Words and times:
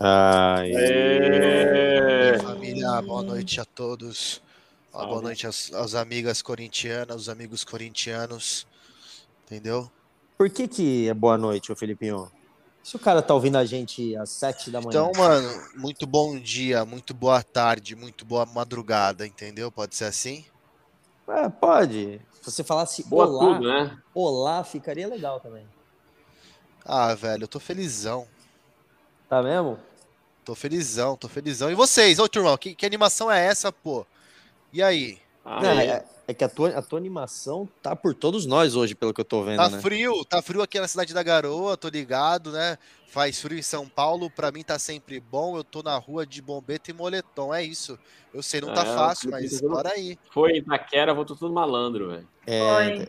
Ai. 0.00 0.70
É. 0.74 2.38
Família, 2.38 3.02
boa 3.02 3.22
noite 3.22 3.60
a 3.60 3.64
todos. 3.64 4.40
Ó, 4.92 5.06
Boa 5.06 5.22
noite 5.22 5.46
às, 5.46 5.72
às 5.72 5.94
amigas 5.94 6.40
corintianas, 6.40 7.10
aos 7.10 7.28
amigos 7.28 7.64
corintianos. 7.64 8.66
Entendeu? 9.44 9.90
Por 10.36 10.48
que 10.50 10.68
que 10.68 11.08
é 11.08 11.14
boa 11.14 11.36
noite, 11.36 11.72
ô 11.72 11.76
Felipinho? 11.76 12.30
Se 12.82 12.96
o 12.96 12.98
cara 12.98 13.20
tá 13.20 13.34
ouvindo 13.34 13.56
a 13.58 13.64
gente 13.64 14.16
às 14.16 14.30
sete 14.30 14.70
da 14.70 14.80
manhã. 14.80 14.88
Então, 14.88 15.12
mano, 15.16 15.48
muito 15.76 16.06
bom 16.06 16.38
dia, 16.38 16.84
muito 16.84 17.12
boa 17.12 17.42
tarde, 17.42 17.94
muito 17.94 18.24
boa 18.24 18.46
madrugada, 18.46 19.26
entendeu? 19.26 19.70
Pode 19.70 19.94
ser 19.94 20.04
assim? 20.04 20.44
É, 21.28 21.48
pode. 21.48 22.20
Se 22.40 22.50
você 22.50 22.64
falasse 22.64 23.02
Boa 23.04 23.26
olá, 23.26 23.54
tudo, 23.54 23.68
né? 23.68 23.98
olá, 24.14 24.64
ficaria 24.64 25.06
legal 25.06 25.40
também. 25.40 25.66
Ah, 26.84 27.14
velho, 27.14 27.44
eu 27.44 27.48
tô 27.48 27.60
felizão. 27.60 28.26
Tá 29.28 29.42
mesmo? 29.42 29.78
Tô 30.48 30.54
felizão, 30.54 31.14
tô 31.14 31.28
felizão. 31.28 31.70
E 31.70 31.74
vocês, 31.74 32.18
ô 32.18 32.26
turmão, 32.26 32.56
que, 32.56 32.74
que 32.74 32.86
animação 32.86 33.30
é 33.30 33.44
essa, 33.44 33.70
pô? 33.70 34.06
E 34.72 34.82
aí? 34.82 35.18
Ah, 35.44 35.60
Não, 35.62 35.70
é. 35.72 35.86
é, 35.86 36.04
é 36.28 36.32
que 36.32 36.42
a 36.42 36.48
tua, 36.48 36.70
a 36.70 36.80
tua 36.80 36.98
animação 36.98 37.68
tá 37.82 37.94
por 37.94 38.14
todos 38.14 38.46
nós 38.46 38.74
hoje, 38.74 38.94
pelo 38.94 39.12
que 39.12 39.20
eu 39.20 39.26
tô 39.26 39.44
vendo, 39.44 39.58
Tá 39.58 39.68
né? 39.68 39.78
frio, 39.78 40.24
tá 40.24 40.40
frio 40.40 40.62
aqui 40.62 40.80
na 40.80 40.88
cidade 40.88 41.12
da 41.12 41.22
Garoa, 41.22 41.76
tô 41.76 41.90
ligado, 41.90 42.50
né? 42.50 42.78
Faz 43.08 43.38
frio 43.38 43.58
em 43.58 43.62
São 43.62 43.86
Paulo, 43.86 44.30
pra 44.30 44.50
mim 44.50 44.62
tá 44.62 44.78
sempre 44.78 45.20
bom. 45.20 45.54
Eu 45.54 45.62
tô 45.62 45.82
na 45.82 45.98
rua 45.98 46.26
de 46.26 46.40
bombeta 46.40 46.90
e 46.90 46.94
moletom, 46.94 47.52
é 47.54 47.62
isso. 47.62 47.98
Eu 48.32 48.42
sei, 48.42 48.62
não 48.62 48.72
tá 48.72 48.86
É, 48.86 48.94
fácil, 48.94 49.30
mas 49.30 49.60
bora 49.60 49.90
aí. 49.90 50.18
Foi 50.30 50.52
em 50.52 50.58
Itaquera, 50.60 51.12
voltou 51.12 51.36
tudo 51.36 51.52
malandro, 51.52 52.08
velho. 52.08 52.28
É, 52.46 52.58
Foi. 52.96 53.08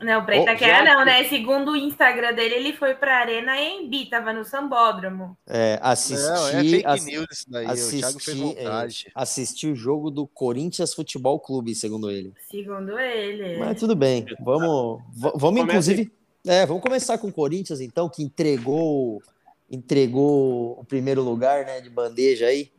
Não, 0.00 0.24
pra 0.24 0.36
Itaquera 0.36 0.84
já 0.86 0.94
não, 0.94 1.04
né? 1.04 1.24
Segundo 1.24 1.72
o 1.72 1.76
Instagram 1.76 2.32
dele, 2.32 2.54
ele 2.54 2.72
foi 2.72 2.94
pra 2.94 3.18
Arena 3.18 3.60
Embi, 3.60 4.06
tava 4.06 4.32
no 4.32 4.44
Sambódromo. 4.44 5.36
é, 5.46 5.78
assisti, 5.82 6.26
Não, 6.26 6.48
é 6.48 6.64
fake 6.64 6.86
ass- 6.86 7.04
news 7.04 7.26
isso 7.30 7.50
daí. 7.50 7.66
o 7.66 7.68
Thiago 7.68 7.80
fez 7.90 8.04
assisti, 8.04 8.30
é, 8.30 8.42
vontade. 8.64 9.12
assisti 9.14 9.66
o 9.68 9.76
jogo 9.76 10.10
do 10.10 10.26
Corinthians 10.26 10.94
Futebol 10.94 11.38
Clube, 11.38 11.74
segundo 11.74 12.10
ele. 12.10 12.32
Segundo 12.50 12.98
ele. 12.98 13.58
Mas 13.58 13.78
tudo 13.78 13.94
bem, 13.94 14.24
vamos, 14.40 15.02
vamos 15.34 15.60
inclusive, 15.62 16.10
é, 16.46 16.64
vamos 16.64 16.82
começar 16.82 17.18
com 17.18 17.28
o 17.28 17.32
Corinthians 17.32 17.80
então, 17.82 18.08
que 18.08 18.22
entregou, 18.22 19.22
entregou 19.70 20.80
o 20.80 20.84
primeiro 20.84 21.20
lugar, 21.22 21.66
né, 21.66 21.80
de 21.82 21.90
bandeja 21.90 22.46
aí. 22.46 22.72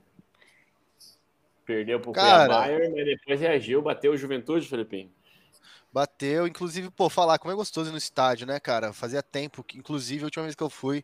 Perdeu 1.66 2.00
pro 2.00 2.12
Cara. 2.12 2.48
Cuiabá, 2.68 2.90
mas 2.96 3.06
depois 3.06 3.40
reagiu, 3.40 3.82
bateu 3.82 4.12
o 4.12 4.18
Juventude, 4.18 4.68
Felipinho. 4.68 5.12
Bateu, 5.92 6.48
inclusive, 6.48 6.90
pô, 6.90 7.10
falar 7.10 7.38
como 7.38 7.52
é 7.52 7.56
gostoso 7.56 7.90
ir 7.90 7.92
no 7.92 7.98
estádio, 7.98 8.48
né, 8.48 8.60
cara? 8.60 8.94
Fazia 8.94 9.22
tempo, 9.22 9.64
que, 9.64 9.78
inclusive, 9.78 10.24
a 10.24 10.26
última 10.26 10.44
vez 10.44 10.56
que 10.56 10.64
eu 10.64 10.70
fui 10.70 11.04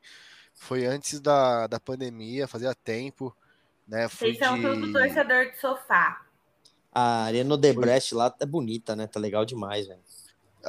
foi 0.54 0.86
antes 0.86 1.20
da, 1.20 1.68
da 1.68 1.80
pandemia, 1.80 2.48
fazia 2.48 2.74
tempo, 2.74 3.36
né? 3.88 4.08
Fui 4.08 4.34
Vocês 4.34 4.40
são 4.40 4.56
de... 4.56 4.62
tudo 4.62 4.92
torcedor 4.92 5.52
de 5.52 5.60
sofá. 5.60 6.22
A 6.92 7.26
Arena 7.26 7.54
Odebrecht 7.54 8.16
lá 8.16 8.34
é 8.40 8.46
bonita, 8.46 8.96
né, 8.96 9.06
tá 9.06 9.20
legal 9.20 9.46
demais, 9.46 9.88
velho. 9.88 10.02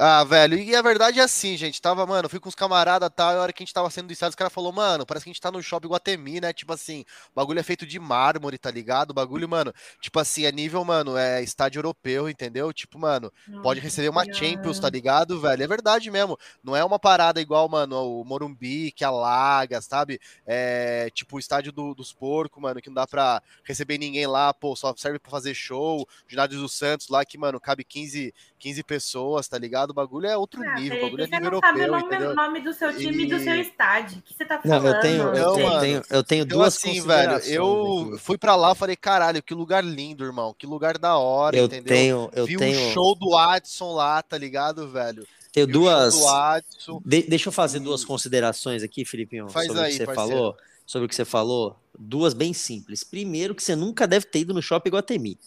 Ah, 0.01 0.23
velho, 0.23 0.57
e 0.57 0.73
a 0.73 0.81
verdade 0.81 1.19
é 1.19 1.23
assim, 1.23 1.57
gente. 1.57 1.81
Tava, 1.81 2.05
mano, 2.05 2.25
eu 2.25 2.29
fui 2.29 2.39
com 2.39 2.47
os 2.47 2.55
camaradas 2.55 3.09
tal, 3.13 3.33
e 3.33 3.35
a 3.35 3.41
hora 3.41 3.51
que 3.51 3.61
a 3.61 3.65
gente 3.65 3.73
tava 3.73 3.89
saindo 3.89 4.07
do 4.07 4.13
estádio, 4.13 4.29
os 4.29 4.35
caras 4.35 4.53
falaram, 4.53 4.73
mano, 4.73 5.05
parece 5.05 5.25
que 5.25 5.29
a 5.29 5.33
gente 5.33 5.41
tá 5.41 5.51
no 5.51 5.61
shopping 5.61 5.89
Guatemi, 5.89 6.39
né? 6.39 6.53
Tipo 6.53 6.71
assim, 6.71 7.01
o 7.01 7.35
bagulho 7.35 7.59
é 7.59 7.63
feito 7.63 7.85
de 7.85 7.99
mármore, 7.99 8.57
tá 8.57 8.71
ligado? 8.71 9.11
O 9.11 9.13
bagulho, 9.13 9.49
mano, 9.49 9.73
tipo 9.99 10.17
assim, 10.17 10.45
é 10.45 10.53
nível, 10.53 10.85
mano, 10.85 11.17
é 11.17 11.43
estádio 11.43 11.79
europeu, 11.79 12.29
entendeu? 12.29 12.71
Tipo, 12.71 12.97
mano, 12.97 13.29
pode 13.61 13.81
receber 13.81 14.07
uma 14.07 14.23
Champions, 14.31 14.79
tá 14.79 14.89
ligado, 14.89 15.37
velho? 15.41 15.63
É 15.63 15.67
verdade 15.67 16.09
mesmo. 16.09 16.37
Não 16.63 16.77
é 16.77 16.83
uma 16.85 16.97
parada 16.97 17.41
igual, 17.41 17.67
mano, 17.67 18.21
o 18.21 18.23
Morumbi, 18.23 18.93
que 18.93 19.03
alaga, 19.03 19.81
sabe? 19.81 20.17
É 20.47 21.09
tipo 21.13 21.35
o 21.35 21.39
estádio 21.39 21.73
do- 21.73 21.93
dos 21.93 22.13
porcos, 22.13 22.61
mano, 22.61 22.81
que 22.81 22.87
não 22.89 22.93
dá 22.95 23.05
pra 23.05 23.41
receber 23.65 23.97
ninguém 23.97 24.25
lá, 24.27 24.53
pô, 24.53 24.77
só 24.77 24.93
serve 24.95 25.19
pra 25.19 25.29
fazer 25.29 25.53
show. 25.53 26.07
Ginásio 26.25 26.57
do 26.57 26.69
Santos 26.69 27.09
lá, 27.09 27.25
que, 27.25 27.37
mano, 27.37 27.59
cabe 27.59 27.83
15, 27.83 28.33
15 28.57 28.81
pessoas, 28.81 29.45
tá 29.49 29.57
ligado? 29.57 29.88
O 29.91 29.93
bagulho 29.93 30.27
é 30.27 30.37
outro 30.37 30.61
Ah, 30.63 30.75
nível, 30.79 30.97
o 30.97 31.01
bagulho 31.01 31.23
é 31.23 31.27
você 31.27 31.35
nível 31.35 31.51
não 31.51 31.59
sabe 31.59 31.79
o 31.79 31.81
europeu, 31.83 32.01
nome, 32.01 32.15
entendeu? 32.15 32.31
o 32.31 32.35
nome 32.35 32.61
do 32.61 32.73
seu 32.73 32.95
time 32.95 33.23
e 33.23 33.27
do 33.27 33.39
seu 33.39 33.55
estádio. 33.55 34.19
O 34.19 34.21
que 34.21 34.33
você 34.33 34.45
tá 34.45 34.61
Não, 34.63 34.77
falando? 34.81 34.95
eu 34.95 35.01
tenho, 35.01 35.21
eu 35.23 35.33
Não, 35.45 35.55
tenho, 35.55 35.67
mano. 35.67 35.79
tenho- 35.81 36.03
eu 36.09 36.23
tenho 36.23 36.43
Então, 36.43 36.57
duas 36.57 36.75
assim, 36.77 36.93
velho, 36.93 37.01
considerações 37.31 37.51
eu 37.51 38.09
aqui. 38.13 38.19
fui 38.23 38.37
pra 38.37 38.55
lá, 38.55 38.75
falei, 38.75 38.95
caralho, 38.95 39.41
que 39.41 39.53
lugar 39.53 39.83
lindo, 39.83 40.23
irmão, 40.23 40.53
que 40.57 40.65
lugar 40.67 40.97
da 40.97 41.17
hora, 41.17 41.57
Eu 41.57 41.65
entendeu? 41.65 41.83
tenho, 41.95 42.29
eu 42.33 42.45
Vi 42.45 42.55
o 42.55 42.59
tenho, 42.59 42.93
show 42.93 43.15
do 43.15 43.35
Adson 43.35 43.93
lá, 43.93 44.21
tá 44.21 44.37
ligado, 44.37 44.87
velho? 44.89 45.25
tenho 45.51 45.65
Vi 45.65 45.71
o 45.71 45.75
show 45.75 45.83
duas. 45.83 46.15
do 46.15 46.27
Adson. 46.27 47.01
De- 47.05 47.23
deixa 47.23 47.49
eu 47.49 47.53
fazer 47.53 47.77
E- 47.77 47.81
duas 47.81 48.05
considerações 48.05 48.83
aqui, 48.83 49.03
Filipinho, 49.03 49.49
Faz 49.49 49.65
sobre 49.67 49.81
o 49.81 49.85
aí, 49.85 49.91
que 49.91 49.97
você 49.97 50.05
parceiro. 50.05 50.29
falou. 50.31 50.57
Sobre 50.85 51.05
o 51.05 51.09
que 51.09 51.15
você 51.15 51.25
falou, 51.25 51.75
duas 51.97 52.33
bem 52.33 52.51
simples. 52.53 53.03
Primeiro, 53.03 53.53
que 53.53 53.61
você 53.63 53.75
nunca 53.75 54.07
deve 54.07 54.25
ter 54.25 54.39
ido 54.39 54.53
no 54.53 54.61
shopping 54.61 54.89
Guatemi. 54.89 55.37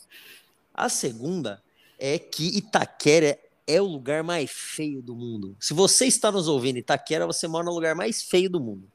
A 0.74 0.88
segunda 0.88 1.60
é 1.98 2.18
que 2.18 2.56
Itaquera 2.56 3.38
é 3.66 3.80
o 3.80 3.86
lugar 3.86 4.22
mais 4.22 4.50
feio 4.50 5.02
do 5.02 5.14
mundo. 5.14 5.56
Se 5.60 5.72
você 5.74 6.06
está 6.06 6.30
nos 6.32 6.48
ouvindo 6.48 6.76
em 6.76 6.80
Itaquera, 6.80 7.26
você 7.26 7.46
mora 7.46 7.64
no 7.64 7.72
lugar 7.72 7.94
mais 7.94 8.22
feio 8.22 8.50
do 8.50 8.60
mundo. 8.60 8.88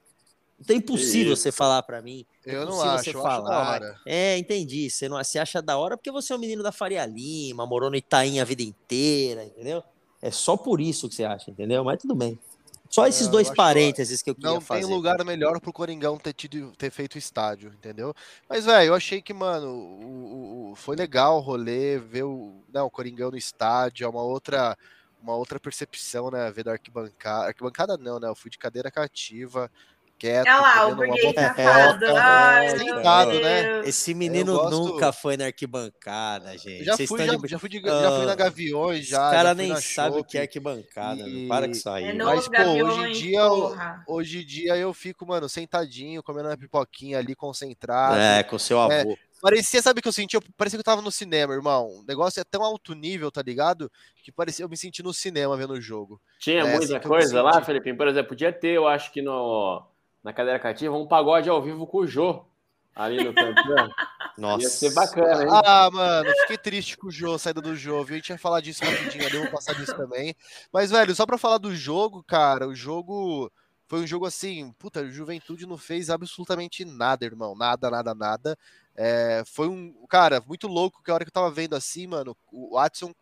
Então 0.59 0.75
é 0.75 0.79
impossível 0.79 1.33
Isso. 1.33 1.43
você 1.43 1.51
falar 1.51 1.83
pra 1.83 2.01
mim. 2.01 2.25
é 2.45 2.55
Eu 2.55 2.65
não 2.65 2.81
acho, 2.81 3.03
você 3.03 3.15
eu 3.15 3.25
acho 3.25 3.41
da 3.43 3.43
falar. 3.51 3.73
hora. 3.73 3.99
É, 4.05 4.37
entendi. 4.37 4.89
Você 4.89 5.07
não 5.07 5.23
se 5.23 5.37
acha 5.37 5.61
da 5.61 5.77
hora 5.77 5.95
porque 5.95 6.11
você 6.11 6.33
é 6.33 6.35
um 6.35 6.39
menino 6.39 6.63
da 6.63 6.71
Faria 6.71 7.05
Lima, 7.05 7.65
morou 7.65 7.89
no 7.91 7.95
Itaim 7.95 8.39
a 8.39 8.43
vida 8.43 8.63
inteira, 8.63 9.43
entendeu? 9.45 9.83
É 10.19 10.31
só 10.31 10.57
por 10.57 10.81
isso 10.81 11.07
que 11.07 11.13
você 11.15 11.23
acha, 11.23 11.51
entendeu? 11.51 11.83
Mas 11.83 12.01
tudo 12.01 12.15
bem. 12.15 12.39
Só 12.89 13.07
esses 13.07 13.25
Não, 13.25 13.31
dois 13.31 13.49
parênteses 13.49 14.21
que 14.21 14.29
eu 14.29 14.35
queria 14.35 14.53
Não 14.55 14.61
fazer. 14.61 14.85
tem 14.85 14.95
lugar 14.95 15.23
melhor 15.25 15.59
pro 15.59 15.73
Coringão 15.73 16.17
ter, 16.17 16.33
tido, 16.33 16.71
ter 16.77 16.91
feito 16.91 17.17
estádio, 17.17 17.69
entendeu? 17.73 18.13
Mas, 18.49 18.65
velho, 18.65 18.89
eu 18.89 18.95
achei 18.95 19.21
que, 19.21 19.33
mano, 19.33 19.67
o, 19.69 20.71
o- 20.71 20.75
foi 20.75 20.95
legal 20.95 21.37
o 21.37 21.39
rolê, 21.41 21.97
ver 21.99 22.23
o, 22.23 22.63
né, 22.73 22.81
o 22.81 22.89
Coringão 22.89 23.31
no 23.31 23.37
estádio, 23.37 24.05
é 24.05 24.07
uma 24.09 24.21
outra, 24.21 24.77
uma 25.21 25.35
outra 25.35 25.59
percepção, 25.59 26.29
né? 26.31 26.51
Ver 26.51 26.63
da 26.63 26.73
arquibancada. 26.73 27.47
Arquibancada 27.47 27.97
não, 27.97 28.19
né? 28.19 28.27
Eu 28.27 28.35
fui 28.35 28.51
de 28.51 28.57
cadeira 28.57 28.91
cativa, 28.91 29.71
quieto. 30.17 30.47
Olha 30.47 30.59
lá, 30.59 30.87
o 30.87 30.95
burguês 30.95 31.33
safado. 31.33 32.05
é, 32.05 32.67
meu 32.75 32.79
sentado, 32.79 33.39
né? 33.39 33.81
Esse 33.85 34.13
menino 34.13 34.53
gosto- 34.53 34.69
nunca 34.71 35.11
foi 35.11 35.37
na 35.37 35.45
arquibancada, 35.45 36.57
gente. 36.57 36.83
Já 36.83 36.95
Vocês 36.95 37.07
fui, 37.09 37.19
estão 37.21 37.35
já, 37.35 37.41
de- 37.41 37.47
já 37.49 37.59
fui, 37.59 37.69
de, 37.69 37.79
já 37.81 38.11
fui 38.17 38.25
na 38.25 38.31
Ah, 38.31 38.35
Gaviões, 38.35 39.01
Os 39.01 39.07
já. 39.07 39.17
já 39.17 39.31
caras 39.31 39.57
nem 39.57 39.75
sabem 39.77 40.19
o 40.19 40.23
que 40.23 40.37
é 40.37 40.41
arquibancada. 40.41 41.21
E- 41.27 41.47
Para 41.47 41.65
com 41.67 41.71
isso 41.71 41.89
aí. 41.89 42.03
É 42.03 42.07
velho. 42.07 42.17
no- 42.19 42.25
Mas, 42.25 42.47
pô, 42.47 42.51
hoje 42.51 42.59
em 42.73 42.83
Gaviões, 42.83 43.17
dia, 43.17 43.39
eu- 43.39 43.75
hoje 44.07 44.39
em 44.41 44.45
dia 44.45 44.75
eu 44.77 44.93
fico, 44.93 45.25
mano, 45.25 45.47
sentadinho, 45.47 46.21
comendo 46.23 46.49
uma 46.49 46.57
pipoquinha 46.57 47.17
ali, 47.17 47.35
concentrado. 47.35 48.17
É, 48.17 48.43
com 48.43 48.57
seu 48.57 48.79
É, 48.91 49.01
avô. 49.01 49.17
Parecia, 49.39 49.79
sabe 49.83 49.99
o 49.99 50.01
que 50.01 50.07
eu 50.07 50.11
senti? 50.13 50.35
Eu, 50.35 50.41
parecia 50.57 50.77
que 50.77 50.81
eu 50.81 50.83
tava 50.83 50.99
no 50.99 51.11
cinema, 51.11 51.53
irmão. 51.53 51.87
O 51.99 52.03
negócio 52.07 52.39
é 52.39 52.43
tão 52.43 52.63
alto 52.63 52.95
nível, 52.95 53.29
tá 53.31 53.43
ligado? 53.43 53.91
Que 54.23 54.31
parecia 54.31 54.65
eu 54.65 54.69
me 54.69 54.75
senti 54.75 55.03
no 55.03 55.13
cinema 55.13 55.55
vendo 55.55 55.73
o 55.73 55.79
jogo. 55.81 56.19
Tinha 56.39 56.61
É, 56.63 56.75
muita 56.75 56.99
coisa 56.99 57.43
lá. 57.43 57.61
Felipinho. 57.63 57.95
Por 57.95 58.07
exemplo, 58.07 58.29
podia 58.29 58.51
ter, 58.51 58.69
eu 58.69 58.87
acho 58.87 59.11
que 59.11 59.21
no, 59.21 59.85
na 60.27 60.33
cadeira 60.33 60.59
cativa, 60.59 60.93
um 60.93 61.07
pagode 61.07 61.49
ao 61.49 61.61
vivo 61.61 61.87
com 61.87 61.99
o 61.99 62.07
Jô. 62.07 62.43
Ali 62.93 63.23
no 63.23 63.31
né? 63.31 63.55
Nossa. 64.37 64.63
Ia 64.63 64.69
ser 64.69 64.93
bacana, 64.93 65.43
hein? 65.43 65.49
Ah, 65.65 65.89
mano, 65.89 66.29
fiquei 66.41 66.57
triste 66.57 66.97
com 66.97 67.07
o 67.07 67.11
jogo, 67.11 67.39
saída 67.39 67.61
do 67.61 67.73
jogo. 67.77 68.03
viu? 68.03 68.15
A 68.15 68.17
gente 68.17 68.29
ia 68.31 68.37
falar 68.37 68.59
disso 68.59 68.83
rapidinho 68.83 69.25
ali, 69.25 69.35
eu 69.35 69.43
vou 69.43 69.51
passar 69.51 69.73
disso 69.73 69.95
também. 69.95 70.35
Mas, 70.71 70.91
velho, 70.91 71.15
só 71.15 71.25
pra 71.25 71.37
falar 71.37 71.59
do 71.59 71.73
jogo, 71.73 72.21
cara, 72.23 72.67
o 72.67 72.75
jogo 72.75 73.49
foi 73.87 74.01
um 74.01 74.07
jogo 74.07 74.25
assim, 74.25 74.73
puta, 74.77 75.01
o 75.01 75.09
Juventude 75.09 75.65
não 75.65 75.77
fez 75.77 76.09
absolutamente 76.09 76.83
nada, 76.83 77.25
irmão. 77.25 77.55
Nada, 77.55 77.89
nada, 77.89 78.13
nada. 78.13 78.57
É, 78.97 79.43
foi 79.45 79.69
um, 79.69 79.93
cara, 80.09 80.43
muito 80.45 80.67
louco 80.67 81.01
que 81.01 81.09
a 81.09 81.13
hora 81.13 81.23
que 81.23 81.29
eu 81.29 81.33
tava 81.33 81.49
vendo 81.49 81.73
assim, 81.73 82.05
mano, 82.05 82.35
o 82.51 82.75
Watson 82.75 83.13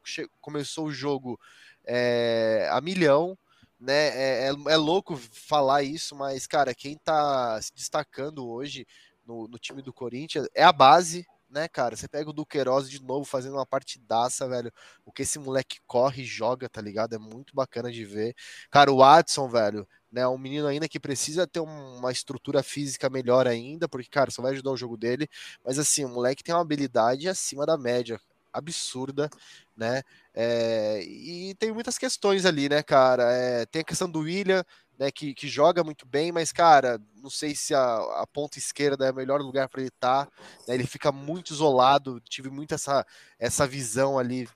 começou 0.42 0.88
o 0.88 0.92
jogo 0.92 1.40
é, 1.86 2.68
a 2.72 2.82
milhão, 2.82 3.38
né? 3.86 4.08
É, 4.08 4.50
é, 4.50 4.74
é 4.74 4.76
louco 4.78 5.16
falar 5.16 5.84
isso, 5.84 6.16
mas, 6.16 6.48
cara, 6.48 6.74
quem 6.74 6.98
tá 6.98 7.62
se 7.62 7.74
destacando 7.74 8.48
hoje 8.48 8.86
no, 9.26 9.48
no 9.48 9.60
time 9.60 9.82
do 9.82 9.94
Corinthians 9.94 10.48
é 10.54 10.64
a 10.64 10.72
base, 10.74 11.26
né, 11.50 11.68
cara? 11.68 11.96
Você 11.96 12.08
pega 12.08 12.30
o 12.30 12.34
Duqueiroz 12.34 12.90
de 12.90 13.02
novo 13.02 13.24
fazendo 13.26 13.54
uma 13.54 13.66
partidaça, 13.66 14.48
velho. 14.48 14.72
O 15.06 15.12
que 15.12 15.22
esse 15.22 15.38
moleque 15.40 15.80
corre 15.88 16.24
e 16.24 16.26
joga, 16.26 16.68
tá 16.68 16.82
ligado? 16.82 17.14
É 17.14 17.20
muito 17.20 17.56
bacana 17.56 17.92
de 17.92 18.04
ver. 18.04 18.36
Cara, 18.72 18.92
o 18.92 18.98
Watson, 18.98 19.48
velho, 19.48 19.88
né? 20.12 20.28
Um 20.28 20.38
menino 20.38 20.68
ainda 20.68 20.88
que 20.90 21.00
precisa 21.00 21.46
ter 21.48 21.60
um- 21.60 21.98
uma 21.98 22.12
estrutura 22.12 22.64
física 22.64 23.10
melhor 23.10 23.48
ainda, 23.48 23.88
porque, 23.88 24.10
cara, 24.10 24.32
só 24.32 24.42
vai 24.42 24.52
ajudar 24.54 24.72
o 24.72 24.78
jogo 24.78 24.98
dele. 24.98 25.28
Mas 25.64 25.78
assim, 25.80 26.04
o 26.06 26.10
moleque 26.10 26.44
tem 26.44 26.54
uma 26.56 26.62
habilidade 26.62 27.28
acima 27.30 27.66
da 27.66 27.78
média, 27.78 28.20
absurda, 28.58 29.30
né? 29.76 30.02
É, 30.34 31.02
e 31.04 31.56
tem 31.56 31.72
muitas 31.72 31.98
questões 31.98 32.46
ali, 32.46 32.70
né, 32.70 32.82
cara? 32.84 33.24
É, 33.32 33.66
tem 33.66 33.82
a 33.82 33.86
questão 33.86 34.10
do 34.10 34.20
William, 34.20 34.64
né, 34.98 35.12
que, 35.12 35.34
que 35.34 35.48
joga 35.48 35.84
muito 35.84 36.06
bem, 36.06 36.32
mas, 36.32 36.52
cara, 36.52 37.00
não 37.22 37.30
sei 37.30 37.54
se 37.54 37.74
a, 37.74 37.96
a 38.22 38.28
ponta 38.28 38.58
esquerda 38.58 39.06
é 39.06 39.12
o 39.12 39.16
melhor 39.16 39.42
lugar 39.42 39.68
para 39.70 39.82
ele 39.82 39.90
estar. 39.90 40.26
né, 40.68 40.74
ele 40.74 40.88
fica 40.88 41.12
muito 41.12 41.54
isolado. 41.54 42.22
Tive 42.22 42.50
muito 42.50 42.74
essa, 42.74 43.06
essa 43.38 43.68
visão 43.68 44.18
ali 44.18 44.48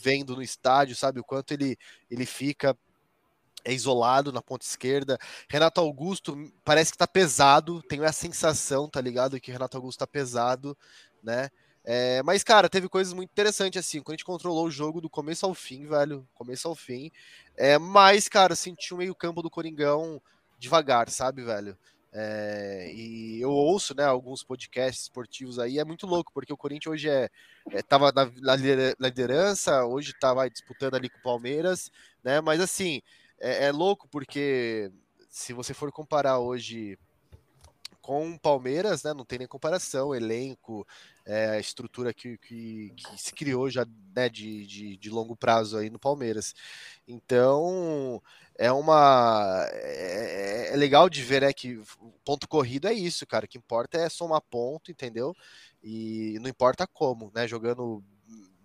vendo 0.00 0.36
no 0.36 0.42
estádio, 0.42 0.94
sabe? 0.96 1.20
O 1.20 1.24
quanto 1.24 1.52
ele, 1.52 1.76
ele 2.10 2.26
fica. 2.26 2.76
é 3.64 3.72
isolado 3.72 4.32
na 4.32 4.42
ponta 4.42 4.64
esquerda. 4.64 5.18
Renato 5.48 5.80
Augusto 5.80 6.36
parece 6.64 6.92
que 6.92 6.98
tá 6.98 7.06
pesado, 7.06 7.82
tenho 7.82 8.04
a 8.04 8.12
sensação, 8.12 8.88
tá 8.88 9.00
ligado? 9.00 9.40
Que 9.40 9.52
Renato 9.52 9.76
Augusto 9.76 9.98
tá 10.00 10.06
pesado, 10.06 10.76
né? 11.22 11.50
É, 11.84 12.22
mas, 12.22 12.44
cara, 12.44 12.68
teve 12.68 12.88
coisas 12.88 13.12
muito 13.12 13.30
interessantes, 13.30 13.78
assim, 13.78 14.00
quando 14.00 14.14
a 14.14 14.16
gente 14.16 14.24
controlou 14.24 14.66
o 14.66 14.70
jogo 14.70 15.00
do 15.00 15.08
começo 15.08 15.46
ao 15.46 15.54
fim, 15.54 15.86
velho, 15.86 16.26
começo 16.34 16.68
ao 16.68 16.74
fim. 16.74 17.10
É, 17.56 17.78
mas, 17.78 18.28
cara, 18.28 18.54
senti 18.54 18.92
o 18.92 18.98
meio 18.98 19.14
campo 19.14 19.42
do 19.42 19.50
Coringão 19.50 20.20
devagar, 20.58 21.08
sabe, 21.08 21.42
velho? 21.42 21.76
É, 22.12 22.90
e 22.94 23.40
eu 23.40 23.50
ouço, 23.50 23.94
né, 23.94 24.04
alguns 24.04 24.42
podcasts 24.42 25.04
esportivos 25.04 25.58
aí, 25.58 25.78
é 25.78 25.84
muito 25.84 26.06
louco, 26.06 26.32
porque 26.32 26.52
o 26.52 26.56
Corinthians 26.56 26.94
hoje 26.94 27.08
é, 27.08 27.28
é 27.70 27.82
tava 27.82 28.10
na, 28.12 28.30
na 28.40 28.56
liderança, 29.08 29.84
hoje 29.84 30.14
tava 30.18 30.48
disputando 30.48 30.94
ali 30.94 31.10
com 31.10 31.18
o 31.18 31.22
Palmeiras, 31.22 31.90
né, 32.24 32.40
mas 32.40 32.60
assim, 32.60 33.02
é, 33.38 33.66
é 33.66 33.72
louco 33.72 34.08
porque 34.08 34.90
se 35.28 35.52
você 35.52 35.74
for 35.74 35.92
comparar 35.92 36.38
hoje 36.38 36.98
com 38.08 38.30
o 38.30 38.40
Palmeiras, 38.40 39.02
né, 39.02 39.12
não 39.12 39.22
tem 39.22 39.40
nem 39.40 39.46
comparação, 39.46 40.14
elenco, 40.14 40.88
é, 41.26 41.50
a 41.50 41.60
estrutura 41.60 42.14
que, 42.14 42.38
que, 42.38 42.90
que, 42.96 43.20
se 43.20 43.34
criou 43.34 43.68
já 43.68 43.86
né, 44.16 44.30
de, 44.30 44.66
de, 44.66 44.96
de, 44.96 45.10
longo 45.10 45.36
prazo 45.36 45.76
aí 45.76 45.90
no 45.90 45.98
Palmeiras. 45.98 46.54
Então 47.06 48.22
é 48.56 48.72
uma 48.72 49.62
é, 49.72 50.70
é, 50.72 50.76
legal 50.76 51.10
de 51.10 51.22
ver 51.22 51.42
né, 51.42 51.52
que 51.52 51.82
ponto 52.24 52.48
corrido 52.48 52.88
é 52.88 52.94
isso, 52.94 53.26
cara. 53.26 53.44
O 53.44 53.48
que 53.48 53.58
importa 53.58 53.98
é 53.98 54.08
somar 54.08 54.40
ponto, 54.40 54.90
entendeu? 54.90 55.36
E 55.82 56.38
não 56.40 56.48
importa 56.48 56.86
como, 56.86 57.30
né? 57.34 57.46
Jogando 57.46 58.02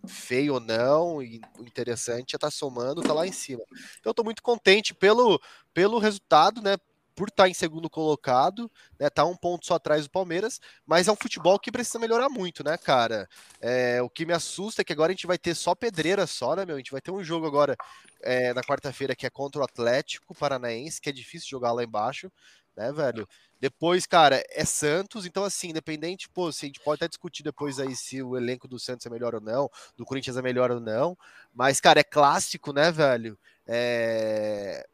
feio 0.07 0.53
ou 0.53 0.59
não, 0.61 1.21
e 1.21 1.41
interessante 1.59 2.33
é 2.33 2.37
estar 2.37 2.47
tá 2.47 2.51
somando, 2.51 3.01
tá 3.01 3.13
lá 3.13 3.27
em 3.27 3.33
cima. 3.33 3.63
Então 3.99 4.11
eu 4.11 4.13
tô 4.13 4.23
muito 4.23 4.41
contente 4.41 4.93
pelo, 4.93 5.37
pelo 5.73 5.99
resultado, 5.99 6.61
né? 6.61 6.77
Por 7.15 7.29
estar 7.29 7.43
tá 7.43 7.49
em 7.49 7.53
segundo 7.53 7.89
colocado, 7.89 8.71
né? 8.99 9.09
Tá 9.09 9.25
um 9.25 9.35
ponto 9.35 9.65
só 9.65 9.75
atrás 9.75 10.03
do 10.03 10.09
Palmeiras, 10.09 10.59
mas 10.85 11.07
é 11.07 11.11
um 11.11 11.15
futebol 11.15 11.59
que 11.59 11.71
precisa 11.71 11.99
melhorar 11.99 12.29
muito, 12.29 12.63
né, 12.63 12.77
cara? 12.77 13.27
É, 13.61 14.01
o 14.01 14.09
que 14.09 14.25
me 14.25 14.33
assusta 14.33 14.81
é 14.81 14.85
que 14.85 14.93
agora 14.93 15.11
a 15.11 15.15
gente 15.15 15.27
vai 15.27 15.37
ter 15.37 15.55
só 15.55 15.75
pedreira 15.75 16.25
só, 16.25 16.55
né, 16.55 16.65
meu? 16.65 16.75
A 16.75 16.79
gente 16.79 16.91
vai 16.91 17.01
ter 17.01 17.11
um 17.11 17.23
jogo 17.23 17.45
agora 17.45 17.75
é, 18.21 18.53
na 18.53 18.61
quarta-feira 18.61 19.15
que 19.15 19.25
é 19.25 19.29
contra 19.29 19.61
o 19.61 19.63
Atlético 19.63 20.33
Paranaense, 20.33 21.01
que 21.01 21.09
é 21.09 21.13
difícil 21.13 21.49
jogar 21.49 21.71
lá 21.71 21.83
embaixo, 21.83 22.31
né, 22.75 22.91
velho? 22.91 23.27
Depois, 23.59 24.05
cara, 24.05 24.43
é 24.49 24.65
Santos, 24.65 25.25
então 25.25 25.43
assim, 25.43 25.69
independente, 25.69 26.27
pô, 26.29 26.51
se 26.51 26.65
a 26.65 26.67
gente 26.67 26.79
pode 26.81 26.95
até 26.95 27.07
discutir 27.07 27.43
depois 27.43 27.79
aí 27.79 27.95
se 27.95 28.21
o 28.21 28.35
elenco 28.35 28.67
do 28.67 28.77
Santos 28.79 29.05
é 29.05 29.09
melhor 29.09 29.35
ou 29.35 29.41
não, 29.41 29.69
do 29.95 30.05
Corinthians 30.05 30.35
é 30.35 30.41
melhor 30.41 30.69
ou 30.71 30.79
não, 30.79 31.17
mas, 31.53 31.79
cara, 31.79 31.99
é 31.99 32.03
clássico, 32.03 32.73
né, 32.73 32.91
velho? 32.91 33.37
É... 33.65 34.85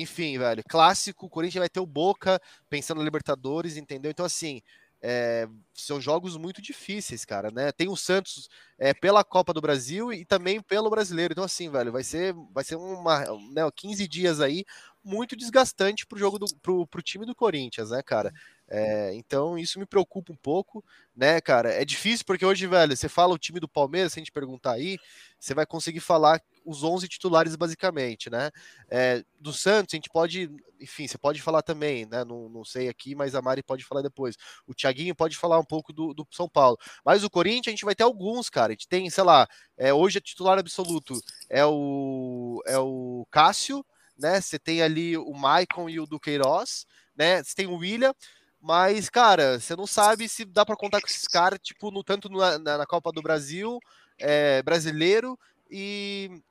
Enfim, 0.00 0.38
velho, 0.38 0.62
clássico, 0.68 1.26
o 1.26 1.30
Corinthians 1.30 1.60
vai 1.60 1.68
ter 1.68 1.80
o 1.80 1.86
Boca 1.86 2.40
pensando 2.70 2.98
na 2.98 3.04
Libertadores, 3.04 3.76
entendeu? 3.76 4.10
Então, 4.10 4.24
assim, 4.24 4.62
é, 5.00 5.48
são 5.74 6.00
jogos 6.00 6.36
muito 6.36 6.60
difíceis, 6.60 7.24
cara, 7.24 7.50
né? 7.50 7.70
Tem 7.72 7.88
o 7.88 7.96
Santos 7.96 8.48
é, 8.78 8.92
pela 8.92 9.22
Copa 9.24 9.52
do 9.52 9.60
Brasil 9.60 10.12
e 10.12 10.24
também 10.24 10.60
pelo 10.60 10.90
Brasileiro. 10.90 11.32
Então, 11.32 11.44
assim, 11.44 11.70
velho, 11.70 11.92
vai 11.92 12.02
ser, 12.02 12.34
vai 12.52 12.64
ser 12.64 12.76
uma, 12.76 13.24
né, 13.52 13.68
15 13.74 14.06
dias 14.08 14.40
aí 14.40 14.64
muito 15.04 15.36
desgastante 15.36 16.06
pro 16.06 16.18
jogo 16.18 16.38
do, 16.38 16.46
pro, 16.60 16.86
pro 16.86 17.02
time 17.02 17.24
do 17.24 17.34
Corinthians, 17.34 17.90
né, 17.90 18.02
cara? 18.02 18.32
É, 18.68 19.14
então 19.14 19.56
isso 19.56 19.78
me 19.78 19.86
preocupa 19.86 20.32
um 20.32 20.36
pouco, 20.36 20.84
né, 21.16 21.40
cara? 21.40 21.72
É 21.72 21.84
difícil 21.84 22.26
porque 22.26 22.44
hoje, 22.44 22.66
velho, 22.66 22.96
você 22.96 23.08
fala 23.08 23.32
o 23.32 23.38
time 23.38 23.60
do 23.60 23.68
Palmeiras, 23.68 24.12
se 24.12 24.18
a 24.18 24.20
gente 24.20 24.32
perguntar 24.32 24.72
aí, 24.72 24.98
você 25.38 25.54
vai 25.54 25.64
conseguir 25.64 26.00
falar 26.00 26.40
os 26.64 26.82
11 26.82 27.08
titulares 27.08 27.56
basicamente, 27.56 28.28
né? 28.28 28.50
É, 28.90 29.24
do 29.40 29.52
Santos, 29.52 29.94
a 29.94 29.96
gente 29.96 30.10
pode, 30.10 30.50
enfim, 30.80 31.06
você 31.06 31.16
pode 31.16 31.40
falar 31.40 31.62
também, 31.62 32.04
né? 32.06 32.24
Não, 32.24 32.48
não 32.48 32.64
sei 32.64 32.88
aqui, 32.88 33.14
mas 33.14 33.34
a 33.34 33.40
Mari 33.40 33.62
pode 33.62 33.84
falar 33.84 34.02
depois. 34.02 34.36
O 34.66 34.74
Thiaguinho 34.74 35.14
pode 35.14 35.36
falar 35.36 35.58
um 35.58 35.64
pouco 35.64 35.92
do, 35.92 36.12
do 36.12 36.26
São 36.30 36.48
Paulo. 36.48 36.76
Mas 37.04 37.24
o 37.24 37.30
Corinthians, 37.30 37.68
a 37.68 37.70
gente 37.70 37.84
vai 37.84 37.94
ter 37.94 38.02
alguns, 38.02 38.50
cara. 38.50 38.72
A 38.72 38.74
gente 38.74 38.88
tem, 38.88 39.08
sei 39.08 39.24
lá, 39.24 39.48
é, 39.76 39.94
hoje 39.94 40.18
é 40.18 40.20
titular 40.20 40.58
absoluto 40.58 41.18
é 41.48 41.64
o, 41.64 42.62
é 42.66 42.78
o 42.78 43.26
Cássio, 43.30 43.84
né? 44.18 44.40
Você 44.40 44.58
tem 44.58 44.82
ali 44.82 45.16
o 45.16 45.32
Maicon 45.32 45.88
e 45.88 46.00
o 46.00 46.06
Duqueiroz, 46.06 46.86
né? 47.16 47.42
Você 47.42 47.54
tem 47.54 47.66
o 47.66 47.76
William, 47.76 48.14
mas, 48.60 49.08
cara, 49.08 49.60
você 49.60 49.76
não 49.76 49.86
sabe 49.86 50.28
se 50.28 50.44
dá 50.44 50.66
para 50.66 50.76
contar 50.76 51.00
com 51.00 51.06
esses 51.06 51.26
caras, 51.26 51.60
tipo, 51.62 51.90
no, 51.90 52.02
tanto 52.02 52.28
na, 52.28 52.58
na 52.58 52.86
Copa 52.86 53.12
do 53.12 53.22
Brasil, 53.22 53.78
é, 54.18 54.62
brasileiro 54.62 55.38
e, 55.70 56.42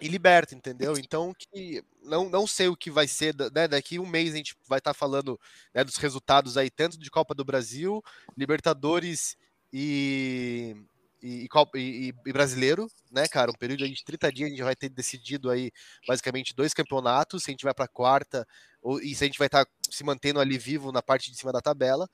e 0.00 0.08
liberta, 0.08 0.54
entendeu? 0.54 0.96
Então, 0.98 1.34
que 1.34 1.82
não, 2.02 2.28
não 2.28 2.46
sei 2.46 2.68
o 2.68 2.76
que 2.76 2.90
vai 2.90 3.08
ser, 3.08 3.34
né? 3.52 3.68
Daqui 3.68 3.98
um 3.98 4.06
mês 4.06 4.34
a 4.34 4.36
gente 4.36 4.54
vai 4.68 4.78
estar 4.78 4.92
tá 4.92 4.98
falando 4.98 5.38
né, 5.74 5.82
dos 5.82 5.96
resultados 5.96 6.56
aí, 6.56 6.70
tanto 6.70 6.98
de 6.98 7.10
Copa 7.10 7.34
do 7.34 7.44
Brasil, 7.44 8.02
Libertadores 8.36 9.36
e, 9.72 10.76
e, 11.22 11.48
e, 11.74 12.14
e, 12.26 12.32
brasileiro, 12.32 12.88
né, 13.10 13.26
cara? 13.26 13.50
Um 13.50 13.54
período 13.54 13.88
de 13.88 14.04
30 14.04 14.32
dias 14.32 14.46
a 14.46 14.50
gente 14.50 14.62
vai 14.62 14.76
ter 14.76 14.88
decidido 14.88 15.50
aí 15.50 15.72
basicamente 16.06 16.54
dois 16.54 16.74
campeonatos, 16.74 17.42
se 17.42 17.50
a 17.50 17.52
gente 17.52 17.64
vai 17.64 17.74
para 17.74 17.88
quarta 17.88 18.46
ou, 18.82 19.00
e 19.00 19.14
se 19.14 19.24
a 19.24 19.26
gente 19.26 19.38
vai 19.38 19.46
estar 19.46 19.64
tá 19.64 19.70
se 19.90 20.04
mantendo 20.04 20.38
ali 20.38 20.58
vivo 20.58 20.92
na 20.92 21.02
parte 21.02 21.30
de 21.30 21.36
cima 21.36 21.52
da 21.52 21.60
tabela. 21.60 22.08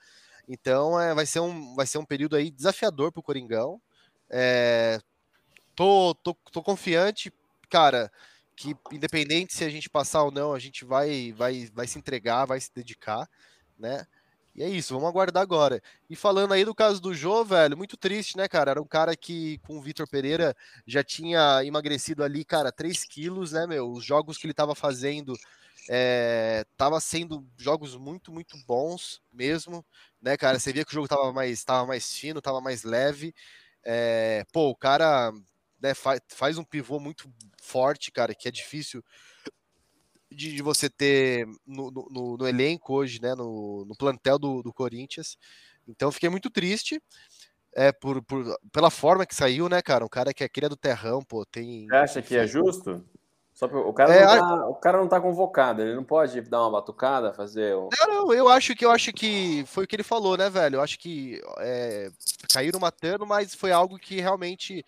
Então 0.49 1.00
é, 1.00 1.15
vai, 1.15 1.27
ser 1.27 1.41
um, 1.41 1.75
vai 1.75 1.87
ser 1.87 1.99
um 1.99 2.05
período 2.05 2.37
aí 2.37 2.50
desafiador 2.50 3.12
para 3.12 3.21
o 3.21 3.23
Coringão. 3.23 3.81
É, 4.31 5.00
tô, 5.75 6.15
tô, 6.17 6.35
tô 6.53 6.62
confiante, 6.62 7.32
cara, 7.71 8.11
que 8.56 8.77
independente 8.93 9.55
se 9.55 9.65
a 9.65 9.71
gente 9.71 9.91
passar 9.91 10.25
ou 10.25 10.31
não, 10.31 10.53
a 10.55 10.59
gente 10.59 10.85
vai, 10.85 11.32
vai, 11.32 11.69
vai 11.75 11.87
se 11.87 11.99
entregar, 11.99 12.47
vai 12.47 12.61
se 12.61 12.71
dedicar, 12.75 13.29
né? 13.79 14.06
E 14.55 14.62
é 14.65 14.69
isso, 14.69 14.93
vamos 14.94 15.09
aguardar 15.09 15.43
agora. 15.43 15.81
E 16.09 16.17
falando 16.17 16.53
aí 16.53 16.65
do 16.65 16.75
caso 16.75 17.00
do 17.00 17.15
Jô, 17.15 17.44
velho, 17.44 17.77
muito 17.77 17.97
triste, 17.97 18.37
né, 18.37 18.49
cara? 18.49 18.73
Era 18.73 18.82
um 18.82 18.87
cara 18.87 19.17
que 19.17 19.59
com 19.59 19.79
o 19.79 19.82
Vitor 19.82 20.09
Pereira 20.09 20.56
já 20.87 21.05
tinha 21.05 21.65
emagrecido 21.65 22.25
ali, 22.25 22.44
cara, 22.44 22.73
3 22.73 23.05
quilos, 23.05 23.53
né, 23.53 23.67
meu? 23.67 23.91
Os 23.93 24.05
jogos 24.05 24.37
que 24.37 24.47
ele 24.47 24.55
tava 24.55 24.75
fazendo 24.75 25.35
é, 25.88 26.65
tava 26.77 27.00
sendo 27.00 27.47
jogos 27.56 27.97
muito, 27.97 28.32
muito 28.32 28.56
bons 28.67 29.21
mesmo, 29.32 29.85
né, 30.21 30.37
cara? 30.37 30.59
Você 30.59 30.73
via 30.73 30.85
que 30.85 30.91
o 30.91 30.94
jogo 30.94 31.09
tava 31.09 31.32
mais, 31.32 31.65
tava 31.65 31.87
mais 31.87 32.12
fino, 32.12 32.41
tava 32.43 32.61
mais 32.61 32.82
leve. 32.85 33.35
É, 33.85 34.44
pô, 34.53 34.71
o 34.71 34.77
cara 34.77 35.32
né, 35.81 35.94
faz, 35.94 36.21
faz 36.29 36.59
um 36.59 36.65
pivô 36.65 37.00
muito 37.00 37.32
forte, 37.61 38.11
cara, 38.11 38.35
que 38.35 38.49
é 38.49 38.50
difícil 38.50 39.03
de, 40.31 40.55
de 40.55 40.62
você 40.62 40.88
ter 40.88 41.47
no, 41.67 41.91
no, 41.91 42.37
no, 42.38 42.49
elenco 42.49 42.94
hoje, 42.94 43.21
né, 43.21 43.35
no, 43.35 43.85
no 43.87 43.97
plantel 43.97 44.38
do, 44.38 44.62
do 44.62 44.73
Corinthians. 44.73 45.37
Então 45.88 46.12
fiquei 46.12 46.29
muito 46.29 46.50
triste 46.50 47.03
é, 47.75 47.93
por, 47.93 48.22
por, 48.22 48.44
pela 48.72 48.91
forma 48.91 49.27
que 49.27 49.34
saiu, 49.34 49.69
né, 49.69 49.82
cara? 49.82 50.05
Um 50.05 50.08
cara 50.08 50.32
que 50.32 50.44
é 50.44 50.49
cria 50.49 50.69
do 50.69 50.77
terrão, 50.77 51.22
pô, 51.22 51.44
tem. 51.44 51.87
Você 51.87 51.96
acha 51.96 52.22
que 52.22 52.37
é 52.37 52.46
justo? 52.46 53.05
Só 53.60 53.67
o, 53.67 53.93
cara 53.93 54.14
é, 54.14 54.24
não 54.24 54.38
tá, 54.38 54.67
o 54.69 54.74
cara 54.74 54.98
não 54.98 55.06
tá 55.06 55.20
convocado, 55.20 55.82
ele 55.82 55.94
não 55.94 56.02
pode 56.02 56.40
dar 56.40 56.62
uma 56.62 56.81
batucada, 56.81 57.34
fazer. 57.34 57.76
Um... 57.76 57.90
Não, 57.93 58.08
não, 58.08 58.32
eu 58.32 58.48
acho 58.48 58.74
que 58.74 58.86
eu 58.86 58.90
acho 58.90 59.12
que 59.12 59.62
foi 59.67 59.84
o 59.84 59.86
que 59.86 59.96
ele 59.96 60.02
falou, 60.02 60.34
né, 60.34 60.48
velho? 60.48 60.76
Eu 60.76 60.81
acho 60.81 60.98
que 60.98 61.38
é, 61.58 62.10
caíram 62.50 62.81
matando, 62.81 63.26
mas 63.26 63.55
foi 63.55 63.70
algo 63.70 63.98
que 63.98 64.19
realmente 64.19 64.82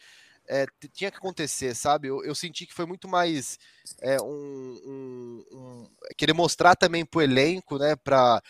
é, 0.48 0.64
tinha 0.94 1.10
que 1.10 1.18
acontecer, 1.18 1.74
sabe? 1.74 2.08
Eu, 2.08 2.24
eu, 2.24 2.34
senti 2.34 2.64
que 2.64 2.72
foi 2.72 2.86
muito 2.86 3.06
mais 3.06 3.58
é, 4.00 4.16
um, 4.22 4.80
um, 4.86 5.44
um, 5.52 5.90
querer 6.16 6.32
mostrar 6.32 6.74
também 6.74 7.04
pro 7.04 7.20
elenco, 7.20 7.76
né? 7.76 7.94
Para 7.94 8.40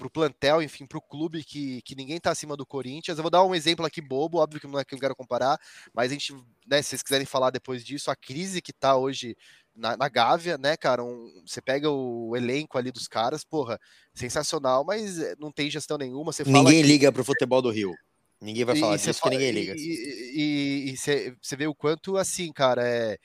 para 0.00 0.10
pro 0.10 0.10
plantel, 0.10 0.62
enfim, 0.62 0.86
pro 0.86 1.00
clube 1.00 1.44
que, 1.44 1.82
que 1.82 1.94
ninguém 1.94 2.18
tá 2.18 2.30
acima 2.30 2.56
do 2.56 2.64
Corinthians. 2.64 3.18
Eu 3.18 3.22
vou 3.22 3.30
dar 3.30 3.44
um 3.44 3.54
exemplo 3.54 3.84
aqui 3.84 4.00
bobo, 4.00 4.38
óbvio 4.38 4.60
que 4.60 4.66
não 4.66 4.78
é 4.78 4.84
que 4.84 4.94
eu 4.94 4.98
quero 4.98 5.14
comparar, 5.14 5.58
mas 5.92 6.10
a 6.10 6.14
gente, 6.14 6.32
né, 6.66 6.80
se 6.82 6.90
vocês 6.90 7.02
quiserem 7.02 7.26
falar 7.26 7.50
depois 7.50 7.84
disso, 7.84 8.10
a 8.10 8.16
crise 8.16 8.62
que 8.62 8.72
tá 8.72 8.96
hoje 8.96 9.36
na, 9.74 9.96
na 9.96 10.08
Gávea, 10.08 10.58
né, 10.58 10.76
cara? 10.76 11.04
Um, 11.04 11.42
você 11.46 11.60
pega 11.60 11.90
o 11.90 12.36
elenco 12.36 12.78
ali 12.78 12.90
dos 12.90 13.06
caras, 13.06 13.44
porra, 13.44 13.78
sensacional, 14.14 14.84
mas 14.84 15.18
eh, 15.18 15.34
não 15.38 15.52
tem 15.52 15.70
gestão 15.70 15.96
nenhuma. 15.96 16.32
Você 16.32 16.44
Ninguém 16.44 16.82
que... 16.82 16.88
liga 16.88 17.12
pro 17.12 17.24
futebol 17.24 17.62
do 17.62 17.70
Rio. 17.70 17.94
Ninguém 18.40 18.64
vai 18.64 18.76
falar 18.76 18.94
e 18.94 18.98
disso, 18.98 19.20
fala, 19.20 19.34
ninguém 19.34 19.50
liga. 19.52 19.74
E 19.76 20.94
você 20.96 21.56
vê 21.56 21.66
o 21.66 21.74
quanto, 21.74 22.16
assim, 22.16 22.50
cara, 22.50 22.82
é, 22.88 23.18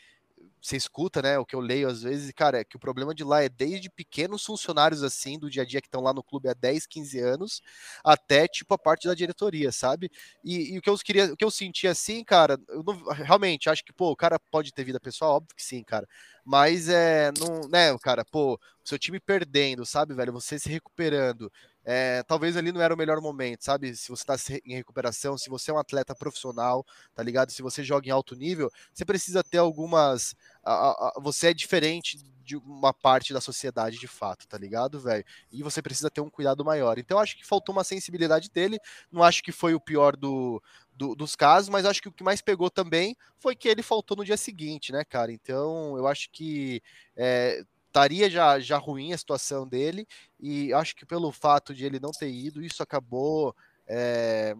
você 0.66 0.76
escuta, 0.78 1.22
né, 1.22 1.38
o 1.38 1.46
que 1.46 1.56
eu 1.56 1.60
leio 1.60 1.88
às 1.88 2.02
vezes, 2.02 2.32
cara, 2.32 2.60
é 2.60 2.64
que 2.64 2.76
o 2.76 2.80
problema 2.80 3.14
de 3.14 3.24
lá 3.24 3.44
é 3.44 3.50
desde 3.50 3.88
pequenos 3.88 4.44
funcionários, 4.44 5.04
assim, 5.04 5.38
do 5.38 5.48
dia 5.50 5.62
a 5.62 5.66
dia 5.66 5.80
que 5.80 5.88
estão 5.88 6.02
lá 6.02 6.12
no 6.12 6.24
clube 6.24 6.50
há 6.50 6.54
10, 6.54 6.88
15 6.88 7.20
anos, 7.20 7.62
até, 8.04 8.48
tipo, 8.48 8.74
a 8.74 8.78
parte 8.78 9.08
da 9.08 9.14
diretoria, 9.14 9.72
sabe? 9.72 10.10
E, 10.44 10.74
e 10.74 10.78
o 10.80 10.82
que 10.82 10.90
eu 10.90 10.98
queria, 10.98 11.26
o 11.34 11.38
que 11.38 11.46
eu 11.46 11.52
senti 11.52 11.88
assim, 11.88 12.24
cara, 12.24 12.58
eu 12.70 12.82
não, 12.84 12.96
realmente 13.14 13.70
acho 13.70 13.86
que, 13.86 13.94
pô, 13.94 14.10
o 14.10 14.16
cara 14.16 14.40
pode 14.40 14.74
ter 14.74 14.84
vida 14.84 15.00
pessoal, 15.00 15.36
óbvio 15.36 15.56
que 15.56 15.64
sim, 15.64 15.84
cara, 15.84 16.08
mas 16.44 16.90
é, 16.90 17.32
não, 17.40 17.70
né, 17.70 17.96
cara, 18.00 18.26
pô, 18.26 18.60
seu 18.84 18.98
time 18.98 19.20
perdendo, 19.20 19.86
sabe, 19.86 20.16
velho, 20.16 20.34
você 20.34 20.58
se 20.58 20.70
recuperando, 20.70 21.52
é, 21.86 22.24
talvez 22.24 22.58
ali 22.58 22.72
não 22.72 22.82
era 22.82 22.94
o 22.94 22.98
melhor 22.98 23.22
momento, 23.22 23.64
sabe? 23.64 23.96
Se 23.96 24.10
você 24.10 24.24
está 24.30 24.36
em 24.66 24.74
recuperação, 24.74 25.38
se 25.38 25.50
você 25.50 25.70
é 25.70 25.74
um 25.74 25.78
atleta 25.78 26.16
profissional, 26.16 26.84
tá 27.14 27.22
ligado? 27.22 27.52
Se 27.52 27.62
você 27.62 27.84
joga 27.84 28.08
em 28.08 28.12
alto 28.12 28.36
nível, 28.36 28.72
você 28.92 29.06
precisa 29.06 29.44
ter 29.44 29.60
algumas. 29.60 30.36
A, 30.64 30.74
a, 30.74 31.14
você 31.22 31.50
é 31.50 31.54
diferente 31.54 32.18
de 32.44 32.56
uma 32.58 32.94
parte 32.94 33.34
da 33.34 33.42
sociedade 33.42 34.00
de 34.00 34.08
fato, 34.08 34.48
tá 34.48 34.58
ligado, 34.58 35.00
velho? 35.00 35.24
E 35.52 35.62
você 35.62 35.82
precisa 35.82 36.10
ter 36.10 36.22
um 36.22 36.30
cuidado 36.30 36.66
maior. 36.66 36.98
Então, 36.98 37.20
acho 37.20 37.38
que 37.38 37.46
faltou 37.46 37.74
uma 37.74 37.84
sensibilidade 37.84 38.50
dele. 38.50 38.80
Não 39.12 39.24
acho 39.24 39.44
que 39.44 39.52
foi 39.52 39.74
o 39.74 39.80
pior 39.80 40.16
do, 40.16 40.62
do, 40.94 41.16
dos 41.16 41.36
casos, 41.36 41.70
mas 41.70 41.86
acho 41.86 42.02
que 42.02 42.08
o 42.08 42.12
que 42.12 42.24
mais 42.24 42.42
pegou 42.42 42.70
também 42.70 43.16
foi 43.38 43.56
que 43.56 43.68
ele 43.68 43.84
faltou 43.84 44.18
no 44.18 44.26
dia 44.26 44.38
seguinte, 44.38 44.92
né, 44.92 45.04
cara? 45.04 45.32
Então, 45.32 45.98
eu 45.98 46.08
acho 46.08 46.30
que 46.32 46.82
é, 47.16 47.64
estaria 47.96 48.30
já, 48.30 48.60
já 48.60 48.78
ruim 48.78 49.14
a 49.14 49.18
situação 49.18 49.66
dele, 49.66 50.06
e 50.38 50.74
acho 50.74 50.94
que 50.94 51.06
pelo 51.06 51.32
fato 51.32 51.74
de 51.74 51.86
ele 51.86 51.98
não 51.98 52.12
ter 52.12 52.30
ido, 52.30 52.62
isso 52.62 52.84
acabou, 52.84 53.56
é, 53.88 54.54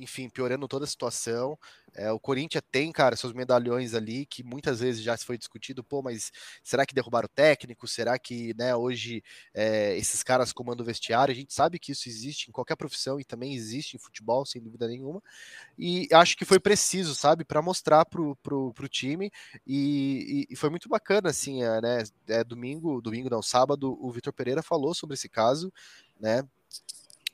enfim, 0.00 0.28
piorando 0.28 0.66
toda 0.66 0.84
a 0.84 0.88
situação. 0.88 1.58
É, 1.94 2.10
o 2.12 2.20
Corinthians 2.20 2.62
tem, 2.70 2.92
cara, 2.92 3.16
seus 3.16 3.32
medalhões 3.32 3.94
ali, 3.94 4.24
que 4.24 4.42
muitas 4.42 4.80
vezes 4.80 5.02
já 5.02 5.16
foi 5.18 5.36
discutido, 5.36 5.82
pô, 5.82 6.02
mas 6.02 6.30
será 6.62 6.86
que 6.86 6.94
derrubaram 6.94 7.26
o 7.26 7.28
técnico? 7.28 7.86
Será 7.88 8.18
que, 8.18 8.54
né, 8.56 8.74
hoje 8.74 9.22
é, 9.52 9.96
esses 9.96 10.22
caras 10.22 10.52
comandam 10.52 10.82
o 10.82 10.86
vestiário? 10.86 11.32
A 11.32 11.34
gente 11.34 11.52
sabe 11.52 11.78
que 11.78 11.92
isso 11.92 12.08
existe 12.08 12.48
em 12.48 12.52
qualquer 12.52 12.76
profissão 12.76 13.18
e 13.18 13.24
também 13.24 13.54
existe 13.54 13.96
em 13.96 13.98
futebol, 13.98 14.46
sem 14.46 14.62
dúvida 14.62 14.86
nenhuma. 14.86 15.22
E 15.78 16.08
acho 16.12 16.36
que 16.36 16.44
foi 16.44 16.60
preciso, 16.60 17.14
sabe, 17.14 17.44
para 17.44 17.62
mostrar 17.62 18.04
pro, 18.04 18.36
pro, 18.36 18.72
pro 18.72 18.88
time. 18.88 19.30
E, 19.66 20.46
e, 20.48 20.54
e, 20.54 20.56
foi 20.56 20.70
muito 20.70 20.88
bacana, 20.88 21.30
assim, 21.30 21.62
é, 21.62 21.80
né? 21.80 22.04
É, 22.28 22.44
domingo, 22.44 23.00
domingo 23.00 23.30
não, 23.30 23.42
sábado, 23.42 23.98
o 24.00 24.10
Vitor 24.12 24.32
Pereira 24.32 24.62
falou 24.62 24.94
sobre 24.94 25.14
esse 25.14 25.28
caso, 25.28 25.72
né? 26.20 26.42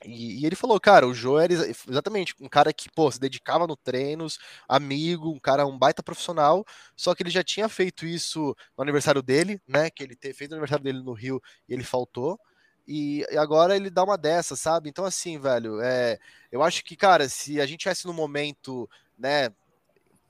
E, 0.05 0.41
e, 0.41 0.45
ele 0.45 0.55
falou, 0.55 0.79
cara, 0.79 1.07
o 1.07 1.13
Jô 1.13 1.39
era 1.39 1.53
exatamente 1.53 2.35
um 2.39 2.47
cara 2.47 2.71
que, 2.71 2.89
pô, 2.89 3.11
se 3.11 3.19
dedicava 3.19 3.65
no 3.65 3.75
treinos, 3.75 4.37
amigo, 4.67 5.31
um 5.31 5.39
cara, 5.39 5.65
um 5.65 5.77
baita 5.77 6.03
profissional, 6.03 6.63
só 6.95 7.15
que 7.15 7.23
ele 7.23 7.31
já 7.31 7.43
tinha 7.43 7.67
feito 7.67 8.05
isso 8.05 8.55
no 8.77 8.83
aniversário 8.83 9.21
dele, 9.23 9.59
né? 9.67 9.89
Que 9.89 10.03
ele 10.03 10.15
te, 10.15 10.33
fez 10.33 10.51
o 10.51 10.53
aniversário 10.53 10.83
dele 10.83 11.01
no 11.01 11.13
Rio 11.13 11.41
e 11.67 11.73
ele 11.73 11.83
faltou. 11.83 12.39
E, 12.87 13.25
e 13.29 13.37
agora 13.37 13.75
ele 13.75 13.89
dá 13.89 14.03
uma 14.03 14.17
dessa, 14.17 14.55
sabe? 14.55 14.89
Então, 14.89 15.03
assim, 15.03 15.39
velho, 15.39 15.81
é, 15.81 16.17
eu 16.51 16.63
acho 16.63 16.83
que, 16.83 16.95
cara, 16.95 17.27
se 17.27 17.59
a 17.59 17.65
gente 17.65 17.81
tivesse 17.81 18.05
no 18.05 18.13
momento, 18.13 18.89
né, 19.17 19.49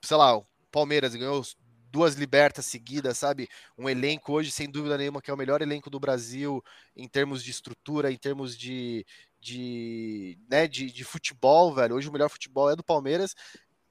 sei 0.01 0.17
lá, 0.17 0.37
o 0.37 0.45
Palmeiras 0.71 1.13
ganhou 1.15 1.43
duas 1.91 2.15
libertas 2.15 2.65
seguidas, 2.65 3.17
sabe? 3.17 3.49
Um 3.77 3.89
elenco 3.89 4.33
hoje, 4.33 4.51
sem 4.51 4.69
dúvida 4.69 4.97
nenhuma, 4.97 5.21
que 5.21 5.31
é 5.31 5.33
o 5.33 5.37
melhor 5.37 5.61
elenco 5.61 5.89
do 5.89 5.99
Brasil 5.99 6.63
em 6.95 7.07
termos 7.07 7.43
de 7.43 7.51
estrutura, 7.51 8.11
em 8.11 8.17
termos 8.17 8.57
de, 8.57 9.05
de, 9.39 10.37
né, 10.49 10.67
de, 10.67 10.91
de 10.91 11.03
futebol, 11.03 11.73
velho. 11.73 11.95
Hoje 11.95 12.09
o 12.09 12.11
melhor 12.11 12.29
futebol 12.29 12.69
é 12.69 12.75
do 12.75 12.83
Palmeiras. 12.83 13.35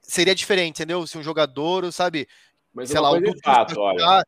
Seria 0.03 0.35
diferente, 0.35 0.77
entendeu? 0.77 1.07
Se 1.07 1.19
um 1.19 1.23
jogador, 1.23 1.91
sabe? 1.93 2.29
Mas 2.73 2.91
sei 2.91 3.01
lá, 3.01 3.11
o 3.11 3.21
fato, 3.43 3.81
olha. 3.81 4.25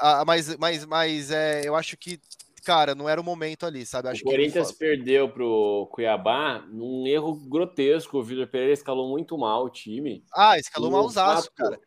Ah, 0.00 0.24
mas, 0.26 0.56
mas, 0.56 0.84
mas 0.84 1.30
é, 1.30 1.66
eu 1.66 1.76
acho 1.76 1.96
que, 1.96 2.18
cara, 2.64 2.94
não 2.94 3.08
era 3.08 3.20
o 3.20 3.24
momento 3.24 3.66
ali, 3.66 3.84
sabe? 3.84 4.08
Acho 4.08 4.22
o 4.22 4.24
Corinthians 4.24 4.72
perdeu 4.72 5.28
pro 5.28 5.88
Cuiabá 5.92 6.64
num 6.68 7.06
erro 7.06 7.34
grotesco. 7.34 8.18
O 8.18 8.22
Vitor 8.22 8.46
Pereira 8.46 8.72
escalou 8.72 9.08
muito 9.08 9.36
mal 9.38 9.64
o 9.64 9.70
time. 9.70 10.24
Ah, 10.34 10.58
escalou 10.58 10.90
mal 10.90 11.04
os 11.04 11.16
aços, 11.16 11.50
cara. 11.54 11.78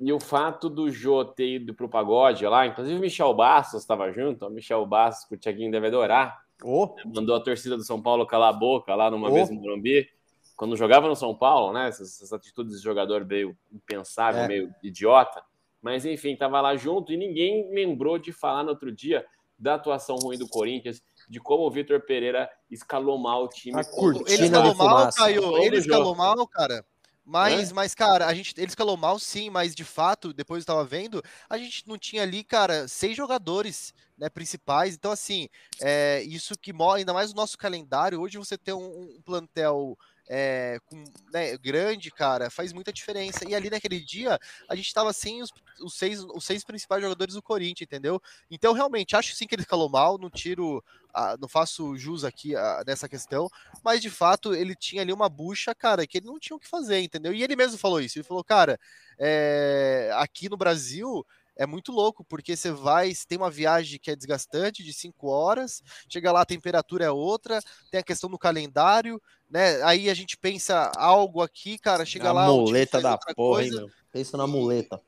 E 0.00 0.12
o 0.12 0.18
fato 0.18 0.68
do 0.68 0.90
Jô 0.90 1.24
ter 1.24 1.54
ido 1.54 1.74
pro 1.74 1.88
pagode 1.88 2.44
lá, 2.44 2.66
inclusive 2.66 2.98
o 2.98 3.00
Michel 3.00 3.32
Bastos 3.32 3.80
estava 3.80 4.10
junto, 4.12 4.44
o 4.44 4.50
Michel 4.50 4.84
Bastos, 4.84 5.30
o 5.30 5.38
Thiaguinho 5.38 5.70
deve 5.70 5.86
adorar. 5.86 6.41
Oh. 6.64 6.94
Mandou 7.06 7.34
a 7.34 7.40
torcida 7.40 7.76
do 7.76 7.84
São 7.84 8.00
Paulo 8.00 8.26
calar 8.26 8.50
a 8.50 8.56
boca 8.56 8.94
lá 8.94 9.10
numa 9.10 9.28
oh. 9.30 9.32
vez 9.32 9.50
no 9.50 9.60
Morumbi. 9.60 10.08
Quando 10.56 10.76
jogava 10.76 11.08
no 11.08 11.16
São 11.16 11.34
Paulo, 11.34 11.72
né? 11.72 11.88
Essas, 11.88 12.14
essas 12.16 12.32
atitudes 12.32 12.76
de 12.76 12.82
jogador 12.82 13.24
meio 13.24 13.56
impensável, 13.72 14.42
é. 14.42 14.48
meio 14.48 14.74
idiota. 14.82 15.42
Mas 15.80 16.04
enfim, 16.04 16.36
tava 16.36 16.60
lá 16.60 16.76
junto 16.76 17.12
e 17.12 17.16
ninguém 17.16 17.72
lembrou 17.74 18.18
de 18.18 18.32
falar 18.32 18.62
no 18.62 18.70
outro 18.70 18.92
dia 18.92 19.26
da 19.58 19.74
atuação 19.74 20.16
ruim 20.16 20.36
do 20.36 20.48
Corinthians, 20.48 21.02
de 21.28 21.38
como 21.38 21.64
o 21.64 21.70
Vitor 21.70 22.00
Pereira 22.00 22.50
escalou 22.70 23.16
mal 23.16 23.44
o 23.44 23.48
time. 23.48 23.80
Ele 24.26 24.44
escalou 24.44 24.74
mal, 24.74 25.12
Caio. 25.12 25.56
Ele 25.58 25.76
escalou 25.76 26.14
mal, 26.16 26.46
cara. 26.48 26.84
Mas, 27.24 27.70
é? 27.70 27.74
mas, 27.74 27.94
cara, 27.94 28.26
a 28.26 28.34
gente, 28.34 28.52
ele 28.56 28.66
escalou 28.66 28.96
mal, 28.96 29.18
sim, 29.18 29.48
mas 29.48 29.74
de 29.74 29.84
fato, 29.84 30.32
depois 30.32 30.62
eu 30.62 30.66
tava 30.66 30.84
vendo, 30.84 31.22
a 31.48 31.56
gente 31.56 31.86
não 31.86 31.96
tinha 31.96 32.22
ali, 32.22 32.42
cara, 32.42 32.88
seis 32.88 33.16
jogadores 33.16 33.94
né, 34.18 34.28
principais. 34.28 34.94
Então, 34.94 35.12
assim, 35.12 35.48
é, 35.80 36.22
isso 36.22 36.58
que 36.58 36.72
mostra, 36.72 36.98
ainda 36.98 37.14
mais 37.14 37.30
o 37.30 37.36
nosso 37.36 37.56
calendário, 37.56 38.20
hoje 38.20 38.38
você 38.38 38.58
ter 38.58 38.72
um, 38.72 39.16
um 39.16 39.22
plantel 39.24 39.96
é, 40.28 40.78
com, 40.86 41.02
né, 41.32 41.56
grande, 41.58 42.10
cara, 42.10 42.50
faz 42.50 42.72
muita 42.72 42.92
diferença. 42.92 43.48
E 43.48 43.54
ali 43.54 43.70
naquele 43.70 44.00
dia, 44.00 44.38
a 44.68 44.74
gente 44.74 44.92
tava 44.92 45.12
sem 45.12 45.42
os, 45.42 45.50
os, 45.80 45.94
seis, 45.94 46.22
os 46.22 46.44
seis 46.44 46.64
principais 46.64 47.02
jogadores 47.02 47.34
do 47.34 47.42
Corinthians, 47.42 47.86
entendeu? 47.86 48.20
Então, 48.50 48.72
realmente, 48.72 49.16
acho 49.16 49.34
sim 49.34 49.46
que 49.46 49.54
ele 49.54 49.62
escalou 49.62 49.88
mal, 49.88 50.18
não 50.18 50.30
tiro, 50.30 50.82
a, 51.12 51.36
não 51.38 51.48
faço 51.48 51.96
jus 51.96 52.24
aqui 52.24 52.56
a, 52.56 52.82
nessa 52.86 53.08
questão, 53.08 53.48
mas 53.82 54.00
de 54.00 54.10
fato 54.10 54.54
ele 54.54 54.74
tinha 54.74 55.02
ali 55.02 55.12
uma 55.12 55.28
bucha, 55.28 55.74
cara, 55.74 56.06
que 56.06 56.18
ele 56.18 56.26
não 56.26 56.38
tinha 56.38 56.56
o 56.56 56.60
que 56.60 56.68
fazer, 56.68 57.00
entendeu? 57.00 57.34
E 57.34 57.42
ele 57.42 57.56
mesmo 57.56 57.78
falou 57.78 58.00
isso, 58.00 58.18
ele 58.18 58.26
falou, 58.26 58.44
cara, 58.44 58.78
é, 59.18 60.10
aqui 60.14 60.48
no 60.48 60.56
Brasil 60.56 61.24
é 61.56 61.66
muito 61.66 61.92
louco, 61.92 62.24
porque 62.24 62.56
você 62.56 62.70
vai, 62.72 63.14
você 63.14 63.26
tem 63.26 63.38
uma 63.38 63.50
viagem 63.50 63.98
que 63.98 64.10
é 64.10 64.16
desgastante 64.16 64.82
de 64.82 64.92
cinco 64.92 65.28
horas, 65.28 65.82
chega 66.08 66.32
lá, 66.32 66.42
a 66.42 66.46
temperatura 66.46 67.04
é 67.04 67.10
outra, 67.10 67.60
tem 67.90 68.00
a 68.00 68.04
questão 68.04 68.30
do 68.30 68.38
calendário, 68.38 69.20
né? 69.52 69.82
Aí 69.82 70.08
a 70.08 70.14
gente 70.14 70.34
pensa 70.34 70.90
algo 70.96 71.42
aqui, 71.42 71.76
cara, 71.76 72.06
chega 72.06 72.30
a 72.30 72.32
lá. 72.32 72.46
muleta 72.46 73.00
da 73.02 73.18
porra, 73.18 73.62
hein, 73.62 73.70
meu? 73.70 73.90
Pensa 74.10 74.36
na 74.38 74.46
muleta. 74.46 74.98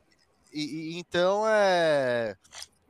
E, 0.52 0.60
e, 0.92 0.98
então 0.98 1.44
é. 1.48 2.36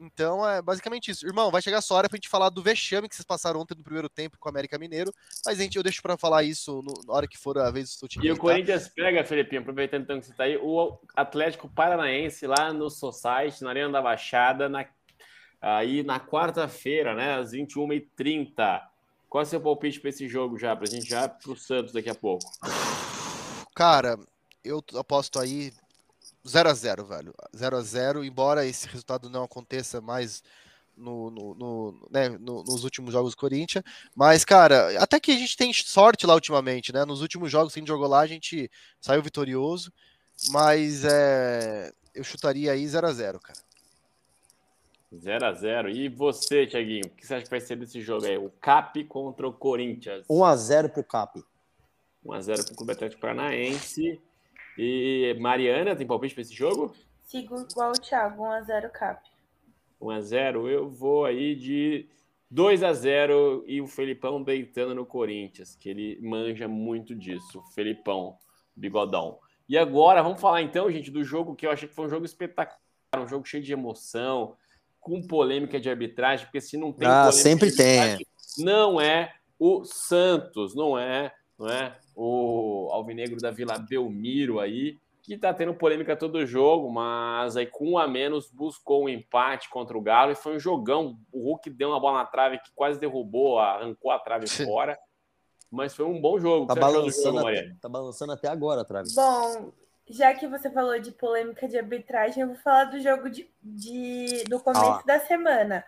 Então 0.01 0.47
é 0.47 0.61
basicamente 0.61 1.13
isso. 1.13 1.25
Irmão, 1.25 1.53
vai 1.53 1.63
chegar 1.63 1.79
a 1.79 1.81
sua 1.81 1.99
hora 1.99 2.09
pra 2.09 2.17
gente 2.17 2.29
falar 2.29 2.51
do 2.51 2.61
vexame 2.61 3.09
que 3.09 3.15
vocês 3.15 3.25
passaram 3.25 3.61
ontem 3.61 3.77
no 3.77 3.85
primeiro 3.85 4.09
tempo 4.09 4.37
com 4.37 4.49
o 4.49 4.51
América 4.51 4.77
Mineiro. 4.77 5.15
Mas, 5.47 5.57
gente, 5.57 5.77
eu 5.77 5.83
deixo 5.85 6.03
para 6.03 6.17
falar 6.17 6.43
isso 6.43 6.83
no, 6.83 6.93
na 7.07 7.15
hora 7.15 7.29
que 7.29 7.39
for 7.39 7.57
a 7.57 7.71
vez 7.71 7.97
do 8.01 8.09
time. 8.09 8.27
E 8.27 8.33
o 8.33 8.37
Corinthians 8.37 8.89
pega, 8.89 9.25
Felipinho, 9.25 9.63
aproveitando 9.63 10.03
então 10.03 10.19
que 10.19 10.27
você 10.27 10.35
tá 10.35 10.45
aí, 10.45 10.57
o 10.57 10.99
Atlético 11.15 11.69
Paranaense 11.69 12.49
lá 12.49 12.73
no 12.73 12.91
Society, 12.91 13.63
na 13.63 13.71
Arena 13.71 13.93
da 13.93 14.03
Baixada, 14.03 14.69
na, 14.69 14.85
aí 15.63 16.03
na 16.03 16.19
quarta-feira, 16.19 17.15
né? 17.15 17.37
Às 17.37 17.53
21h30. 17.53 18.83
Qual 19.35 19.43
é 19.43 19.47
o 19.47 19.50
seu 19.50 19.61
palpite 19.61 19.99
para 19.99 20.11
esse 20.11 20.29
jogo 20.29 20.57
já? 20.57 20.76
Pra 20.76 20.87
gente 20.87 21.09
já 21.09 21.29
pro 21.29 21.57
Santos 21.57 21.93
daqui 21.93 22.09
a 22.09 22.14
pouco. 22.14 22.49
Cara, 23.75 24.17
eu 24.62 24.81
aposto 24.95 25.41
aí 25.41 25.73
0 26.47 26.69
a 26.69 26.73
0 26.73 27.05
velho. 27.05 27.35
0 27.57 27.76
a 27.76 27.81
0 27.81 28.25
embora 28.25 28.64
esse 28.64 28.87
resultado 28.87 29.29
não 29.29 29.43
aconteça 29.43 30.00
mais 30.00 30.41
no, 30.97 31.33
no, 31.33 31.53
no, 31.53 32.09
né, 32.12 32.29
no, 32.29 32.62
nos 32.62 32.85
últimos 32.85 33.12
jogos 33.12 33.33
do 33.33 33.37
Corinthians. 33.37 33.83
Mas, 34.14 34.45
cara, 34.45 35.03
até 35.03 35.19
que 35.19 35.33
a 35.33 35.37
gente 35.37 35.57
tem 35.57 35.73
sorte 35.73 36.29
lá 36.29 36.35
ultimamente, 36.35 36.93
né? 36.93 37.05
Nos 37.05 37.21
últimos 37.21 37.50
jogos 37.50 37.73
que 37.73 37.81
a 37.81 37.83
gente 37.83 37.88
jogou 37.88 38.07
lá, 38.07 38.21
a 38.21 38.29
gente 38.29 38.71
saiu 39.00 39.21
vitorioso. 39.21 39.93
Mas 40.50 41.05
é, 41.05 41.93
eu 42.14 42.23
chutaria 42.23 42.71
aí 42.71 42.87
0 42.87 43.05
a 43.05 43.12
0 43.12 43.41
cara. 43.41 43.59
0 45.18 45.47
a 45.47 45.52
0 45.52 45.90
E 45.90 46.09
você, 46.09 46.66
Thiaguinho, 46.66 47.06
o 47.06 47.11
que 47.11 47.26
você 47.26 47.35
acha 47.35 47.44
que 47.44 47.50
vai 47.50 47.61
ser 47.61 47.76
desse 47.76 48.00
jogo 48.00 48.26
aí? 48.26 48.37
O 48.37 48.50
Cap 48.61 49.02
contra 49.04 49.47
o 49.47 49.52
Corinthians. 49.52 50.25
1 50.28 50.44
a 50.44 50.56
0 50.56 50.88
pro 50.88 51.04
Cap. 51.04 51.42
1 52.25 52.33
a 52.33 52.40
0 52.40 52.64
pro 52.64 52.76
Clube 52.76 52.92
Atlético 52.92 53.21
Paranaense. 53.21 54.21
E 54.76 55.37
Mariana, 55.40 55.94
tem 55.94 56.06
palpite 56.06 56.35
para 56.35 56.42
esse 56.42 56.54
jogo? 56.54 56.94
Sigo 57.23 57.61
igual 57.61 57.90
o 57.90 58.00
Thiago, 58.00 58.42
1x0 58.42 58.90
Cap. 58.90 59.28
1x0, 60.00 60.68
eu 60.68 60.88
vou 60.90 61.25
aí 61.25 61.54
de 61.54 62.09
2 62.50 62.83
a 62.83 62.92
0 62.92 63.64
e 63.66 63.80
o 63.80 63.87
Felipão 63.87 64.42
deitando 64.42 64.94
no 64.94 65.06
Corinthians, 65.06 65.75
que 65.75 65.88
ele 65.88 66.18
manja 66.21 66.68
muito 66.68 67.14
disso. 67.14 67.61
O 67.61 67.73
Felipão, 67.73 68.37
bigodão. 68.76 69.38
E 69.68 69.78
agora, 69.78 70.23
vamos 70.23 70.40
falar 70.40 70.62
então, 70.62 70.90
gente, 70.90 71.11
do 71.11 71.25
jogo 71.25 71.54
que 71.54 71.66
eu 71.66 71.71
achei 71.71 71.88
que 71.88 71.94
foi 71.94 72.06
um 72.06 72.11
jogo 72.11 72.26
espetacular, 72.26 72.78
um 73.16 73.28
jogo 73.28 73.47
cheio 73.47 73.62
de 73.62 73.73
emoção, 73.73 74.56
com 75.05 75.21
polêmica 75.21 75.79
de 75.79 75.91
arbitragem, 75.91 76.47
porque 76.47 76.63
se 76.63 76.79
não 76.79 76.91
tem 76.91 77.07
ah, 77.07 77.31
sempre 77.31 77.71
tem. 77.71 78.19
não 78.57 78.99
é 78.99 79.35
o 79.59 79.85
Santos, 79.85 80.75
não 80.75 80.99
é, 80.99 81.31
não 81.59 81.69
é 81.69 81.95
o 82.17 82.89
Alvinegro 82.91 83.39
da 83.39 83.51
Vila 83.51 83.79
Belmiro 83.79 84.61
aí, 84.61 84.99
que 85.23 85.37
tá 85.37 85.53
tendo 85.53 85.75
polêmica 85.75 86.17
todo 86.17 86.47
jogo, 86.47 86.91
mas 86.91 87.55
aí 87.55 87.67
com 87.67 87.91
um 87.91 87.99
a 87.99 88.09
menos 88.09 88.51
buscou 88.51 89.05
um 89.05 89.09
empate 89.09 89.69
contra 89.69 89.97
o 89.97 90.01
Galo 90.01 90.33
e 90.33 90.37
foi 90.37 90.57
um 90.57 90.59
jogão. 90.59 91.19
O 91.31 91.51
Hulk 91.51 91.69
deu 91.69 91.91
uma 91.91 92.01
bola 92.01 92.21
na 92.21 92.27
trave 92.27 92.59
que 92.59 92.71
quase 92.75 92.99
derrubou, 92.99 93.59
arrancou 93.59 94.11
a 94.11 94.19
trave 94.19 94.49
fora. 94.49 94.99
Mas 95.71 95.95
foi 95.95 96.05
um 96.07 96.21
bom 96.21 96.39
jogo. 96.39 96.67
Tá 96.67 96.75
balançando, 96.75 97.39
jogo, 97.39 97.49
até, 97.49 97.75
tá 97.81 97.89
balançando 97.89 98.33
até 98.33 98.49
agora 98.49 98.83
a 98.83 98.85
trave. 98.85 99.09
Bom, 99.15 99.73
já 100.09 100.35
que 100.35 100.47
você 100.47 100.71
falou 100.71 100.99
de 100.99 101.13
polêmica 101.13 101.67
de 101.67 101.79
arbitragem, 101.79 102.43
eu 102.43 102.49
vou 102.49 102.57
falar 102.57 102.85
do 102.85 103.01
jogo 103.01 103.31
de, 103.31 103.49
de 103.63 104.45
do 104.49 104.61
começo 104.61 104.85
ah. 104.85 105.03
da 105.07 105.21
semana. 105.21 105.85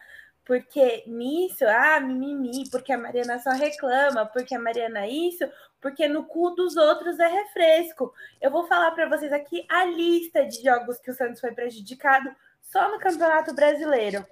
porque 0.47 1.03
nisso, 1.09 1.65
ah, 1.67 1.99
mimimi, 1.99 2.71
porque 2.71 2.93
a 2.93 2.99
Mariana 2.99 3.39
só 3.41 3.51
reclama, 3.51 4.25
porque 4.27 4.55
a 4.55 4.61
Mariana 4.61 5.07
isso, 5.09 5.45
porque 5.81 6.07
no 6.07 6.25
cu 6.25 6.51
dos 6.51 6.77
outros 6.77 7.19
é 7.19 7.27
refresco. 7.27 8.15
Eu 8.41 8.51
vou 8.51 8.67
falar 8.67 8.93
para 8.93 9.09
vocês 9.09 9.33
aqui 9.33 9.67
a 9.69 9.85
lista 9.85 10.47
de 10.47 10.63
jogos 10.63 10.99
que 10.99 11.11
o 11.11 11.15
Santos 11.15 11.41
foi 11.41 11.53
prejudicado 11.53 12.35
só 12.63 12.91
no 12.91 12.99
Campeonato 13.01 13.55
Brasileiro. 13.55 14.25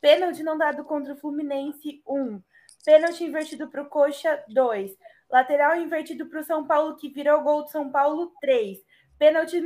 Pênalti 0.00 0.42
não 0.42 0.58
dado 0.58 0.84
contra 0.84 1.14
o 1.14 1.16
Fluminense, 1.16 2.02
1. 2.06 2.20
Um. 2.20 2.42
Pênalti 2.84 3.24
invertido 3.24 3.68
para 3.68 3.82
o 3.82 3.88
Coxa, 3.88 4.42
2. 4.48 4.94
Lateral 5.30 5.76
invertido 5.76 6.26
para 6.26 6.40
o 6.40 6.44
São 6.44 6.66
Paulo, 6.66 6.96
que 6.96 7.08
virou 7.08 7.40
gol 7.40 7.62
do 7.62 7.70
São 7.70 7.90
Paulo, 7.90 8.32
3. 8.40 8.78
Pênalti 9.22 9.62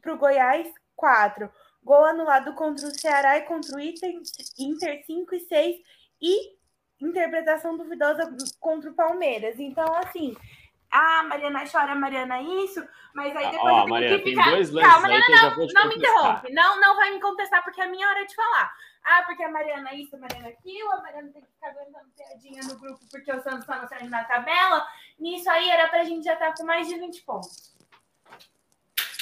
para 0.00 0.14
o 0.14 0.16
Goiás, 0.16 0.66
4. 0.96 1.50
Gol 1.84 2.06
anulado 2.06 2.54
contra 2.54 2.88
o 2.88 2.90
Ceará 2.90 3.36
e 3.36 3.42
contra 3.42 3.76
o 3.76 3.80
Inter, 3.80 4.14
Inter 4.58 5.04
5 5.04 5.34
e 5.34 5.40
6. 5.40 5.76
E 6.22 6.58
interpretação 6.98 7.76
duvidosa 7.76 8.34
contra 8.58 8.90
o 8.90 8.94
Palmeiras. 8.94 9.60
Então, 9.60 9.94
assim, 9.94 10.34
ah, 10.90 11.22
Mariana 11.24 11.64
chora, 11.70 11.94
Mariana 11.94 12.40
isso, 12.40 12.82
mas 13.14 13.36
aí 13.36 13.50
depois 13.50 13.74
ah, 13.74 13.80
eu 13.80 13.88
Mariana, 13.88 14.18
que 14.22 14.30
ficar... 14.30 14.44
tem 14.44 14.52
dois 14.52 14.70
lances 14.70 14.90
Calma, 14.90 15.08
já 15.08 15.54
vou 15.54 15.66
te 15.66 15.74
não 15.74 15.88
me 15.88 15.94
interrompe, 15.96 16.52
não, 16.52 16.80
não 16.80 16.96
vai 16.96 17.10
me 17.10 17.20
contestar, 17.20 17.62
porque 17.62 17.82
é 17.82 17.84
a 17.84 17.88
minha 17.88 18.08
hora 18.08 18.24
de 18.24 18.34
falar. 18.34 18.72
Ah, 19.04 19.22
porque 19.26 19.42
a 19.42 19.50
Mariana 19.50 19.94
isso, 19.94 20.16
a 20.16 20.18
Mariana 20.18 20.48
aquilo, 20.48 20.90
a 20.92 21.02
Mariana 21.02 21.30
tem 21.30 21.42
que 21.42 21.48
ficar 21.48 21.68
aguentando 21.68 22.08
piadinha 22.16 22.62
no 22.62 22.78
grupo 22.78 23.00
porque 23.10 23.32
o 23.32 23.42
Santos 23.42 23.66
tá 23.66 23.86
saindo 23.86 24.10
na 24.10 24.24
tabela. 24.24 24.86
Nisso 25.18 25.50
aí 25.50 25.68
era 25.68 25.88
pra 25.88 26.04
gente 26.04 26.24
já 26.24 26.32
estar 26.32 26.52
tá 26.52 26.54
com 26.56 26.64
mais 26.64 26.88
de 26.88 26.98
20 26.98 27.22
pontos. 27.22 27.77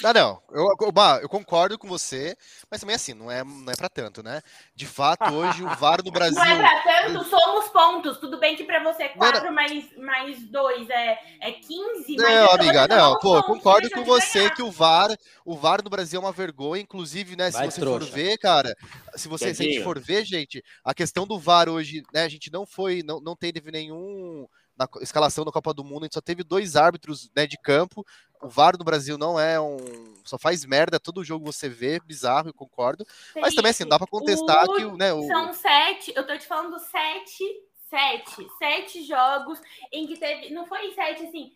Não, 0.07 0.13
não, 0.13 0.43
eu, 0.53 0.65
eu, 0.81 0.93
eu, 1.23 1.29
concordo 1.29 1.77
com 1.77 1.89
você, 1.89 2.37
mas 2.71 2.81
também 2.81 2.95
assim, 2.95 3.13
não 3.13 3.29
é, 3.29 3.43
não 3.43 3.73
é 3.73 3.75
para 3.75 3.89
tanto, 3.89 4.23
né? 4.23 4.41
De 4.73 4.87
fato, 4.87 5.25
hoje 5.33 5.65
o 5.65 5.75
VAR 5.75 6.01
no 6.05 6.13
Brasil. 6.13 6.37
Não 6.39 6.45
é 6.45 6.83
para 6.83 7.03
tanto, 7.03 7.25
somos 7.29 7.69
pontos. 7.71 8.19
Tudo 8.19 8.39
bem 8.39 8.55
que 8.55 8.63
para 8.63 8.83
você 8.85 9.05
é 9.05 9.09
4 9.09 9.53
mais, 9.53 9.97
mais 9.97 10.41
2 10.49 10.91
é, 10.91 11.19
é 11.41 11.53
15. 11.53 12.17
Não, 12.17 12.51
amiga, 12.53 12.87
não, 12.87 13.19
pô, 13.19 13.35
pontos, 13.35 13.47
concordo 13.47 13.91
com 13.91 14.05
você 14.05 14.41
ganhar. 14.41 14.55
que 14.55 14.63
o 14.63 14.71
VAR, 14.71 15.17
o 15.45 15.57
VAR 15.57 15.83
no 15.83 15.91
Brasil 15.91 16.21
é 16.21 16.23
uma 16.23 16.33
vergonha, 16.33 16.83
inclusive, 16.83 17.35
né? 17.35 17.51
Se 17.51 17.59
Vai 17.59 17.71
você 17.71 17.81
trouxa. 17.81 18.07
for 18.07 18.15
ver, 18.15 18.39
cara, 18.39 18.77
se 19.17 19.27
você 19.29 19.53
se 19.53 19.63
a 19.63 19.65
gente 19.65 19.83
for 19.83 19.99
ver, 19.99 20.25
gente, 20.25 20.63
a 20.85 20.95
questão 20.95 21.27
do 21.27 21.39
VAR 21.39 21.69
hoje, 21.69 22.03
né? 22.13 22.23
A 22.23 22.29
gente 22.29 22.53
não 22.53 22.65
foi, 22.65 23.03
não, 23.03 23.21
não 23.21 23.35
teve 23.35 23.73
nenhum 23.73 24.47
na 24.79 24.87
escalação 25.01 25.45
da 25.45 25.51
Copa 25.51 25.73
do 25.73 25.83
Mundo, 25.83 26.03
a 26.03 26.05
gente 26.05 26.15
só 26.15 26.21
teve 26.21 26.45
dois 26.45 26.77
árbitros 26.77 27.31
né, 27.35 27.47
de 27.47 27.57
campo. 27.57 28.05
O 28.43 28.49
VAR 28.49 28.77
do 28.77 28.85
Brasil 28.85 29.17
não 29.17 29.39
é 29.39 29.61
um. 29.61 29.77
Só 30.25 30.39
faz 30.39 30.65
merda, 30.65 30.99
todo 30.99 31.25
jogo 31.25 31.45
você 31.45 31.69
vê, 31.69 32.01
bizarro, 32.01 32.49
eu 32.49 32.55
concordo. 32.55 33.05
Felipe, 33.07 33.41
Mas 33.41 33.55
também, 33.55 33.71
assim, 33.71 33.87
dá 33.87 33.99
para 33.99 34.07
contestar 34.07 34.65
o... 34.65 34.75
que 34.75 34.85
né, 34.97 35.13
o. 35.13 35.23
São 35.27 35.53
sete, 35.53 36.13
eu 36.15 36.27
tô 36.27 36.37
te 36.37 36.47
falando 36.47 36.79
sete, 36.79 37.45
sete, 37.89 38.47
sete 38.59 39.05
jogos 39.05 39.61
em 39.93 40.07
que 40.07 40.19
teve. 40.19 40.53
Não 40.53 40.67
foi 40.67 40.93
sete, 40.93 41.25
assim. 41.27 41.53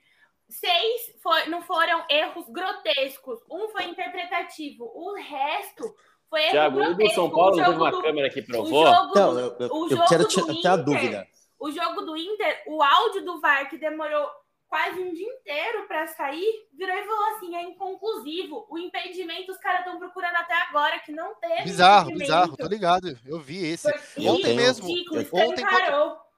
Seis 0.48 1.14
foi, 1.22 1.46
não 1.46 1.62
foram 1.62 2.04
erros 2.10 2.48
grotescos. 2.48 3.40
Um 3.50 3.68
foi 3.68 3.84
interpretativo. 3.84 4.84
O 4.94 5.14
resto 5.14 5.94
foi 6.28 6.42
erro 6.42 6.50
Thiago, 6.52 6.76
grotesco. 6.76 7.02
o 7.02 7.08
do 7.08 7.14
São 7.14 7.30
Paulo 7.30 7.56
teve 7.56 7.70
uma 7.70 7.90
do, 7.90 8.02
câmera 8.02 8.30
que 8.30 8.42
provou. 8.42 8.88
Então, 8.88 9.38
eu, 9.38 9.56
eu, 9.58 9.88
eu 9.90 10.04
quero 10.06 10.26
ter 10.26 10.68
a 10.68 10.76
dúvida. 10.76 11.26
O 11.58 11.70
jogo 11.70 12.00
do 12.02 12.16
Inter, 12.16 12.62
o 12.66 12.82
áudio 12.82 13.24
do 13.24 13.40
VAR 13.40 13.68
que 13.68 13.76
demorou 13.76 14.28
quase 14.70 15.00
um 15.00 15.12
dia 15.12 15.26
inteiro 15.26 15.86
para 15.88 16.06
sair, 16.06 16.68
virou 16.72 16.96
e 16.96 17.04
falou 17.04 17.36
assim: 17.36 17.56
é 17.56 17.62
inconclusivo. 17.64 18.66
O 18.70 18.78
impedimento 18.78 19.50
os 19.50 19.58
caras 19.58 19.80
estão 19.80 19.98
procurando 19.98 20.36
até 20.36 20.54
agora, 20.54 21.00
que 21.00 21.10
não 21.10 21.34
teve. 21.34 21.64
Bizarro, 21.64 22.12
bizarro, 22.12 22.56
tô 22.56 22.68
ligado. 22.68 23.18
Eu 23.26 23.40
vi 23.40 23.66
esse. 23.66 23.92
Foi 23.92 24.26
ontem 24.26 24.54
mesmo. 24.54 24.88
ontem, 25.32 25.62
parou. 25.62 26.29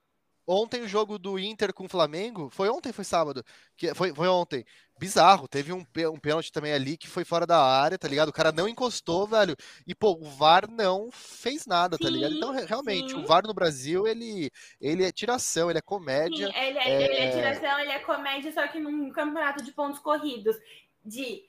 Ontem 0.46 0.82
o 0.82 0.88
jogo 0.88 1.18
do 1.18 1.38
Inter 1.38 1.72
com 1.72 1.84
o 1.84 1.88
Flamengo, 1.88 2.50
foi 2.50 2.68
ontem, 2.68 2.92
foi 2.92 3.04
sábado, 3.04 3.44
que 3.76 3.94
foi, 3.94 4.12
foi 4.12 4.28
ontem. 4.28 4.64
Bizarro, 4.98 5.48
teve 5.48 5.72
um, 5.72 5.84
um 6.12 6.18
pênalti 6.18 6.52
também 6.52 6.72
ali 6.72 6.96
que 6.96 7.08
foi 7.08 7.24
fora 7.24 7.46
da 7.46 7.60
área, 7.60 7.98
tá 7.98 8.06
ligado? 8.06 8.28
O 8.28 8.32
cara 8.32 8.52
não 8.52 8.68
encostou, 8.68 9.26
velho. 9.26 9.56
E 9.86 9.94
pô, 9.94 10.12
o 10.12 10.24
VAR 10.24 10.70
não 10.70 11.10
fez 11.10 11.66
nada, 11.66 11.96
sim, 11.96 12.04
tá 12.04 12.10
ligado? 12.10 12.34
Então, 12.34 12.52
realmente, 12.52 13.10
sim. 13.10 13.16
o 13.16 13.26
VAR 13.26 13.42
no 13.44 13.54
Brasil, 13.54 14.06
ele, 14.06 14.50
ele 14.80 15.04
é 15.04 15.10
tiração, 15.10 15.70
ele 15.70 15.78
é 15.78 15.82
comédia. 15.82 16.46
Sim, 16.46 16.54
ele, 16.56 16.78
é, 16.78 16.88
é... 16.88 17.02
ele 17.02 17.14
é 17.14 17.30
tiração, 17.30 17.78
ele 17.80 17.90
é 17.90 17.98
comédia, 18.00 18.52
só 18.52 18.66
que 18.68 18.78
num 18.78 19.10
campeonato 19.10 19.64
de 19.64 19.72
pontos 19.72 19.98
corridos. 19.98 20.56
De 21.04 21.42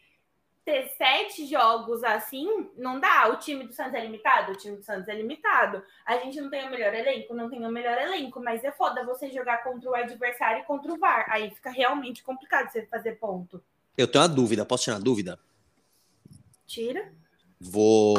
ter 0.65 0.87
sete 0.97 1.45
jogos 1.45 2.03
assim, 2.03 2.69
não 2.77 2.99
dá. 2.99 3.27
O 3.29 3.37
time 3.37 3.65
do 3.65 3.73
Santos 3.73 3.93
é 3.93 4.01
limitado? 4.01 4.51
O 4.51 4.55
time 4.55 4.77
do 4.77 4.83
Santos 4.83 5.07
é 5.07 5.15
limitado. 5.15 5.83
A 6.05 6.17
gente 6.17 6.39
não 6.39 6.49
tem 6.49 6.65
o 6.65 6.71
melhor 6.71 6.93
elenco? 6.93 7.33
Não 7.33 7.49
tem 7.49 7.65
o 7.65 7.69
melhor 7.69 7.97
elenco, 7.97 8.39
mas 8.39 8.63
é 8.63 8.71
foda 8.71 9.05
você 9.05 9.29
jogar 9.29 9.63
contra 9.63 9.89
o 9.89 9.95
adversário 9.95 10.61
e 10.61 10.65
contra 10.65 10.91
o 10.91 10.97
VAR. 10.97 11.25
Aí 11.29 11.49
fica 11.51 11.69
realmente 11.69 12.23
complicado 12.23 12.71
você 12.71 12.85
fazer 12.85 13.13
ponto. 13.13 13.61
Eu 13.97 14.07
tenho 14.07 14.23
uma 14.23 14.29
dúvida, 14.29 14.65
posso 14.65 14.83
tirar 14.83 14.95
uma 14.95 15.03
dúvida? 15.03 15.39
Tira. 16.65 17.13
Vou. 17.59 18.15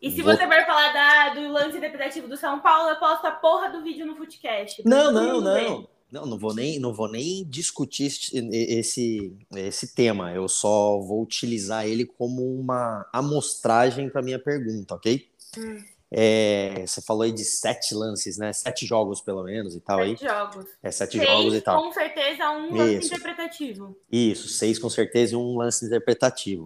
E 0.00 0.10
se 0.10 0.22
Vou... 0.22 0.34
você 0.34 0.46
vai 0.46 0.64
falar 0.64 0.92
da, 0.92 1.34
do 1.34 1.48
lance 1.48 1.76
interpretativo 1.76 2.28
do 2.28 2.36
São 2.36 2.60
Paulo, 2.60 2.90
eu 2.90 2.96
posto 2.96 3.26
a 3.26 3.32
porra 3.32 3.70
do 3.70 3.82
vídeo 3.82 4.06
no 4.06 4.16
Footcast. 4.16 4.82
Não, 4.86 5.10
não, 5.10 5.40
não. 5.40 5.88
Não, 6.10 6.26
não 6.26 6.38
vou 6.38 6.54
nem, 6.54 6.78
não 6.78 6.92
vou 6.92 7.10
nem 7.10 7.44
discutir 7.44 8.06
esse, 8.06 9.36
esse 9.54 9.94
tema. 9.94 10.32
Eu 10.32 10.48
só 10.48 10.98
vou 10.98 11.22
utilizar 11.22 11.86
ele 11.86 12.04
como 12.04 12.42
uma 12.58 13.08
amostragem 13.12 14.10
para 14.10 14.22
minha 14.22 14.38
pergunta, 14.38 14.94
ok? 14.94 15.28
Hum. 15.56 15.84
É, 16.12 16.84
você 16.84 17.00
falou 17.00 17.22
aí 17.22 17.30
de 17.30 17.44
sete 17.44 17.94
lances, 17.94 18.36
né? 18.36 18.52
Sete 18.52 18.84
jogos, 18.84 19.20
pelo 19.20 19.44
menos, 19.44 19.76
e 19.76 19.80
tal 19.80 20.00
sete 20.00 20.26
aí. 20.26 20.30
jogos. 20.30 20.66
É, 20.82 20.90
sete 20.90 21.18
seis, 21.18 21.30
jogos 21.30 21.54
e 21.54 21.60
tal. 21.60 21.82
Com 21.84 21.92
certeza, 21.92 22.50
um 22.50 22.74
lance 22.74 22.98
Isso. 22.98 23.06
interpretativo. 23.06 23.96
Isso, 24.10 24.48
seis 24.48 24.78
com 24.78 24.90
certeza 24.90 25.34
e 25.34 25.36
um 25.36 25.56
lance 25.56 25.86
interpretativo. 25.86 26.64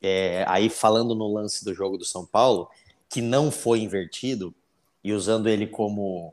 É, 0.00 0.44
aí, 0.46 0.68
falando 0.68 1.12
no 1.16 1.32
lance 1.32 1.64
do 1.64 1.74
jogo 1.74 1.98
do 1.98 2.04
São 2.04 2.24
Paulo, 2.24 2.70
que 3.10 3.20
não 3.20 3.50
foi 3.50 3.80
invertido, 3.80 4.54
e 5.02 5.12
usando 5.12 5.48
ele 5.48 5.66
como, 5.66 6.32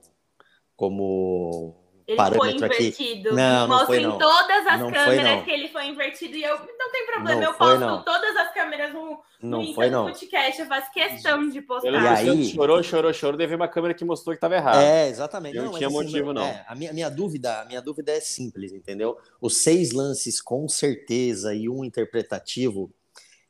como 0.75 1.75
ele 2.07 2.17
parâmetro 2.17 2.59
foi 2.59 2.67
invertido. 2.67 3.29
aqui. 3.29 3.35
Não, 3.35 3.67
não 3.67 3.85
foi, 3.85 3.99
não. 3.99 4.15
em 4.15 4.19
todas 4.19 4.67
as 4.67 4.79
não 4.79 4.91
câmeras 4.91 5.43
que 5.43 5.51
ele 5.51 5.67
foi 5.69 5.85
invertido. 5.87 6.35
E 6.35 6.43
eu 6.43 6.57
não 6.77 6.91
tem 6.91 7.05
problema, 7.07 7.41
não 7.41 7.47
eu 7.47 7.53
posto 7.55 7.79
não. 7.79 8.03
todas 8.03 8.35
as 8.37 8.53
câmeras 8.53 8.93
no, 8.93 9.19
não 9.41 9.63
no 9.63 9.73
foi, 9.73 9.89
não. 9.89 10.05
podcast. 10.05 10.61
Eu 10.61 10.67
faço 10.67 10.91
questão 10.91 11.49
de 11.49 11.61
postar. 11.61 11.91
E 11.91 12.29
aí... 12.29 12.45
Chorou, 12.45 12.83
chorou, 12.83 13.11
chorou. 13.11 13.37
Teve 13.37 13.55
uma 13.55 13.67
câmera 13.67 13.95
que 13.95 14.05
mostrou 14.05 14.33
que 14.33 14.37
estava 14.37 14.55
errado. 14.55 14.81
É, 14.81 15.09
exatamente. 15.09 15.57
Não, 15.57 15.65
não 15.65 15.73
tinha 15.73 15.87
assim, 15.87 15.95
motivo, 15.95 16.31
não. 16.31 16.45
É, 16.45 16.63
a, 16.67 16.75
minha, 16.75 16.93
minha 16.93 17.09
dúvida, 17.09 17.61
a 17.61 17.65
minha 17.65 17.81
dúvida 17.81 18.11
é 18.11 18.19
simples, 18.19 18.71
entendeu? 18.71 19.17
Os 19.41 19.63
seis 19.63 19.91
lances 19.91 20.39
com 20.39 20.67
certeza 20.69 21.55
e 21.55 21.67
um 21.67 21.83
interpretativo. 21.83 22.91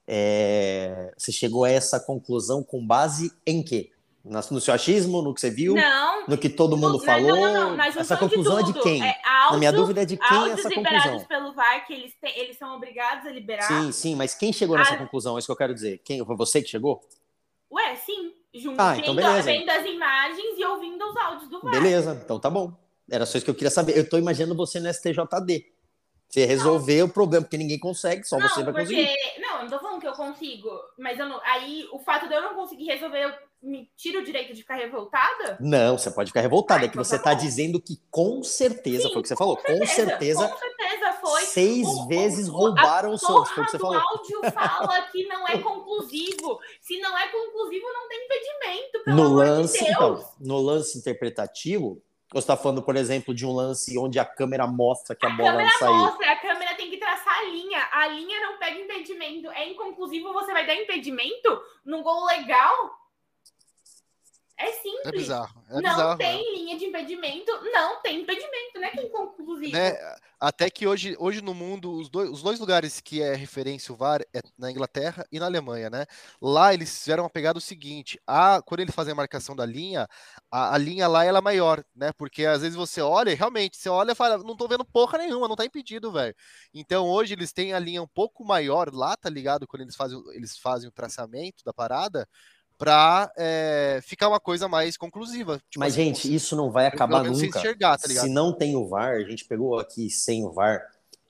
É... 0.07 1.11
Você 1.17 1.31
chegou 1.33 1.65
a 1.65 1.69
essa 1.69 1.99
conclusão 1.99 2.63
com 2.63 2.85
base 2.85 3.33
em 3.45 3.61
quê? 3.61 3.89
No 4.25 4.59
seu 4.59 4.73
achismo, 4.73 5.21
no 5.21 5.35
que 5.35 5.39
você 5.39 5.51
viu? 5.51 5.75
Não. 5.75 6.27
No 6.27 6.35
que 6.35 6.49
todo 6.49 6.75
mundo 6.75 6.99
falou? 6.99 7.35
Não, 7.35 7.53
não, 7.53 7.77
não, 7.77 7.83
essa 7.83 8.17
conclusão 8.17 8.55
de 8.63 8.71
é 8.71 8.73
de 8.73 8.81
quem? 8.81 9.05
É, 9.05 9.21
áudio, 9.23 9.59
minha 9.59 9.71
dúvida 9.71 10.01
é 10.01 10.05
de 10.05 10.17
quem 10.17 10.49
é 10.49 10.49
essa 10.49 10.67
conclusão. 10.67 11.25
pelo 11.25 11.53
VAR, 11.53 11.85
que 11.85 11.93
eles, 11.93 12.11
têm, 12.19 12.39
eles 12.39 12.57
são 12.57 12.75
obrigados 12.75 13.27
a 13.27 13.29
liberar. 13.29 13.67
Sim, 13.67 13.91
sim, 13.91 14.15
mas 14.15 14.33
quem 14.33 14.51
chegou 14.51 14.75
nessa 14.75 14.95
a... 14.95 14.97
conclusão? 14.97 15.35
É 15.35 15.39
isso 15.39 15.47
que 15.47 15.51
eu 15.51 15.55
quero 15.55 15.75
dizer. 15.75 16.01
Quem, 16.03 16.25
foi 16.25 16.35
você 16.35 16.59
que 16.59 16.67
chegou? 16.67 17.01
Ué, 17.71 17.95
sim. 17.97 18.33
Junto, 18.51 18.81
ah, 18.81 18.97
então 18.97 19.13
vendo, 19.13 19.43
vendo 19.43 19.69
as 19.69 19.85
imagens 19.85 20.57
e 20.57 20.65
ouvindo 20.65 21.05
os 21.05 21.17
áudios 21.17 21.49
do 21.49 21.61
VAR. 21.61 21.71
Beleza, 21.71 22.19
então 22.23 22.39
tá 22.39 22.49
bom. 22.49 22.73
Era 23.11 23.27
só 23.27 23.37
isso 23.37 23.45
que 23.45 23.51
eu 23.51 23.55
queria 23.55 23.69
saber. 23.69 23.95
Eu 23.95 24.09
tô 24.09 24.17
imaginando 24.17 24.55
você 24.55 24.79
no 24.79 24.91
STJD. 24.91 25.75
Você 26.27 26.45
resolver 26.45 26.99
não. 26.99 27.05
o 27.05 27.09
problema, 27.09 27.43
porque 27.43 27.57
ninguém 27.57 27.77
consegue, 27.77 28.23
só 28.23 28.37
não, 28.37 28.49
você 28.49 28.63
vai 28.63 28.73
porque... 28.73 28.95
conseguir. 28.95 29.39
Não, 29.39 29.57
eu 29.57 29.63
não 29.63 29.69
tô 29.69 29.79
falando 29.79 30.01
que 30.01 30.07
eu 30.07 30.13
consigo, 30.13 30.69
mas 30.97 31.19
eu 31.19 31.27
não... 31.27 31.39
aí 31.43 31.87
o 31.91 31.99
fato 31.99 32.27
de 32.27 32.33
eu 32.33 32.41
não 32.41 32.55
conseguir 32.55 32.85
resolver, 32.85 33.23
eu 33.23 33.33
me 33.65 33.89
tira 33.97 34.19
o 34.19 34.23
direito 34.23 34.53
de 34.53 34.61
ficar 34.61 34.75
revoltada? 34.75 35.57
Não, 35.59 35.97
você 35.97 36.11
pode 36.11 36.29
ficar 36.29 36.41
revoltada, 36.41 36.83
ah, 36.83 36.85
é 36.85 36.89
que 36.89 36.95
você 36.95 37.15
está 37.15 37.31
tá 37.31 37.33
dizendo 37.33 37.81
que 37.81 37.99
com 38.11 38.43
certeza, 38.43 39.03
Sim, 39.03 39.09
foi 39.09 39.19
o 39.19 39.21
que 39.23 39.27
você 39.27 39.35
falou, 39.35 39.57
com 39.57 39.85
certeza, 39.85 39.87
com 39.87 39.87
certeza, 39.87 40.47
com 40.47 40.57
certeza 40.57 41.13
foi. 41.13 41.41
Seis 41.41 41.87
o, 41.87 42.07
vezes 42.07 42.47
roubaram 42.47 43.13
o 43.13 43.17
Santos, 43.17 43.49
foi 43.51 43.63
o 43.63 43.65
que 43.65 43.71
você 43.71 43.79
falou. 43.79 43.97
O 43.97 43.99
áudio 43.99 44.41
fala 44.53 45.01
que 45.11 45.25
não 45.25 45.47
é 45.47 45.57
conclusivo. 45.57 46.59
Se 46.79 46.99
não 46.99 47.17
é 47.17 47.27
conclusivo, 47.27 47.85
não 47.91 48.07
tem 48.07 48.25
impedimento, 48.25 49.03
pelo 49.03 49.15
no 49.17 49.33
lance, 49.33 49.83
de 49.83 49.91
então, 49.91 50.29
no 50.39 50.61
lance 50.61 50.97
interpretativo, 50.99 52.01
você 52.31 52.39
está 52.39 52.57
falando, 52.57 52.83
por 52.83 52.95
exemplo, 52.95 53.33
de 53.33 53.45
um 53.45 53.53
lance 53.53 53.97
onde 53.97 54.19
a 54.19 54.25
câmera 54.25 54.67
mostra 54.67 55.15
que 55.15 55.25
a, 55.25 55.29
a 55.29 55.33
bola 55.33 55.63
não 55.63 55.69
saiu. 55.71 55.93
Mostra, 55.93 56.31
a 56.31 56.35
câmera 56.35 56.75
tem 56.75 56.89
que 56.89 56.97
traçar 56.97 57.39
a 57.39 57.43
linha. 57.43 57.87
A 57.91 58.07
linha 58.07 58.39
não 58.41 58.57
pega 58.57 58.79
impedimento. 58.79 59.49
É 59.51 59.69
inconclusivo, 59.69 60.33
você 60.33 60.51
vai 60.51 60.67
dar 60.67 60.75
impedimento 60.75 61.61
num 61.83 62.03
gol 62.03 62.25
legal? 62.25 63.04
É 64.57 64.71
simples. 64.71 65.05
É 65.05 65.11
bizarro. 65.11 65.63
É 65.69 65.73
não 65.73 65.81
bizarro, 65.81 66.17
tem 66.17 66.57
linha 66.57 66.77
de 66.77 66.85
impedimento, 66.85 67.51
não 67.73 68.01
tem 68.01 68.21
impedimento, 68.21 68.79
né? 68.79 68.89
Que 68.91 69.01
inconclusivo. 69.01 69.73
Né? 69.73 69.93
Até 70.39 70.69
que 70.69 70.87
hoje, 70.87 71.15
hoje 71.19 71.41
no 71.41 71.53
mundo, 71.53 71.91
os 71.91 72.09
dois, 72.09 72.29
os 72.29 72.41
dois 72.41 72.59
lugares 72.59 73.01
que 73.01 73.21
é 73.21 73.35
referência 73.35 73.93
o 73.93 73.97
VAR 73.97 74.21
é 74.33 74.41
na 74.57 74.71
Inglaterra 74.71 75.25
e 75.31 75.39
na 75.39 75.45
Alemanha, 75.45 75.89
né? 75.89 76.05
Lá 76.41 76.73
eles 76.73 76.99
fizeram 76.99 77.23
uma 77.23 77.29
pegada 77.29 77.57
o 77.57 77.61
seguinte: 77.61 78.19
a, 78.25 78.61
quando 78.65 78.79
eles 78.81 78.95
fazem 78.95 79.11
a 79.11 79.15
marcação 79.15 79.55
da 79.55 79.65
linha, 79.65 80.07
a, 80.49 80.75
a 80.75 80.77
linha 80.77 81.07
lá 81.07 81.25
ela 81.25 81.39
é 81.39 81.41
maior, 81.41 81.83
né? 81.95 82.11
Porque 82.13 82.45
às 82.45 82.61
vezes 82.61 82.75
você 82.75 83.01
olha 83.01 83.31
e 83.31 83.35
realmente, 83.35 83.75
você 83.77 83.89
olha 83.89 84.11
e 84.11 84.15
fala, 84.15 84.37
não 84.37 84.55
tô 84.55 84.67
vendo 84.67 84.85
porra 84.85 85.17
nenhuma, 85.17 85.47
não 85.47 85.55
tá 85.55 85.65
impedido, 85.65 86.11
velho. 86.11 86.35
Então 86.73 87.07
hoje 87.07 87.33
eles 87.33 87.51
têm 87.51 87.73
a 87.73 87.79
linha 87.79 88.01
um 88.01 88.07
pouco 88.07 88.45
maior 88.45 88.93
lá, 88.93 89.17
tá 89.17 89.29
ligado? 89.29 89.67
Quando 89.67 89.81
eles 89.81 89.95
fazem, 89.95 90.21
eles 90.33 90.57
fazem 90.57 90.87
o 90.87 90.93
traçamento 90.93 91.63
da 91.65 91.73
parada 91.73 92.27
para 92.77 93.31
é, 93.37 93.99
ficar 94.03 94.27
uma 94.27 94.39
coisa 94.39 94.67
mais 94.67 94.97
conclusiva. 94.97 95.61
Tipo 95.69 95.79
Mas, 95.79 95.93
assim, 95.93 96.03
gente, 96.05 96.33
isso 96.33 96.55
não 96.55 96.69
vai 96.71 96.87
acabar 96.87 97.23
menos 97.23 97.39
se 97.39 97.45
nunca. 97.45 97.59
enxergar, 97.59 97.97
tá? 97.97 98.07
Se 98.07 98.29
não 98.29 98.53
tem 98.53 98.75
o 98.75 98.87
VAR, 98.87 99.15
a 99.15 99.23
gente 99.23 99.45
pegou 99.45 99.79
aqui 99.79 100.09
sem 100.09 100.43
o 100.45 100.51
VAR, 100.51 100.81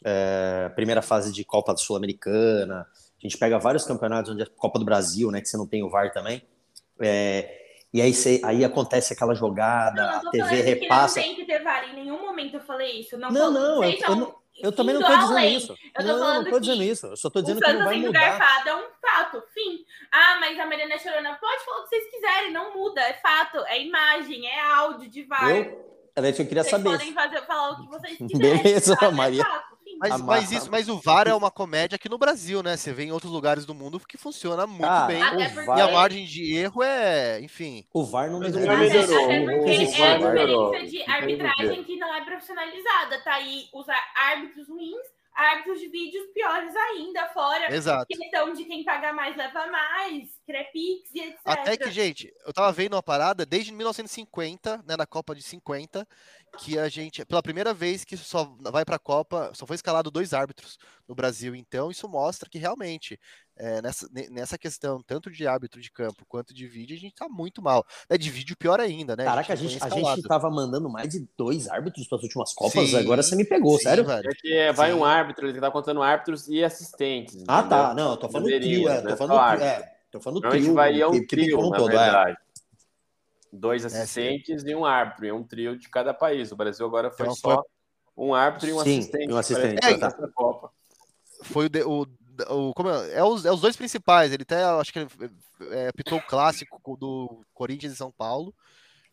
é, 0.04 0.70
primeira 0.76 1.02
fase 1.02 1.32
de 1.32 1.44
Copa 1.44 1.76
Sul-Americana, 1.78 2.82
a 2.82 3.22
gente 3.22 3.38
pega 3.38 3.58
vários 3.60 3.86
campeonatos 3.86 4.32
onde 4.32 4.44
é 4.44 4.46
Copa 4.46 4.80
do 4.80 4.86
Brasil, 4.86 5.32
né, 5.32 5.42
que 5.42 5.48
você 5.48 5.58
não 5.58 5.68
tem 5.68 5.84
o 5.84 5.90
VAR 5.90 6.12
também. 6.12 6.42
É, 7.00 7.62
e 7.94 8.02
aí, 8.02 8.14
você, 8.14 8.42
aí 8.44 8.66
acontece 8.66 9.14
aquela 9.14 9.34
jogada, 9.34 10.02
Não, 10.22 10.28
a 10.28 10.32
TV 10.32 10.62
repassa. 10.62 11.20
Não 11.20 11.28
tem 11.28 11.36
que 11.36 11.46
ter 11.46 11.64
VAR, 11.64 11.90
em 11.92 11.96
nenhum 11.96 12.26
momento 12.26 12.56
eu 12.56 12.62
falei 12.62 13.00
isso. 13.00 13.18
Não, 13.18 13.32
Não, 13.32 13.52
não, 13.52 13.84
eu, 13.84 13.92
eu 13.92 14.16
não- 14.16 14.36
eu 14.60 14.72
também 14.72 14.96
não 14.96 15.02
tô 15.02 15.16
dizendo 15.18 15.40
isso. 15.40 15.76
Eu 15.98 16.06
não, 16.06 16.20
não 16.44 16.50
tô 16.50 16.60
dizendo 16.60 16.84
isso. 16.84 17.08
Eu 17.08 17.18
só 17.18 17.28
O 17.28 17.42
dizendo 17.42 17.60
que 17.62 17.74
não 17.74 17.86
vai 17.86 17.98
mudar. 17.98 18.20
garfado 18.20 18.70
é 18.70 18.76
um 18.76 18.88
fato, 19.02 19.44
fim. 19.54 19.86
Ah, 20.12 20.38
mas 20.40 20.58
a 20.60 20.66
Mariana 20.66 20.98
Chorona 20.98 21.36
pode 21.36 21.66
falar 21.66 21.80
o 21.80 21.84
que 21.84 21.90
vocês 21.90 22.10
quiserem, 22.12 22.52
não 22.52 22.74
muda, 22.74 23.02
é 23.02 23.14
fato, 23.14 23.58
é 23.68 23.82
imagem, 23.84 24.46
é 24.48 24.62
áudio 24.62 25.10
de 25.10 25.24
VAR. 25.24 25.50
Eu, 25.50 25.86
era 26.16 26.30
isso 26.30 26.38
que 26.38 26.44
eu 26.44 26.48
queria 26.48 26.64
vocês 26.64 26.72
saber. 26.72 26.90
podem 26.98 27.14
fazer, 27.14 27.42
falar 27.46 27.72
o 27.72 27.82
que 27.82 27.88
vocês 27.90 28.18
quiserem. 28.18 28.64
Beleza? 28.64 28.98
É 29.02 29.12
Maria. 29.12 29.44
fato, 29.44 29.70
fim. 29.70 29.75
Mas, 30.00 30.12
A 30.12 30.18
mas 30.18 30.52
isso, 30.52 30.70
mas 30.70 30.90
o 30.90 31.00
VAR 31.00 31.28
é 31.28 31.34
uma 31.34 31.50
comédia 31.50 31.96
aqui 31.96 32.10
no 32.10 32.18
Brasil, 32.18 32.62
né? 32.62 32.76
Você 32.76 32.92
vê 32.94 33.04
em 33.06 33.12
outros 33.12 33.32
lugares 33.32 33.66
do 33.66 33.74
mundo 33.74 34.00
que 34.00 34.18
funciona 34.18 34.68
muito 34.68 34.86
Ah, 34.86 35.08
bem. 35.08 35.20
E 35.20 35.82
a 35.82 35.92
margem 35.92 36.26
de 36.26 36.56
erro 36.56 36.84
é, 36.84 37.40
enfim. 37.42 37.86
o 37.94 38.04
VAR 38.04 38.30
não 38.30 38.40
Mas 38.40 38.54
melhorou. 38.54 38.78
não 38.78 38.86
Até, 38.86 39.00
melhorou, 39.00 39.16
até 39.26 39.46
porque 39.46 39.72
é 39.72 39.76
a 39.76 40.18
diferença 40.18 40.86
de 40.86 41.04
arbitragem 41.12 41.84
que 41.84 41.98
não 41.98 42.14
é 42.14 42.24
profissionalizada. 42.26 43.22
Tá 43.24 43.34
aí 43.36 43.68
os 43.74 43.86
árbitros 44.16 44.68
ruins, 44.68 45.06
árbitros 45.34 45.80
de 45.80 45.88
vídeos 45.90 46.28
piores 46.34 46.74
ainda, 46.76 47.28
fora 47.30 47.74
Exato. 47.74 48.06
questão 48.08 48.54
de 48.54 48.64
quem 48.66 48.84
paga 48.84 49.12
mais 49.14 49.36
leva 49.36 49.68
mais, 49.68 50.30
crepix 50.46 51.10
e 51.14 51.20
etc. 51.22 51.40
Até 51.44 51.76
que, 51.78 51.92
gente, 51.92 52.34
eu 52.46 52.54
tava 52.54 52.72
vendo 52.72 52.94
uma 52.94 53.04
parada 53.04 53.46
desde 53.46 53.74
1950, 53.74 54.84
né, 54.88 54.96
na 54.98 55.06
Copa 55.06 55.36
de 55.36 55.42
50, 55.42 56.08
que 56.58 56.80
a 56.80 56.88
gente, 56.90 57.26
pela 57.26 57.44
primeira 57.44 57.74
vez 57.74 58.04
que 58.06 58.16
só 58.16 58.56
vai 58.72 58.86
pra 58.86 58.98
Copa, 58.98 59.52
só 59.54 59.66
foi 59.68 59.76
escalado 59.76 60.10
dois 60.10 60.34
árbitros 60.34 60.78
no 61.08 61.14
Brasil. 61.14 61.54
Então, 61.56 61.92
isso 61.92 62.08
mostra 62.08 62.50
que 62.50 62.58
realmente, 62.58 63.20
é, 63.58 63.82
nessa, 63.82 64.08
ne- 64.12 64.30
nessa 64.30 64.58
questão, 64.58 65.02
tanto 65.04 65.30
de 65.30 65.46
árbitro 65.46 65.82
de 65.82 65.92
campo 65.92 66.26
quanto 66.28 66.54
de 66.54 66.68
vídeo, 66.68 66.96
a 66.96 67.00
gente 67.00 67.14
tá 67.14 67.28
muito 67.28 67.62
mal. 67.62 67.86
Né, 68.10 68.18
de 68.18 68.30
vídeo, 68.30 68.56
pior 68.58 68.80
ainda, 68.80 69.16
né? 69.16 69.26
Caraca, 69.26 69.54
a 69.54 69.56
não 69.56 69.64
foi 69.64 69.72
gente, 69.72 69.84
a 69.84 69.90
gente 69.90 70.24
tava 70.24 70.50
mandando 70.50 70.90
mais 70.90 71.10
de 71.10 71.28
dois 71.38 71.68
árbitros 71.68 72.08
para 72.08 72.18
as 72.18 72.24
últimas 72.24 72.54
Copas, 72.54 72.90
Sim, 72.90 72.98
agora 72.98 73.22
você 73.22 73.36
me 73.36 73.46
pegou, 73.46 73.78
sim, 73.78 73.84
sério? 73.84 74.06
velho. 74.06 74.30
É 74.30 74.34
que 74.36 74.54
é, 74.54 74.72
vai 74.72 74.92
Sim. 74.92 74.98
um 74.98 75.04
árbitro, 75.04 75.48
ele 75.50 75.60
tá 75.60 75.70
contando 75.70 76.02
árbitros 76.02 76.48
e 76.48 76.64
assistentes. 76.64 77.36
Ah, 77.48 77.60
entendeu? 77.60 77.70
tá. 77.70 77.94
Não, 77.94 78.12
eu 78.12 78.18
tô 78.18 78.30
falando 78.30 78.46
Deveria, 78.48 78.70
trio, 78.78 78.90
é, 78.90 79.02
né? 79.02 79.10
tô 79.12 79.18
falando 79.18 79.48
trio, 79.50 79.64
é, 79.64 79.92
tô 80.12 80.20
falando 80.22 80.42
trio, 80.50 80.74
vai 80.74 81.02
é 81.02 81.08
um 81.08 81.12
que- 81.12 81.20
que 81.22 81.28
trio, 81.28 81.70
na 81.70 81.78
todo, 81.78 81.92
é. 81.92 82.45
Dois 83.56 83.82
sim. 83.82 83.88
assistentes 83.88 84.64
e 84.64 84.76
um 84.76 84.86
árbitro, 84.86 85.26
e 85.26 85.32
um 85.32 85.44
trio 85.44 85.78
de 85.78 85.90
cada 85.90 86.14
país. 86.14 86.52
O 86.52 86.56
Brasil 86.56 86.86
agora 86.86 87.10
foi 87.12 87.26
Então, 87.28 87.36
só 87.36 87.64
um 88.18 88.34
árbitro 88.34 88.70
e 88.70 88.74
um 88.74 88.80
Sim, 88.80 89.00
assistente. 89.00 89.34
um 89.34 89.38
assistente, 89.38 89.82
tá. 90.00 90.08
essa 90.08 90.32
Copa. 90.34 90.72
Foi 91.44 91.66
o, 91.66 91.70
de- 91.70 91.84
o, 91.84 92.08
o 92.50 92.74
como 92.74 92.90
é, 92.90 93.14
é 93.14 93.24
os, 93.24 93.46
é 93.46 93.52
os 93.52 93.62
dois 93.62 93.76
principais. 93.76 94.32
Ele 94.32 94.44
até 94.44 94.64
acho 94.64 94.92
que 94.92 95.00
ele 95.00 95.10
é, 95.72 95.88
apitou 95.90 96.18
o 96.18 96.26
clássico 96.26 96.98
do 96.98 97.42
Corinthians 97.54 97.94
e 97.94 97.98
São 97.98 98.12
Paulo. 98.12 98.54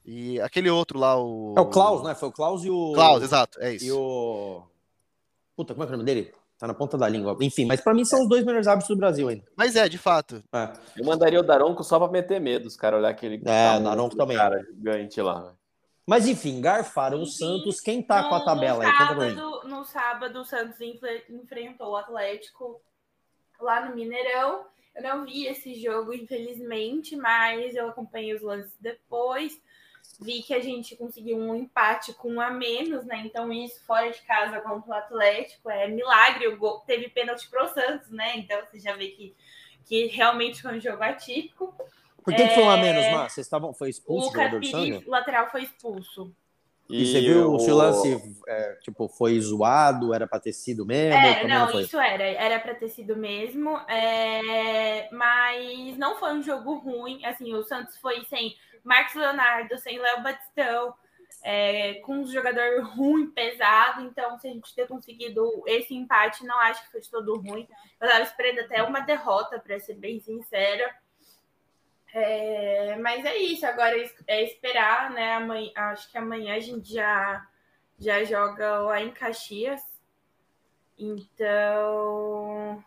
E 0.05 0.41
aquele 0.41 0.69
outro 0.69 0.99
lá, 0.99 1.17
o. 1.17 1.55
É 1.57 1.61
o 1.61 1.71
Klaus, 1.71 2.03
né? 2.03 2.15
Foi 2.15 2.29
o 2.29 2.33
Klaus 2.33 2.65
e 2.65 2.71
o. 2.71 2.93
Klaus, 2.93 3.23
exato, 3.23 3.61
é 3.61 3.75
isso. 3.75 3.85
E 3.85 3.93
o. 3.93 4.63
Puta, 5.55 5.75
como 5.75 5.85
é 5.85 5.87
que 5.87 5.93
é 5.93 5.95
o 5.95 5.99
nome 5.99 6.07
dele? 6.07 6.35
Tá 6.63 6.69
na 6.69 6.75
ponta 6.75 6.97
da 6.97 7.09
língua. 7.09 7.37
Enfim, 7.41 7.65
mas 7.67 7.81
pra 7.81 7.93
mim 7.93 8.05
são 8.05 8.23
os 8.23 8.29
dois 8.29 8.45
melhores 8.45 8.69
árbitros 8.69 8.97
do 8.97 9.01
Brasil 9.01 9.29
ainda. 9.29 9.43
Mas 9.57 9.75
é, 9.75 9.89
de 9.89 9.99
fato. 9.99 10.45
É. 10.55 10.73
Eu 10.97 11.05
mandaria 11.05 11.41
o 11.41 11.43
Daronco 11.43 11.83
só 11.83 11.99
pra 11.99 12.07
meter 12.07 12.41
medo, 12.41 12.69
os 12.69 12.77
caras 12.77 13.01
olhar 13.01 13.09
aquele. 13.09 13.43
É, 13.45 13.77
o 13.77 13.81
Daronco 13.83 14.15
também. 14.15 14.37
Cara 14.37 14.63
gigante 14.63 15.21
lá. 15.21 15.41
né? 15.43 15.53
Mas 16.07 16.29
enfim, 16.29 16.61
garfaram 16.61 17.21
o 17.21 17.27
Santos. 17.27 17.81
Quem 17.81 18.01
tá 18.01 18.29
com 18.29 18.37
a 18.37 18.39
No- 18.39 18.45
tabela 18.45 18.79
no 18.79 18.85
aí? 18.89 18.93
Conta 18.97 19.15
pra 19.17 19.25
mim. 19.27 19.35
sábado, 19.35 19.69
no 19.69 19.85
sábado, 19.85 20.41
o 20.41 20.45
Santos 20.45 20.81
enfre- 20.81 21.25
enfrentou 21.31 21.89
o 21.91 21.97
Atlético 21.97 22.81
lá 23.61 23.85
no 23.89 23.97
Mineirão. 23.97 24.65
Eu 24.95 25.03
não 25.03 25.25
vi 25.25 25.47
esse 25.49 25.75
jogo, 25.83 26.13
infelizmente, 26.15 27.17
mas 27.17 27.75
eu 27.75 27.89
acompanhei 27.89 28.37
os 28.37 28.43
lances 28.43 28.77
depois. 28.79 29.61
Vi 30.23 30.43
que 30.43 30.55
a 30.55 30.61
gente 30.61 30.97
conseguiu 30.97 31.37
um 31.37 31.55
empate 31.55 32.13
com 32.15 32.35
um 32.35 32.41
a 32.41 32.51
menos, 32.51 33.05
né? 33.05 33.23
Então, 33.25 33.53
isso 33.53 33.85
fora 33.87 34.11
de 34.11 34.21
casa 34.23 34.61
contra 34.61 34.91
o 34.91 34.95
Atlético 34.95 35.71
é 35.71 35.89
milagre. 35.89 36.49
O 36.49 36.57
gol 36.57 36.81
teve 36.87 37.09
pênalti 37.09 37.49
pro 37.51 37.69
Santos, 37.69 38.11
né? 38.11 38.37
Então 38.37 38.61
você 38.65 38.79
já 38.79 38.95
vê 38.95 39.09
que, 39.09 39.35
que 39.85 40.07
realmente 40.07 40.63
foi 40.63 40.77
um 40.77 40.81
jogo 40.81 41.03
atípico. 41.03 41.75
Por 42.23 42.35
que, 42.35 42.49
que 42.49 42.55
foi 42.55 42.63
um 42.63 42.71
a 42.71 42.77
menos, 42.77 43.05
É, 43.05 43.13
Mar? 43.13 43.29
Vocês 43.29 43.47
estavam. 43.47 43.75
Foi 43.75 43.91
expulso 43.91 44.29
O 44.29 44.31
o 44.31 44.33
jogador 44.33 45.09
lateral, 45.09 45.51
foi 45.51 45.65
expulso. 45.65 46.33
E, 46.89 47.07
você 47.07 47.21
viu 47.21 47.59
se 47.59 47.71
o 47.71 47.75
lance 47.75 48.37
é, 48.47 48.75
tipo, 48.83 49.09
foi 49.09 49.41
zoado, 49.41 50.13
era 50.13 50.27
pra 50.27 50.39
ter 50.39 50.53
sido 50.53 50.85
mesmo? 50.85 51.19
Como 51.41 51.49
não, 51.49 51.69
foi? 51.69 51.83
isso 51.83 51.99
era, 51.99 52.23
era 52.23 52.61
pra 52.61 52.75
ter 52.75 52.89
sido 52.89 53.17
mesmo, 53.17 53.79
é, 53.89 55.09
mas 55.11 55.97
não 55.97 56.19
foi 56.19 56.35
um 56.35 56.43
jogo 56.43 56.75
ruim, 56.75 57.25
assim, 57.25 57.55
o 57.55 57.63
Santos 57.63 57.97
foi 57.97 58.23
sem 58.25 58.55
Marcos 58.85 59.15
Leonardo, 59.15 59.79
sem 59.79 59.99
Léo 59.99 60.23
Batistão, 60.23 60.95
é, 61.43 61.95
com 62.05 62.19
um 62.19 62.27
jogador 62.27 62.83
ruim, 62.85 63.31
pesado, 63.31 64.03
então 64.03 64.39
se 64.39 64.49
a 64.49 64.51
gente 64.53 64.75
ter 64.75 64.87
conseguido 64.87 65.63
esse 65.67 65.95
empate, 65.95 66.45
não 66.45 66.59
acho 66.59 66.85
que 66.85 66.93
foi 66.93 67.01
de 67.01 67.11
todo 67.11 67.37
ruim, 67.41 67.67
eu 68.01 68.09
tava 68.09 68.23
esperando 68.23 68.61
até 68.61 68.83
uma 68.83 69.01
derrota, 69.01 69.59
pra 69.59 69.79
ser 69.81 69.95
bem 69.95 70.21
sincera, 70.21 70.95
É, 72.15 72.97
mas 72.97 73.25
é 73.25 73.37
isso, 73.39 73.65
agora 73.67 73.97
é 73.99 74.11
é 74.27 74.43
esperar, 74.45 75.11
né, 75.11 75.35
amanhã, 75.35 75.73
acho 75.77 76.11
que 76.11 76.19
amanhã 76.19 76.55
a 76.57 76.61
gente 76.61 76.93
já, 76.93 77.47
já 77.99 78.23
joga 78.25 78.81
lá 78.81 79.01
em 79.01 79.11
Caxias, 79.11 79.83
então, 80.99 82.85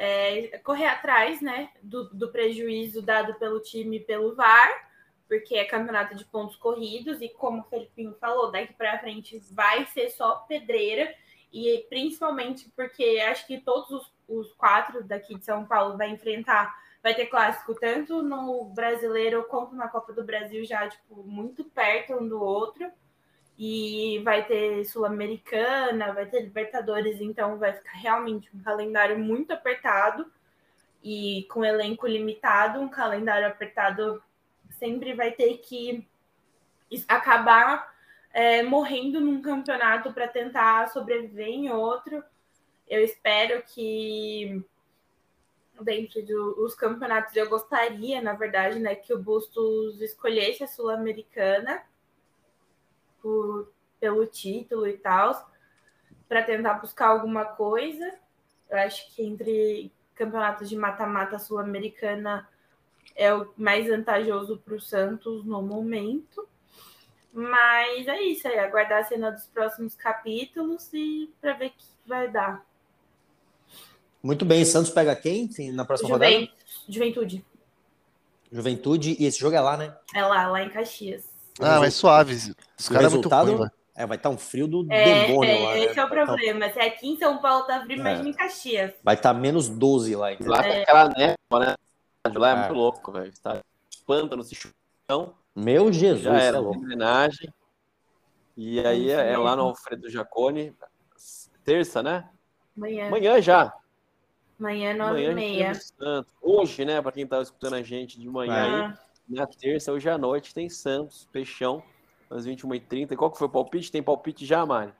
é, 0.00 0.58
correr 0.58 0.86
atrás, 0.86 1.40
né, 1.42 1.70
do, 1.82 2.08
do 2.10 2.30
prejuízo 2.30 3.02
dado 3.02 3.34
pelo 3.34 3.58
time 3.58 3.98
pelo 3.98 4.36
VAR, 4.36 4.88
porque 5.26 5.56
é 5.56 5.64
campeonato 5.64 6.14
de 6.14 6.24
pontos 6.24 6.54
corridos 6.54 7.20
e 7.20 7.28
como 7.28 7.60
o 7.60 7.64
Felipinho 7.64 8.14
falou, 8.14 8.50
daqui 8.50 8.72
para 8.72 9.00
frente 9.00 9.42
vai 9.50 9.84
ser 9.86 10.08
só 10.10 10.36
pedreira 10.48 11.12
e 11.52 11.84
principalmente 11.90 12.70
porque 12.76 13.20
acho 13.28 13.44
que 13.44 13.60
todos 13.60 13.90
os, 13.90 14.12
os 14.28 14.52
quatro 14.52 15.02
daqui 15.02 15.34
de 15.34 15.44
São 15.44 15.66
Paulo 15.66 15.98
vai 15.98 16.10
enfrentar, 16.10 16.72
vai 17.02 17.14
ter 17.14 17.26
clássico 17.26 17.74
tanto 17.74 18.22
no 18.22 18.66
Brasileiro 18.66 19.44
quanto 19.48 19.74
na 19.74 19.88
Copa 19.88 20.12
do 20.12 20.22
Brasil 20.22 20.64
já 20.64 20.88
tipo 20.88 21.24
muito 21.24 21.64
perto 21.64 22.14
um 22.14 22.28
do 22.28 22.40
outro 22.40 22.88
e 23.58 24.20
vai 24.22 24.46
ter 24.46 24.84
Sul-Americana, 24.84 26.12
vai 26.12 26.26
ter 26.26 26.42
Libertadores, 26.42 27.20
então 27.20 27.58
vai 27.58 27.72
ficar 27.72 27.98
realmente 27.98 28.48
um 28.54 28.62
calendário 28.62 29.18
muito 29.18 29.52
apertado 29.52 30.30
e 31.02 31.44
com 31.50 31.64
elenco 31.64 32.06
limitado, 32.06 32.80
um 32.80 32.88
calendário 32.88 33.48
apertado 33.48 34.22
sempre 34.70 35.12
vai 35.12 35.32
ter 35.32 35.58
que 35.58 36.06
acabar 37.08 37.92
é, 38.32 38.62
morrendo 38.62 39.20
num 39.20 39.42
campeonato 39.42 40.12
para 40.12 40.28
tentar 40.28 40.88
sobreviver 40.90 41.48
em 41.48 41.70
outro. 41.70 42.22
Eu 42.86 43.02
espero 43.02 43.62
que 43.62 44.64
dentro 45.80 46.24
dos 46.24 46.76
campeonatos 46.76 47.34
eu 47.34 47.48
gostaria, 47.48 48.22
na 48.22 48.34
verdade, 48.34 48.78
né, 48.78 48.94
que 48.94 49.12
o 49.12 49.18
Bustos 49.18 50.00
escolhesse 50.00 50.62
a 50.62 50.68
Sul-Americana 50.68 51.82
por- 53.32 53.72
pelo 54.00 54.24
título 54.26 54.86
e 54.86 54.96
tal, 54.96 55.50
para 56.28 56.42
tentar 56.42 56.74
buscar 56.74 57.08
alguma 57.08 57.44
coisa. 57.44 58.14
Eu 58.70 58.78
acho 58.78 59.14
que 59.14 59.22
entre 59.22 59.92
campeonatos 60.14 60.68
de 60.68 60.76
mata-mata 60.76 61.38
sul-americana 61.38 62.48
é 63.14 63.32
o 63.34 63.52
mais 63.56 63.86
vantajoso 63.88 64.58
para 64.58 64.74
o 64.74 64.80
Santos 64.80 65.44
no 65.44 65.60
momento. 65.62 66.48
Mas 67.32 68.06
é 68.08 68.22
isso 68.22 68.48
aí, 68.48 68.58
aguardar 68.58 69.00
a 69.00 69.04
cena 69.04 69.30
dos 69.30 69.46
próximos 69.46 69.94
capítulos 69.94 70.90
e 70.92 71.30
para 71.40 71.52
ver 71.52 71.66
o 71.66 71.70
que 71.70 71.84
vai 72.06 72.28
dar. 72.30 72.64
Muito 74.22 74.44
bem, 74.44 74.64
Santos 74.64 74.90
pega 74.90 75.14
quem 75.14 75.48
na 75.72 75.84
próxima 75.84 76.10
rodada? 76.10 76.30
Juven- 76.32 76.52
Juventude. 76.88 77.44
Juventude, 78.50 79.16
e 79.20 79.26
esse 79.26 79.38
jogo 79.38 79.54
é 79.54 79.60
lá, 79.60 79.76
né? 79.76 79.96
É 80.14 80.24
lá, 80.24 80.48
lá 80.48 80.62
em 80.62 80.70
Caxias. 80.70 81.27
Ah, 81.60 81.80
mas 81.80 81.94
suave. 81.94 82.54
Os 82.78 82.88
caras 82.88 83.12
é 83.12 83.16
muito 83.16 83.28
ruim, 83.28 83.68
é, 83.98 84.06
vai 84.06 84.16
estar 84.16 84.28
tá 84.28 84.34
um 84.34 84.38
frio 84.38 84.68
do 84.68 84.86
é, 84.92 85.26
demônio 85.26 85.50
é, 85.50 85.58
lá. 85.58 85.78
Esse 85.78 85.96
né? 85.96 86.02
é 86.02 86.04
o 86.04 86.08
problema. 86.08 86.68
Tá... 86.68 86.72
Se 86.72 86.80
aqui 86.80 87.08
em 87.08 87.18
São 87.18 87.38
Paulo 87.38 87.66
tá 87.66 87.80
frio, 87.82 87.98
imagina 87.98 88.28
é. 88.28 88.30
em 88.30 88.32
Caxias. 88.32 88.92
Vai 89.02 89.16
estar 89.16 89.34
tá 89.34 89.40
menos 89.40 89.68
12 89.68 90.14
lá. 90.14 90.32
Então. 90.32 90.46
Lá 90.46 90.64
é. 90.64 90.82
aquela 90.82 91.08
névoa, 91.08 91.66
né? 91.66 91.74
De 92.30 92.38
lá 92.38 92.50
é, 92.50 92.54
muito 92.54 92.74
louco, 92.74 93.10
velho. 93.10 93.32
Tá 93.42 93.60
pântano, 94.06 94.44
se 94.44 94.54
chão. 94.54 95.34
Meu 95.54 95.92
Jesus, 95.92 96.22
já 96.22 96.40
era 96.40 96.58
é 96.58 96.60
louco. 96.60 96.78
Homenagem. 96.78 97.52
E 98.56 98.78
aí 98.80 99.10
é, 99.10 99.32
é, 99.32 99.36
lá 99.36 99.56
no 99.56 99.62
Alfredo 99.62 100.08
Jacone. 100.08 100.72
Terça, 101.64 102.00
né? 102.00 102.28
Amanhã. 102.76 103.08
Amanhã 103.08 103.42
já. 103.42 103.74
Amanhã, 104.60 104.94
nove 104.94 105.24
e 105.24 105.34
meia. 105.34 105.72
Hoje, 106.40 106.84
né, 106.84 107.02
para 107.02 107.12
quem 107.12 107.26
tá 107.26 107.42
escutando 107.42 107.74
a 107.74 107.82
gente 107.82 108.18
de 108.18 108.28
manhã 108.28 108.52
ah. 108.52 108.86
aí, 108.86 108.98
na 109.28 109.46
terça, 109.46 109.92
hoje 109.92 110.08
à 110.08 110.16
noite, 110.16 110.54
tem 110.54 110.68
Santos, 110.68 111.28
Peixão, 111.30 111.82
às 112.30 112.46
21h30. 112.46 113.14
Qual 113.16 113.30
que 113.30 113.38
foi 113.38 113.46
o 113.46 113.50
palpite? 113.50 113.92
Tem 113.92 114.02
palpite 114.02 114.46
já, 114.46 114.64
Mari? 114.64 114.92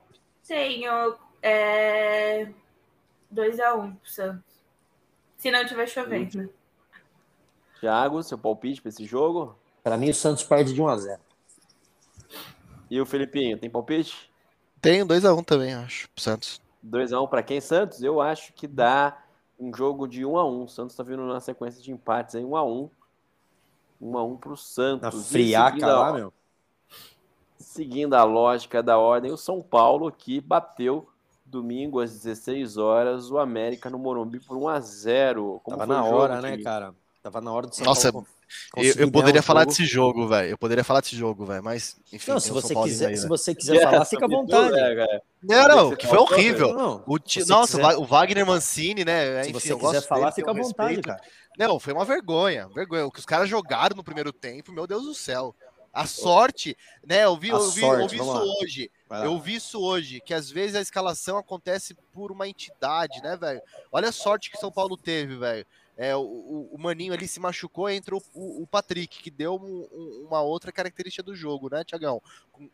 Tenho. 0.46 1.16
É... 1.42 2.46
2x1 3.32 3.78
um 3.78 3.94
pro 3.94 4.10
Santos. 4.10 4.64
Se 5.36 5.50
não 5.50 5.64
tiver 5.64 5.86
chovendo. 5.86 6.38
Né? 6.38 6.48
Thiago, 7.80 8.22
seu 8.22 8.36
palpite 8.36 8.82
para 8.82 8.88
esse 8.88 9.04
jogo? 9.04 9.56
Para 9.82 9.96
mim, 9.96 10.10
o 10.10 10.14
Santos 10.14 10.42
perde 10.42 10.74
de 10.74 10.82
1x0. 10.82 11.18
E 12.90 13.00
o 13.00 13.06
Felipinho, 13.06 13.58
tem 13.58 13.70
palpite? 13.70 14.30
Tenho 14.80 15.06
2x1 15.06 15.38
um 15.38 15.42
também, 15.44 15.74
acho, 15.74 16.08
pro 16.10 16.22
Santos. 16.22 16.60
2x1 16.84 17.28
para 17.28 17.42
quem, 17.42 17.60
Santos? 17.60 18.02
Eu 18.02 18.20
acho 18.20 18.52
que 18.52 18.66
dá 18.66 19.22
um 19.58 19.74
jogo 19.74 20.08
de 20.08 20.22
1x1. 20.22 20.64
O 20.64 20.68
Santos 20.68 20.96
tá 20.96 21.02
vindo 21.02 21.24
na 21.26 21.40
sequência 21.40 21.82
de 21.82 21.92
empates 21.92 22.34
aí, 22.34 22.42
1x1. 22.42 22.90
1x1 24.02 24.38
pro 24.38 24.56
Santos. 24.56 25.02
Na 25.02 25.22
friaca 25.22 25.86
lá, 25.86 26.12
meu. 26.12 26.32
Seguindo 27.58 28.14
a 28.14 28.24
lógica 28.24 28.82
da 28.82 28.98
ordem, 28.98 29.30
o 29.30 29.36
São 29.36 29.62
Paulo 29.62 30.10
que 30.10 30.40
bateu 30.40 31.08
domingo 31.44 32.00
às 32.00 32.12
16 32.12 32.76
horas 32.76 33.30
o 33.30 33.38
América 33.38 33.88
no 33.88 33.98
Morumbi 33.98 34.40
por 34.40 34.56
1 34.56 34.68
a 34.68 34.80
0. 34.80 35.60
Como 35.62 35.76
Tava 35.76 35.92
na 35.92 36.04
hora, 36.04 36.40
né, 36.40 36.58
cara? 36.58 36.94
Tava 37.22 37.40
na 37.40 37.52
hora 37.52 37.66
do 37.66 37.74
São 37.74 37.86
Nossa, 37.86 38.12
Paulo. 38.12 38.26
Eu, 38.76 38.94
eu 38.94 39.10
poderia 39.10 39.42
falar 39.42 39.60
jogo. 39.60 39.70
desse 39.70 39.84
jogo, 39.84 40.28
velho. 40.28 40.50
Eu 40.50 40.58
poderia 40.58 40.84
falar 40.84 41.00
desse 41.00 41.16
jogo, 41.16 41.44
velho. 41.44 41.62
Mas, 41.62 41.96
enfim. 42.12 42.30
Não, 42.30 42.40
se 42.40 42.50
você 42.50 42.74
quiser, 42.74 43.08
aí, 43.08 43.16
se 43.16 43.28
você 43.28 43.54
quiser 43.54 43.82
falar, 43.82 44.04
fica 44.04 44.24
à 44.24 44.28
vontade. 44.28 44.68
Tudo, 44.68 45.22
não, 45.42 45.68
não, 45.68 45.96
que 45.96 46.06
foi 46.06 46.18
horrível. 46.18 46.74
Não, 46.74 47.04
o 47.06 47.18
ti... 47.18 47.46
Nossa, 47.48 47.78
quiser... 47.78 47.96
o 47.96 48.04
Wagner 48.04 48.46
Mancini, 48.46 49.04
né? 49.04 49.42
Enfim, 49.42 49.58
se 49.58 49.72
você 49.72 49.76
quiser 49.76 50.02
falar, 50.02 50.30
dele, 50.30 50.34
fica 50.34 50.50
à 50.50 50.54
vontade, 50.54 50.96
respeito. 50.96 51.06
cara. 51.06 51.20
Não, 51.58 51.78
foi 51.78 51.92
uma 51.92 52.04
vergonha. 52.04 52.68
Vergonha. 52.68 53.06
O 53.06 53.10
que 53.10 53.18
os 53.18 53.26
caras 53.26 53.48
jogaram 53.48 53.96
no 53.96 54.04
primeiro 54.04 54.32
tempo, 54.32 54.72
meu 54.72 54.86
Deus 54.86 55.04
do 55.04 55.14
céu. 55.14 55.54
A 55.92 56.06
sorte, 56.06 56.76
né? 57.04 57.24
Eu 57.24 57.36
vi, 57.36 57.48
eu 57.48 57.70
vi, 57.70 57.80
sorte, 57.80 58.02
eu 58.02 58.08
vi 58.08 58.16
isso 58.16 58.24
lá. 58.24 58.42
hoje. 58.42 58.90
Eu 59.24 59.38
vi 59.40 59.54
isso 59.54 59.80
hoje, 59.80 60.20
que 60.20 60.34
às 60.34 60.50
vezes 60.50 60.76
a 60.76 60.80
escalação 60.80 61.38
acontece 61.38 61.96
por 62.12 62.30
uma 62.30 62.46
entidade, 62.46 63.22
né, 63.22 63.36
velho? 63.36 63.60
Olha 63.90 64.10
a 64.10 64.12
sorte 64.12 64.50
que 64.50 64.58
São 64.58 64.70
Paulo 64.70 64.96
teve, 64.96 65.36
velho. 65.36 65.66
É, 66.00 66.14
o, 66.14 66.68
o, 66.72 66.78
Maninho 66.78 67.12
ali 67.12 67.26
se 67.26 67.40
machucou, 67.40 67.90
entrou 67.90 68.22
o, 68.32 68.62
o 68.62 68.66
Patrick, 68.68 69.20
que 69.20 69.32
deu 69.32 69.56
um, 69.56 69.88
um, 69.92 70.26
uma 70.28 70.40
outra 70.40 70.70
característica 70.70 71.24
do 71.24 71.34
jogo, 71.34 71.68
né, 71.68 71.82
Tiagão? 71.82 72.22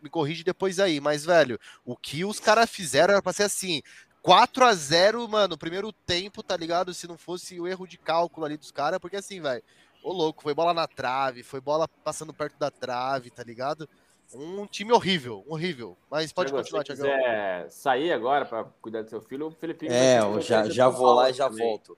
Me 0.02 0.10
corrige 0.10 0.44
depois 0.44 0.78
aí, 0.78 1.00
mas, 1.00 1.24
velho, 1.24 1.58
o 1.86 1.96
que 1.96 2.22
os 2.22 2.38
caras 2.38 2.68
fizeram 2.68 3.14
era 3.14 3.22
pra 3.22 3.32
ser 3.32 3.44
assim: 3.44 3.80
4 4.20 4.64
a 4.66 4.74
0 4.74 5.26
mano, 5.26 5.56
primeiro 5.56 5.90
tempo, 5.90 6.42
tá 6.42 6.54
ligado? 6.54 6.92
Se 6.92 7.08
não 7.08 7.16
fosse 7.16 7.58
o 7.58 7.66
erro 7.66 7.86
de 7.86 7.96
cálculo 7.96 8.44
ali 8.44 8.58
dos 8.58 8.70
caras, 8.70 8.98
porque 9.00 9.16
assim, 9.16 9.40
velho, 9.40 9.62
Ô, 10.04 10.12
louco, 10.12 10.42
foi 10.42 10.52
bola 10.52 10.74
na 10.74 10.86
trave, 10.86 11.42
foi 11.42 11.62
bola 11.62 11.88
passando 11.88 12.34
perto 12.34 12.58
da 12.58 12.70
trave, 12.70 13.30
tá 13.30 13.42
ligado? 13.42 13.88
Um 14.34 14.66
time 14.66 14.92
horrível, 14.92 15.42
horrível. 15.48 15.96
Mas 16.10 16.30
pode 16.30 16.50
Chegou, 16.50 16.60
continuar, 16.62 16.84
Tiagão. 16.84 17.06
Se 17.06 17.16
quiser 17.16 17.70
sair 17.70 18.12
agora 18.12 18.44
para 18.44 18.64
cuidar 18.82 19.00
do 19.00 19.08
seu 19.08 19.22
filho, 19.22 19.46
o 19.46 19.50
Felipe. 19.50 19.88
É, 19.88 20.18
eu 20.18 20.42
já, 20.42 20.68
já 20.68 20.90
vou 20.90 21.14
lá 21.14 21.30
e 21.30 21.32
já 21.32 21.48
também. 21.48 21.66
volto. 21.66 21.96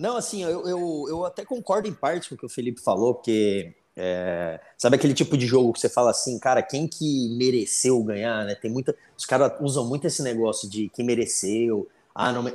Não, 0.00 0.16
assim, 0.16 0.42
eu, 0.42 0.66
eu, 0.66 1.04
eu 1.10 1.24
até 1.26 1.44
concordo 1.44 1.86
em 1.86 1.92
parte 1.92 2.30
com 2.30 2.34
o 2.34 2.38
que 2.38 2.46
o 2.46 2.48
Felipe 2.48 2.80
falou, 2.80 3.12
porque 3.12 3.74
é, 3.94 4.58
sabe 4.78 4.96
aquele 4.96 5.12
tipo 5.12 5.36
de 5.36 5.46
jogo 5.46 5.74
que 5.74 5.78
você 5.78 5.90
fala 5.90 6.10
assim, 6.10 6.38
cara, 6.38 6.62
quem 6.62 6.88
que 6.88 7.28
mereceu 7.36 8.02
ganhar, 8.02 8.46
né? 8.46 8.54
Tem 8.54 8.70
muita. 8.70 8.96
Os 9.14 9.26
caras 9.26 9.52
usam 9.60 9.86
muito 9.86 10.06
esse 10.06 10.22
negócio 10.22 10.70
de 10.70 10.88
quem 10.88 11.04
mereceu. 11.04 11.86
Ah, 12.14 12.32
não, 12.32 12.48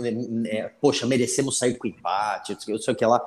é, 0.48 0.72
poxa, 0.82 1.06
merecemos 1.06 1.60
sair 1.60 1.76
com 1.76 1.86
empate, 1.88 2.58
eu 2.68 2.80
sei 2.80 2.96
o 2.96 2.98
que 2.98 3.06
lá. 3.06 3.22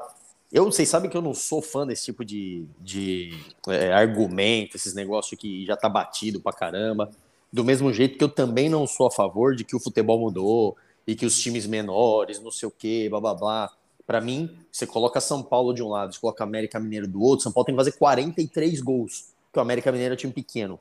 Eu, 0.51 0.65
vocês 0.65 0.89
sabem 0.89 1.09
que 1.09 1.17
eu 1.17 1.23
não 1.23 1.33
sou 1.33 1.63
fã 1.63 1.87
desse 1.87 2.07
tipo 2.07 2.25
de, 2.25 2.67
de 2.81 3.31
é, 3.69 3.93
argumento, 3.93 4.75
esses 4.75 4.95
negócios 4.95 5.39
que 5.39 5.65
já 5.65 5.77
tá 5.77 5.89
batido 5.89 6.41
pra 6.41 6.53
caramba. 6.53 7.09
Do 7.53 7.65
mesmo 7.65 7.93
jeito 7.93 8.19
que 8.19 8.25
eu 8.25 8.29
também 8.29 8.69
não 8.69 8.85
sou 8.85 9.07
a 9.07 9.13
favor 9.13 9.55
de 9.55 9.63
que 9.63 9.77
o 9.77 9.81
futebol 9.81 10.19
mudou 10.19 10.77
e 11.07 11.15
que 11.15 11.25
os 11.25 11.41
times 11.41 11.69
menores, 11.69 12.43
não 12.43 12.51
sei 12.51 12.67
o 12.67 12.73
quê, 12.73 13.07
blá 13.09 13.21
blá 13.21 13.35
blá. 13.35 13.78
Pra 14.09 14.23
mim, 14.23 14.57
você 14.73 14.87
coloca 14.87 15.21
São 15.21 15.43
Paulo 15.43 15.75
de 15.75 15.83
um 15.83 15.89
lado, 15.89 16.15
você 16.15 16.19
coloca 16.19 16.43
América 16.43 16.81
Mineiro 16.81 17.07
do 17.07 17.21
outro, 17.21 17.43
São 17.43 17.53
Paulo 17.53 17.67
tem 17.67 17.75
que 17.75 17.79
fazer 17.79 17.93
43 17.93 18.81
gols, 18.81 19.35
que 19.53 19.59
o 19.59 19.61
América 19.61 19.93
Mineiro 19.93 20.15
é 20.15 20.17
um 20.17 20.17
time 20.17 20.33
pequeno. 20.33 20.81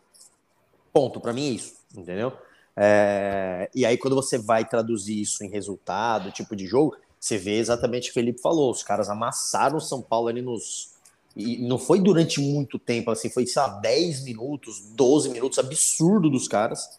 Ponto, 0.93 1.19
pra 1.19 1.33
mim 1.33 1.47
é 1.47 1.49
isso, 1.49 1.73
entendeu? 1.93 2.31
É... 2.73 3.69
E 3.75 3.85
aí, 3.85 3.97
quando 3.97 4.15
você 4.15 4.37
vai 4.37 4.63
traduzir 4.63 5.19
isso 5.19 5.43
em 5.43 5.49
resultado, 5.49 6.31
tipo 6.31 6.55
de 6.55 6.65
jogo, 6.65 6.95
você 7.19 7.37
vê 7.37 7.57
exatamente 7.57 8.03
o 8.03 8.05
que 8.05 8.11
o 8.11 8.13
Felipe 8.13 8.41
falou, 8.41 8.71
os 8.71 8.81
caras 8.81 9.09
amassaram 9.09 9.75
o 9.75 9.81
São 9.81 10.01
Paulo 10.01 10.29
ali 10.29 10.41
nos. 10.41 10.93
E 11.35 11.57
não 11.57 11.77
foi 11.77 11.99
durante 11.99 12.39
muito 12.39 12.79
tempo, 12.79 13.11
assim, 13.11 13.29
foi, 13.29 13.45
sei 13.45 13.61
lá, 13.61 13.67
10 13.67 14.23
minutos, 14.23 14.79
12 14.95 15.31
minutos, 15.31 15.59
absurdo 15.59 16.29
dos 16.29 16.47
caras. 16.47 16.97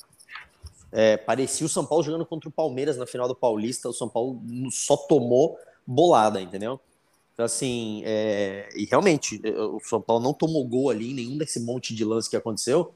É, 0.92 1.16
parecia 1.16 1.64
o 1.64 1.70
São 1.70 1.86
Paulo 1.86 2.04
jogando 2.04 2.26
contra 2.26 2.50
o 2.50 2.52
Palmeiras 2.52 2.98
na 2.98 3.06
final 3.06 3.26
do 3.26 3.34
Paulista, 3.34 3.88
o 3.88 3.94
São 3.94 4.10
Paulo 4.10 4.42
só 4.70 4.94
tomou 4.94 5.58
bolada, 5.88 6.40
entendeu? 6.40 6.78
Então, 7.32 7.46
assim, 7.46 8.02
é, 8.04 8.68
e 8.76 8.84
realmente, 8.84 9.40
o 9.56 9.80
São 9.80 10.00
Paulo 10.00 10.22
não 10.22 10.34
tomou 10.34 10.64
gol 10.66 10.90
ali, 10.90 11.14
nenhum 11.14 11.38
desse 11.38 11.60
monte 11.60 11.94
de 11.94 12.04
lance 12.04 12.28
que 12.28 12.36
aconteceu, 12.36 12.92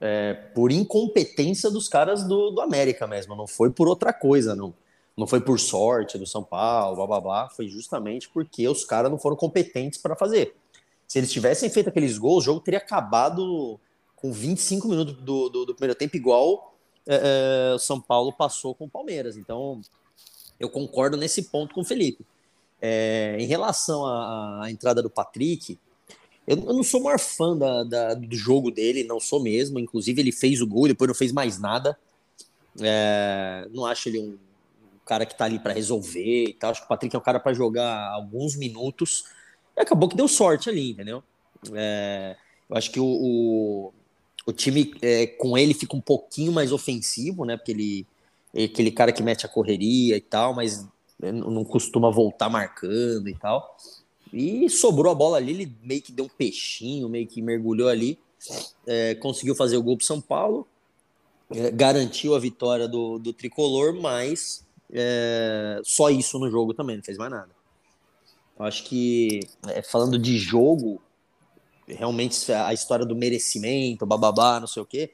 é, 0.00 0.34
por 0.54 0.70
incompetência 0.70 1.70
dos 1.70 1.88
caras 1.88 2.26
do, 2.26 2.50
do 2.50 2.60
América 2.60 3.06
mesmo, 3.06 3.34
não 3.34 3.46
foi 3.46 3.70
por 3.70 3.88
outra 3.88 4.12
coisa, 4.12 4.54
não 4.54 4.74
não 5.16 5.26
foi 5.26 5.40
por 5.40 5.58
sorte 5.58 6.18
do 6.18 6.26
São 6.26 6.44
Paulo, 6.44 6.94
blá 6.94 7.06
blá 7.06 7.20
blá, 7.20 7.48
foi 7.48 7.68
justamente 7.68 8.28
porque 8.28 8.68
os 8.68 8.84
caras 8.84 9.10
não 9.10 9.18
foram 9.18 9.34
competentes 9.34 9.98
para 9.98 10.14
fazer. 10.14 10.54
Se 11.08 11.18
eles 11.18 11.32
tivessem 11.32 11.70
feito 11.70 11.88
aqueles 11.88 12.18
gols, 12.18 12.42
o 12.42 12.44
jogo 12.44 12.60
teria 12.60 12.78
acabado 12.78 13.80
com 14.14 14.30
25 14.30 14.86
minutos 14.86 15.14
do, 15.14 15.48
do, 15.48 15.64
do 15.64 15.74
primeiro 15.74 15.98
tempo, 15.98 16.16
igual 16.16 16.76
é, 17.06 17.72
é, 17.74 17.78
São 17.78 17.98
Paulo 17.98 18.30
passou 18.30 18.74
com 18.74 18.84
o 18.84 18.90
Palmeiras. 18.90 19.38
Então, 19.38 19.80
eu 20.58 20.68
concordo 20.68 21.16
nesse 21.16 21.42
ponto 21.42 21.74
com 21.74 21.82
o 21.82 21.84
Felipe. 21.84 22.24
É, 22.80 23.36
em 23.38 23.46
relação 23.46 24.04
à, 24.04 24.64
à, 24.64 24.70
entrada 24.70 25.02
do 25.02 25.10
Patrick, 25.10 25.78
eu, 26.46 26.56
eu 26.56 26.74
não 26.74 26.82
sou 26.82 27.00
o 27.00 27.04
maior 27.04 27.18
fã 27.18 27.56
da, 27.56 27.84
da, 27.84 28.14
do 28.14 28.36
jogo 28.36 28.70
dele, 28.70 29.04
não 29.04 29.18
sou 29.18 29.42
mesmo. 29.42 29.78
Inclusive, 29.78 30.20
ele 30.20 30.32
fez 30.32 30.60
o 30.60 30.66
gol, 30.66 30.88
depois 30.88 31.08
não 31.08 31.14
fez 31.14 31.32
mais 31.32 31.58
nada. 31.58 31.98
É, 32.80 33.66
não 33.72 33.86
acho 33.86 34.08
ele 34.08 34.20
um 34.20 34.38
cara 35.04 35.24
que 35.24 35.36
tá 35.36 35.44
ali 35.44 35.58
para 35.58 35.72
resolver 35.72 36.44
e 36.44 36.52
tal. 36.54 36.70
Acho 36.70 36.80
que 36.80 36.86
o 36.86 36.88
Patrick 36.88 37.14
é 37.14 37.18
um 37.18 37.22
cara 37.22 37.40
para 37.40 37.54
jogar 37.54 38.10
alguns 38.12 38.56
minutos. 38.56 39.24
E 39.76 39.80
acabou 39.80 40.08
que 40.08 40.16
deu 40.16 40.28
sorte 40.28 40.68
ali, 40.68 40.90
entendeu? 40.90 41.22
É, 41.72 42.36
eu 42.68 42.76
acho 42.76 42.90
que 42.90 43.00
o, 43.00 43.06
o, 43.06 43.92
o 44.46 44.52
time 44.52 44.92
é, 45.02 45.26
com 45.26 45.56
ele 45.56 45.74
fica 45.74 45.96
um 45.96 46.00
pouquinho 46.00 46.52
mais 46.52 46.72
ofensivo, 46.72 47.44
né? 47.44 47.56
Porque 47.56 47.72
ele 47.72 48.06
aquele 48.64 48.90
cara 48.90 49.12
que 49.12 49.22
mete 49.22 49.44
a 49.44 49.48
correria 49.48 50.16
e 50.16 50.20
tal, 50.20 50.54
mas 50.54 50.86
não 51.20 51.64
costuma 51.64 52.10
voltar 52.10 52.48
marcando 52.48 53.28
e 53.28 53.34
tal. 53.34 53.76
E 54.32 54.68
sobrou 54.68 55.12
a 55.12 55.14
bola 55.14 55.36
ali, 55.36 55.52
ele 55.52 55.76
meio 55.82 56.02
que 56.02 56.12
deu 56.12 56.24
um 56.24 56.28
peixinho, 56.28 57.08
meio 57.08 57.26
que 57.26 57.40
mergulhou 57.40 57.88
ali, 57.88 58.18
é, 58.86 59.14
conseguiu 59.16 59.54
fazer 59.54 59.76
o 59.76 59.82
gol 59.82 59.96
pro 59.96 60.06
São 60.06 60.20
Paulo, 60.20 60.66
é, 61.50 61.70
garantiu 61.70 62.34
a 62.34 62.38
vitória 62.38 62.88
do, 62.88 63.18
do 63.18 63.32
tricolor, 63.32 63.94
mas 63.94 64.64
é, 64.92 65.80
só 65.84 66.10
isso 66.10 66.38
no 66.38 66.50
jogo 66.50 66.74
também, 66.74 66.96
não 66.96 67.04
fez 67.04 67.16
mais 67.16 67.30
nada. 67.30 67.50
Eu 68.58 68.64
acho 68.64 68.84
que, 68.84 69.40
é, 69.68 69.82
falando 69.82 70.18
de 70.18 70.38
jogo, 70.38 71.00
realmente 71.86 72.52
a 72.52 72.72
história 72.72 73.04
do 73.04 73.14
merecimento, 73.14 74.06
bababá, 74.06 74.58
não 74.58 74.66
sei 74.66 74.82
o 74.82 74.86
quê, 74.86 75.12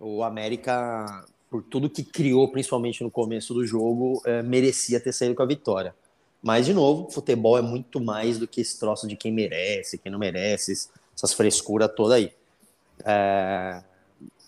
o 0.00 0.22
América, 0.22 1.24
por 1.50 1.62
tudo 1.62 1.88
que 1.88 2.02
criou, 2.02 2.48
principalmente 2.50 3.02
no 3.02 3.10
começo 3.10 3.54
do 3.54 3.66
jogo, 3.66 4.20
é, 4.24 4.42
merecia 4.42 5.00
ter 5.00 5.12
saído 5.12 5.34
com 5.34 5.42
a 5.42 5.46
vitória. 5.46 5.94
Mas, 6.42 6.66
de 6.66 6.74
novo, 6.74 7.10
futebol 7.10 7.58
é 7.58 7.62
muito 7.62 8.00
mais 8.00 8.38
do 8.38 8.46
que 8.46 8.60
esse 8.60 8.78
troço 8.78 9.08
de 9.08 9.16
quem 9.16 9.32
merece, 9.32 9.98
quem 9.98 10.12
não 10.12 10.18
merece, 10.18 10.72
essas 11.14 11.32
frescuras 11.32 11.90
toda 11.96 12.14
aí. 12.14 12.32
É... 13.04 13.82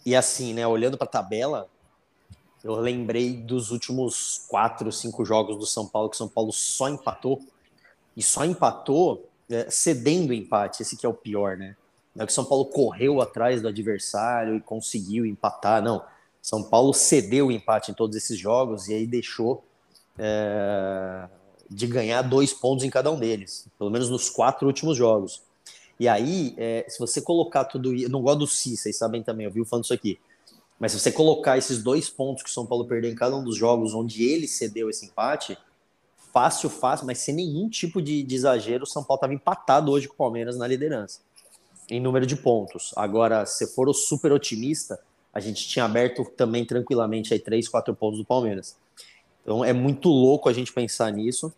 E 0.06 0.14
assim, 0.14 0.54
né, 0.54 0.66
olhando 0.66 0.96
para 0.96 1.06
a 1.06 1.10
tabela, 1.10 1.68
eu 2.62 2.74
lembrei 2.76 3.36
dos 3.36 3.70
últimos 3.70 4.44
quatro, 4.48 4.90
cinco 4.92 5.24
jogos 5.24 5.58
do 5.58 5.66
São 5.66 5.86
Paulo, 5.86 6.08
que 6.08 6.14
o 6.14 6.18
São 6.18 6.28
Paulo 6.28 6.52
só 6.52 6.88
empatou. 6.88 7.40
E 8.16 8.22
só 8.22 8.44
empatou 8.44 9.28
é, 9.48 9.68
cedendo 9.70 10.30
o 10.30 10.34
empate, 10.34 10.82
esse 10.82 10.96
que 10.96 11.04
é 11.04 11.08
o 11.08 11.14
pior, 11.14 11.56
né? 11.56 11.76
Não 12.14 12.24
é 12.24 12.26
que 12.26 12.32
São 12.32 12.44
Paulo 12.44 12.66
correu 12.66 13.20
atrás 13.20 13.62
do 13.62 13.68
adversário 13.68 14.56
e 14.56 14.60
conseguiu 14.60 15.24
empatar, 15.24 15.82
não. 15.82 16.02
São 16.40 16.62
Paulo 16.62 16.92
cedeu 16.92 17.48
o 17.48 17.52
empate 17.52 17.90
em 17.90 17.94
todos 17.94 18.16
esses 18.16 18.38
jogos 18.38 18.88
e 18.88 18.94
aí 18.94 19.06
deixou 19.06 19.64
é, 20.18 21.28
de 21.68 21.86
ganhar 21.86 22.22
dois 22.22 22.52
pontos 22.52 22.84
em 22.84 22.90
cada 22.90 23.10
um 23.10 23.18
deles, 23.18 23.68
pelo 23.78 23.90
menos 23.90 24.08
nos 24.08 24.28
quatro 24.28 24.66
últimos 24.66 24.96
jogos. 24.96 25.42
E 25.98 26.08
aí, 26.08 26.54
é, 26.56 26.86
se 26.88 26.98
você 26.98 27.20
colocar 27.20 27.64
tudo 27.64 27.94
isso, 27.94 28.10
não 28.10 28.22
gosto 28.22 28.38
do 28.40 28.46
Si, 28.46 28.76
vocês 28.76 28.96
sabem 28.96 29.22
também, 29.22 29.44
eu 29.44 29.52
vi 29.52 29.64
falando 29.64 29.84
isso 29.84 29.92
aqui. 29.92 30.18
Mas 30.78 30.92
se 30.92 30.98
você 30.98 31.12
colocar 31.12 31.58
esses 31.58 31.82
dois 31.82 32.08
pontos 32.08 32.42
que 32.42 32.48
o 32.48 32.52
São 32.52 32.64
Paulo 32.64 32.86
perdeu 32.86 33.10
em 33.10 33.14
cada 33.14 33.36
um 33.36 33.44
dos 33.44 33.54
jogos 33.54 33.92
onde 33.92 34.24
ele 34.24 34.48
cedeu 34.48 34.88
esse 34.88 35.04
empate, 35.04 35.58
fácil, 36.32 36.70
fácil, 36.70 37.06
mas 37.06 37.18
sem 37.18 37.34
nenhum 37.34 37.68
tipo 37.68 38.00
de, 38.00 38.22
de 38.22 38.34
exagero, 38.34 38.84
o 38.84 38.86
São 38.86 39.04
Paulo 39.04 39.18
estava 39.18 39.34
empatado 39.34 39.92
hoje 39.92 40.08
com 40.08 40.14
o 40.14 40.16
Palmeiras 40.16 40.56
na 40.56 40.66
liderança, 40.66 41.20
em 41.90 42.00
número 42.00 42.24
de 42.24 42.34
pontos. 42.34 42.92
Agora, 42.96 43.44
se 43.44 43.66
for 43.66 43.88
o 43.88 43.92
super 43.92 44.32
otimista, 44.32 44.98
a 45.32 45.40
gente 45.40 45.68
tinha 45.68 45.84
aberto 45.84 46.24
também 46.36 46.64
tranquilamente 46.64 47.32
aí 47.32 47.38
três, 47.38 47.68
quatro 47.68 47.94
pontos 47.94 48.18
do 48.18 48.24
Palmeiras. 48.24 48.76
Então 49.42 49.64
é 49.64 49.72
muito 49.72 50.08
louco 50.08 50.48
a 50.48 50.52
gente 50.52 50.72
pensar 50.72 51.12
nisso, 51.12 51.52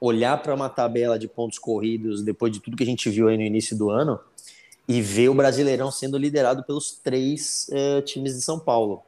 olhar 0.00 0.40
para 0.42 0.54
uma 0.54 0.68
tabela 0.68 1.18
de 1.18 1.26
pontos 1.26 1.58
corridos 1.58 2.22
depois 2.22 2.52
de 2.52 2.60
tudo 2.60 2.76
que 2.76 2.82
a 2.82 2.86
gente 2.86 3.08
viu 3.08 3.28
aí 3.28 3.36
no 3.36 3.42
início 3.42 3.76
do 3.76 3.90
ano 3.90 4.20
e 4.86 5.00
ver 5.00 5.30
o 5.30 5.34
Brasileirão 5.34 5.90
sendo 5.90 6.18
liderado 6.18 6.62
pelos 6.64 6.92
três 6.92 7.68
é, 7.70 8.02
times 8.02 8.34
de 8.34 8.42
São 8.42 8.58
Paulo. 8.58 9.02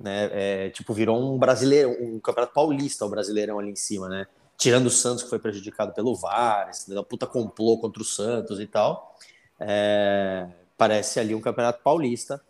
Né? 0.00 0.30
É, 0.32 0.70
tipo, 0.70 0.94
virou 0.94 1.20
um 1.20 1.38
brasileiro, 1.38 1.90
um 2.00 2.20
campeonato 2.20 2.54
paulista 2.54 3.04
o 3.04 3.08
Brasileirão 3.08 3.58
ali 3.58 3.70
em 3.70 3.76
cima, 3.76 4.08
né? 4.08 4.26
Tirando 4.56 4.86
o 4.86 4.90
Santos, 4.90 5.24
que 5.24 5.30
foi 5.30 5.38
prejudicado 5.38 5.92
pelo 5.92 6.14
VAR, 6.14 6.70
da 6.88 7.02
puta 7.02 7.26
complô 7.26 7.78
contra 7.78 8.02
o 8.02 8.04
Santos 8.04 8.60
e 8.60 8.66
tal. 8.66 9.16
É, 9.60 10.48
parece 10.76 11.20
ali 11.20 11.34
um 11.34 11.40
campeonato 11.40 11.82
paulista, 11.82 12.40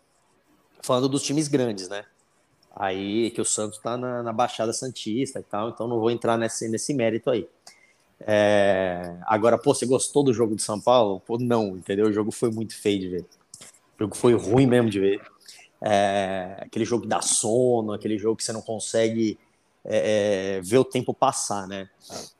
falando 0.81 1.09
dos 1.09 1.23
times 1.23 1.47
grandes, 1.47 1.89
né? 1.89 2.05
Aí 2.75 3.31
que 3.31 3.41
o 3.41 3.45
Santos 3.45 3.79
tá 3.79 3.97
na, 3.97 4.23
na 4.23 4.31
Baixada 4.31 4.71
Santista 4.71 5.39
e 5.39 5.43
tal, 5.43 5.69
então 5.69 5.87
não 5.87 5.99
vou 5.99 6.11
entrar 6.11 6.37
nesse, 6.37 6.67
nesse 6.69 6.93
mérito 6.93 7.29
aí. 7.29 7.47
É... 8.21 9.17
Agora, 9.25 9.57
pô, 9.57 9.73
você 9.73 9.85
gostou 9.85 10.23
do 10.23 10.33
jogo 10.33 10.55
de 10.55 10.61
São 10.61 10.79
Paulo? 10.79 11.19
Pô, 11.21 11.37
não, 11.37 11.77
entendeu? 11.77 12.07
O 12.07 12.13
jogo 12.13 12.31
foi 12.31 12.51
muito 12.51 12.75
feio 12.75 12.99
de 12.99 13.07
ver. 13.09 13.25
O 13.97 14.03
jogo 14.03 14.15
foi 14.15 14.33
ruim 14.33 14.65
mesmo 14.65 14.89
de 14.89 14.99
ver. 14.99 15.21
É... 15.81 16.57
Aquele 16.61 16.85
jogo 16.85 17.03
que 17.03 17.09
dá 17.09 17.21
sono, 17.21 17.93
aquele 17.93 18.17
jogo 18.17 18.35
que 18.35 18.43
você 18.43 18.53
não 18.53 18.61
consegue 18.61 19.37
é, 19.85 20.57
é 20.57 20.61
ver 20.61 20.77
o 20.77 20.85
tempo 20.85 21.13
passar, 21.13 21.67
né? 21.67 21.89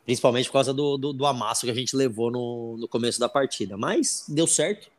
Principalmente 0.06 0.48
por 0.48 0.54
causa 0.54 0.74
do, 0.74 0.98
do, 0.98 1.14
do 1.14 1.26
amasso 1.26 1.66
que 1.66 1.72
a 1.72 1.76
gente 1.76 1.96
levou 1.96 2.30
no, 2.30 2.78
no 2.78 2.88
começo 2.88 3.20
da 3.20 3.30
partida. 3.30 3.78
Mas 3.78 4.26
deu 4.28 4.48
certo. 4.48 4.90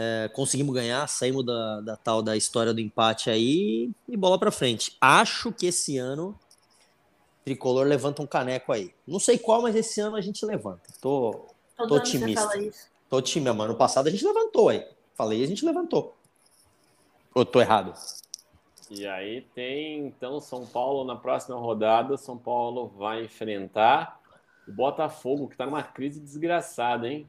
É, 0.00 0.30
conseguimos 0.32 0.72
ganhar, 0.72 1.08
saímos 1.08 1.44
da, 1.44 1.80
da 1.80 1.96
tal 1.96 2.22
da 2.22 2.36
história 2.36 2.72
do 2.72 2.80
empate 2.80 3.30
aí 3.30 3.90
e 4.08 4.16
bola 4.16 4.38
para 4.38 4.52
frente. 4.52 4.96
Acho 5.00 5.50
que 5.50 5.66
esse 5.66 5.98
ano 5.98 6.38
tricolor 7.44 7.84
levanta 7.84 8.22
um 8.22 8.26
caneco 8.26 8.72
aí. 8.72 8.94
Não 9.04 9.18
sei 9.18 9.38
qual, 9.38 9.60
mas 9.60 9.74
esse 9.74 10.00
ano 10.00 10.14
a 10.14 10.20
gente 10.20 10.46
levanta. 10.46 10.82
Tô, 11.00 11.46
tô 11.76 11.96
otimista. 11.96 12.48
Tô 13.10 13.16
otimista, 13.16 13.52
mano. 13.52 13.72
No 13.72 13.78
passado 13.78 14.06
a 14.06 14.10
gente 14.10 14.24
levantou 14.24 14.68
aí. 14.68 14.86
Falei, 15.16 15.42
a 15.42 15.46
gente 15.48 15.64
levantou. 15.64 16.14
Ou 17.34 17.44
tô 17.44 17.60
errado? 17.60 17.92
E 18.88 19.04
aí 19.04 19.40
tem, 19.52 20.06
então, 20.06 20.38
São 20.40 20.64
Paulo 20.64 21.04
na 21.04 21.16
próxima 21.16 21.56
rodada. 21.56 22.16
São 22.16 22.38
Paulo 22.38 22.86
vai 22.96 23.24
enfrentar 23.24 24.20
o 24.68 24.70
Botafogo, 24.70 25.48
que 25.48 25.56
tá 25.56 25.66
numa 25.66 25.82
crise 25.82 26.20
desgraçada, 26.20 27.08
hein? 27.08 27.28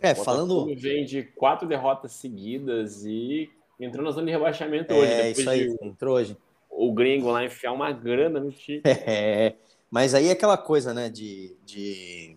É, 0.00 0.14
falando. 0.14 0.66
vem 0.76 1.04
de 1.04 1.22
quatro 1.22 1.66
derrotas 1.66 2.12
seguidas 2.12 3.04
e 3.04 3.50
entrou 3.80 4.04
na 4.04 4.10
zona 4.10 4.26
de 4.26 4.32
rebaixamento 4.32 4.94
hoje. 4.94 5.12
É, 5.12 5.30
isso 5.30 5.48
aí, 5.48 5.68
de... 5.68 5.86
entrou 5.86 6.16
hoje 6.16 6.36
o 6.78 6.92
gringo 6.92 7.30
lá 7.30 7.44
enfiar 7.44 7.72
uma 7.72 7.90
grana 7.90 8.38
no 8.38 8.52
time. 8.52 8.82
É, 8.86 9.54
mas 9.90 10.14
aí 10.14 10.28
é 10.28 10.32
aquela 10.32 10.56
coisa, 10.56 10.94
né, 10.94 11.08
de, 11.08 11.56
de... 11.64 12.36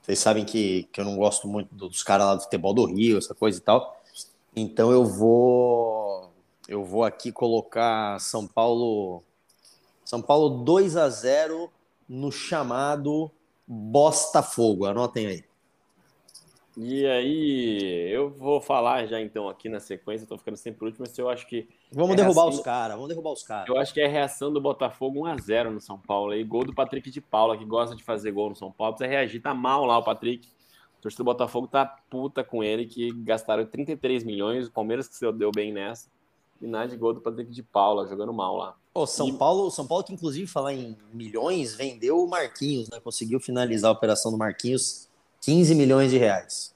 Vocês 0.00 0.18
sabem 0.18 0.44
que, 0.44 0.84
que 0.92 1.00
eu 1.00 1.04
não 1.04 1.16
gosto 1.16 1.48
muito 1.48 1.74
dos 1.74 2.02
caras 2.02 2.26
lá 2.26 2.34
do 2.36 2.42
futebol 2.42 2.74
do 2.74 2.84
Rio, 2.84 3.18
essa 3.18 3.34
coisa 3.34 3.58
e 3.58 3.60
tal. 3.60 4.00
Então 4.54 4.92
eu 4.92 5.04
vou 5.04 6.30
eu 6.68 6.84
vou 6.84 7.04
aqui 7.04 7.32
colocar 7.32 8.20
São 8.20 8.46
Paulo 8.46 9.22
São 10.04 10.22
Paulo 10.22 10.62
2 10.62 10.96
a 10.96 11.08
0 11.08 11.70
no 12.08 12.30
chamado 12.30 13.30
Botafogo. 13.66 14.86
Anotem 14.86 15.26
aí. 15.26 15.44
E 16.82 17.04
aí, 17.06 18.10
eu 18.10 18.30
vou 18.30 18.58
falar 18.58 19.04
já 19.04 19.20
então 19.20 19.50
aqui 19.50 19.68
na 19.68 19.78
sequência, 19.78 20.26
tô 20.26 20.38
ficando 20.38 20.56
sempre 20.56 20.78
por 20.78 20.86
último, 20.86 21.04
mas 21.06 21.18
eu 21.18 21.28
acho 21.28 21.46
que. 21.46 21.68
Vamos 21.92 22.14
é 22.14 22.16
derrubar 22.16 22.44
reação... 22.44 22.58
os 22.58 22.64
caras, 22.64 22.96
vamos 22.96 23.08
derrubar 23.08 23.32
os 23.32 23.42
caras. 23.42 23.68
Eu 23.68 23.76
acho 23.76 23.92
que 23.92 24.00
é 24.00 24.06
a 24.06 24.08
reação 24.08 24.50
do 24.50 24.62
Botafogo 24.62 25.20
1x0 25.20 25.68
no 25.68 25.80
São 25.80 25.98
Paulo. 25.98 26.32
Aí, 26.32 26.42
gol 26.42 26.64
do 26.64 26.74
Patrick 26.74 27.10
de 27.10 27.20
Paula, 27.20 27.58
que 27.58 27.66
gosta 27.66 27.94
de 27.94 28.02
fazer 28.02 28.32
gol 28.32 28.48
no 28.48 28.56
São 28.56 28.72
Paulo. 28.72 28.94
Precisa 28.94 29.14
reagir, 29.14 29.42
tá 29.42 29.52
mal 29.52 29.84
lá 29.84 29.98
o 29.98 30.02
Patrick. 30.02 30.48
O 30.98 31.02
torcedor 31.02 31.26
do 31.26 31.32
Botafogo 31.32 31.66
tá 31.66 31.84
puta 32.08 32.42
com 32.42 32.64
ele, 32.64 32.86
que 32.86 33.12
gastaram 33.12 33.66
33 33.66 34.24
milhões. 34.24 34.68
O 34.68 34.72
Palmeiras 34.72 35.06
que 35.06 35.14
se 35.14 35.32
deu 35.32 35.50
bem 35.54 35.74
nessa. 35.74 36.08
E 36.62 36.66
nada 36.66 36.88
de 36.88 36.96
gol 36.96 37.12
do 37.12 37.20
Patrick 37.20 37.50
de 37.52 37.62
Paula, 37.62 38.06
jogando 38.06 38.32
mal 38.32 38.56
lá. 38.56 38.74
Pô, 38.94 39.06
São 39.06 39.28
e... 39.28 39.32
Paulo, 39.34 39.70
São 39.70 39.86
Paulo 39.86 40.02
que 40.02 40.14
inclusive 40.14 40.46
falar 40.46 40.72
em 40.72 40.96
milhões, 41.12 41.74
vendeu 41.74 42.24
o 42.24 42.26
Marquinhos, 42.26 42.88
né? 42.88 42.98
Conseguiu 43.00 43.38
finalizar 43.38 43.90
a 43.90 43.92
operação 43.92 44.32
do 44.32 44.38
Marquinhos 44.38 45.09
15 45.40 45.74
milhões 45.74 46.10
de 46.10 46.18
reais. 46.18 46.74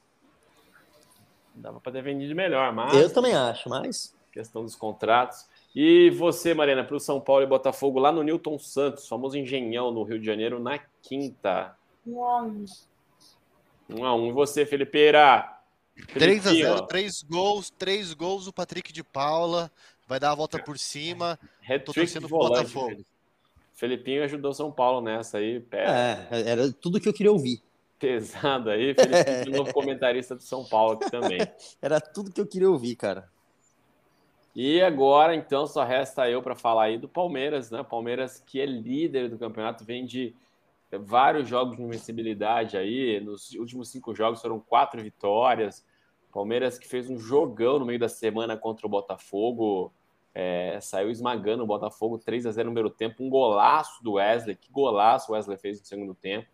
Dava 1.55 1.81
para 1.81 1.93
ter 1.93 2.03
vendido 2.03 2.35
melhor, 2.35 2.73
mas. 2.73 2.95
Eu 2.95 3.13
também 3.13 3.35
acho, 3.35 3.69
mas. 3.69 4.15
Questão 4.33 4.65
dos 4.65 4.75
contratos. 4.75 5.47
E 5.75 6.11
você, 6.11 6.55
Mariana, 6.55 6.85
para 6.85 6.97
o 6.97 7.01
São 7.01 7.21
Paulo 7.21 7.43
e 7.43 7.47
Botafogo 7.47 7.99
lá 7.99 8.11
no 8.11 8.23
Newton 8.23 8.59
Santos, 8.59 9.07
famoso 9.07 9.37
engenhão 9.37 9.93
no 9.93 10.03
Rio 10.03 10.19
de 10.19 10.27
Janeiro, 10.27 10.59
na 10.59 10.79
quinta. 11.03 11.77
Um 12.07 12.25
a 12.25 12.43
um. 12.43 12.65
Um 13.91 14.05
a 14.05 14.15
um. 14.15 14.29
E 14.29 14.33
você, 14.33 14.67
Felipeira? 14.67 15.51
3 16.13 16.47
a 16.47 16.53
0 16.53 16.87
três 16.87 17.23
gols, 17.23 17.71
três 17.71 18.13
gols 18.15 18.49
o 18.49 18.53
Patrick 18.53 18.93
de 18.93 19.05
Paula. 19.05 19.71
Vai 20.09 20.19
dar 20.19 20.33
a 20.33 20.35
volta 20.35 20.59
por 20.59 20.79
cima. 20.79 21.39
Tô 21.85 21.93
torcendo 21.93 22.29
pro 22.29 22.39
Botafogo. 22.39 23.05
Felipinho 23.75 24.23
ajudou 24.25 24.53
São 24.53 24.71
Paulo 24.71 25.01
nessa 25.01 25.39
aí. 25.39 25.61
Pera. 25.61 26.29
É, 26.31 26.51
era 26.51 26.73
tudo 26.73 27.01
que 27.01 27.09
eu 27.09 27.13
queria 27.13 27.33
ouvir 27.33 27.63
pesado 27.99 28.71
aí. 28.71 28.95
Felipe, 28.95 29.45
de 29.45 29.51
novo 29.57 29.73
comentarista 29.73 30.35
do 30.35 30.43
São 30.43 30.65
Paulo 30.65 30.95
aqui 30.95 31.11
também. 31.11 31.39
Era 31.81 32.01
tudo 32.01 32.33
que 32.33 32.41
eu 32.41 32.47
queria 32.47 32.71
ouvir, 32.71 32.97
cara. 32.97 33.29
E 34.55 34.81
agora, 34.81 35.35
então, 35.35 35.67
só 35.67 35.83
resta 35.83 36.31
eu 36.31 36.41
para 36.41 36.55
falar 36.55 36.85
aí 36.85 36.99
do 36.99 37.09
Palmeiras, 37.09 37.71
né? 37.71 37.83
Palmeiras 37.83 38.43
que 38.47 38.61
é 38.61 38.67
líder 38.67 39.29
do 39.29 39.39
campeonato, 39.39 39.85
vem 39.85 40.05
de 40.07 40.35
vários 40.93 41.49
jogos 41.49 41.77
de 41.77 41.83
invencibilidade 41.83 42.77
aí. 42.77 43.21
Nos 43.21 43.53
últimos 43.55 43.89
cinco 43.89 44.15
jogos 44.15 44.41
foram 44.41 44.61
quatro 44.61 45.03
vitórias. 45.03 45.85
Palmeiras 46.33 46.79
que 46.79 46.87
fez 46.87 47.11
um 47.11 47.19
jogão 47.19 47.81
no 47.81 47.87
meio 47.87 47.99
da 47.99 48.09
semana 48.09 48.57
contra 48.57 48.87
o 48.87 48.91
Botafogo. 48.91 49.93
É, 50.33 50.79
saiu 50.81 51.11
esmagando 51.11 51.65
o 51.65 51.67
Botafogo 51.67 52.19
3 52.19 52.47
a 52.47 52.53
0 52.53 52.69
no 52.69 52.75
primeiro 52.75 52.95
tempo. 52.95 53.25
Um 53.25 53.29
golaço 53.29 54.03
do 54.05 54.15
Wesley. 54.15 54.55
Que 54.55 54.71
golaço 54.71 55.33
o 55.33 55.35
Wesley 55.35 55.57
fez 55.57 55.81
no 55.81 55.87
segundo 55.87 56.15
tempo 56.15 56.54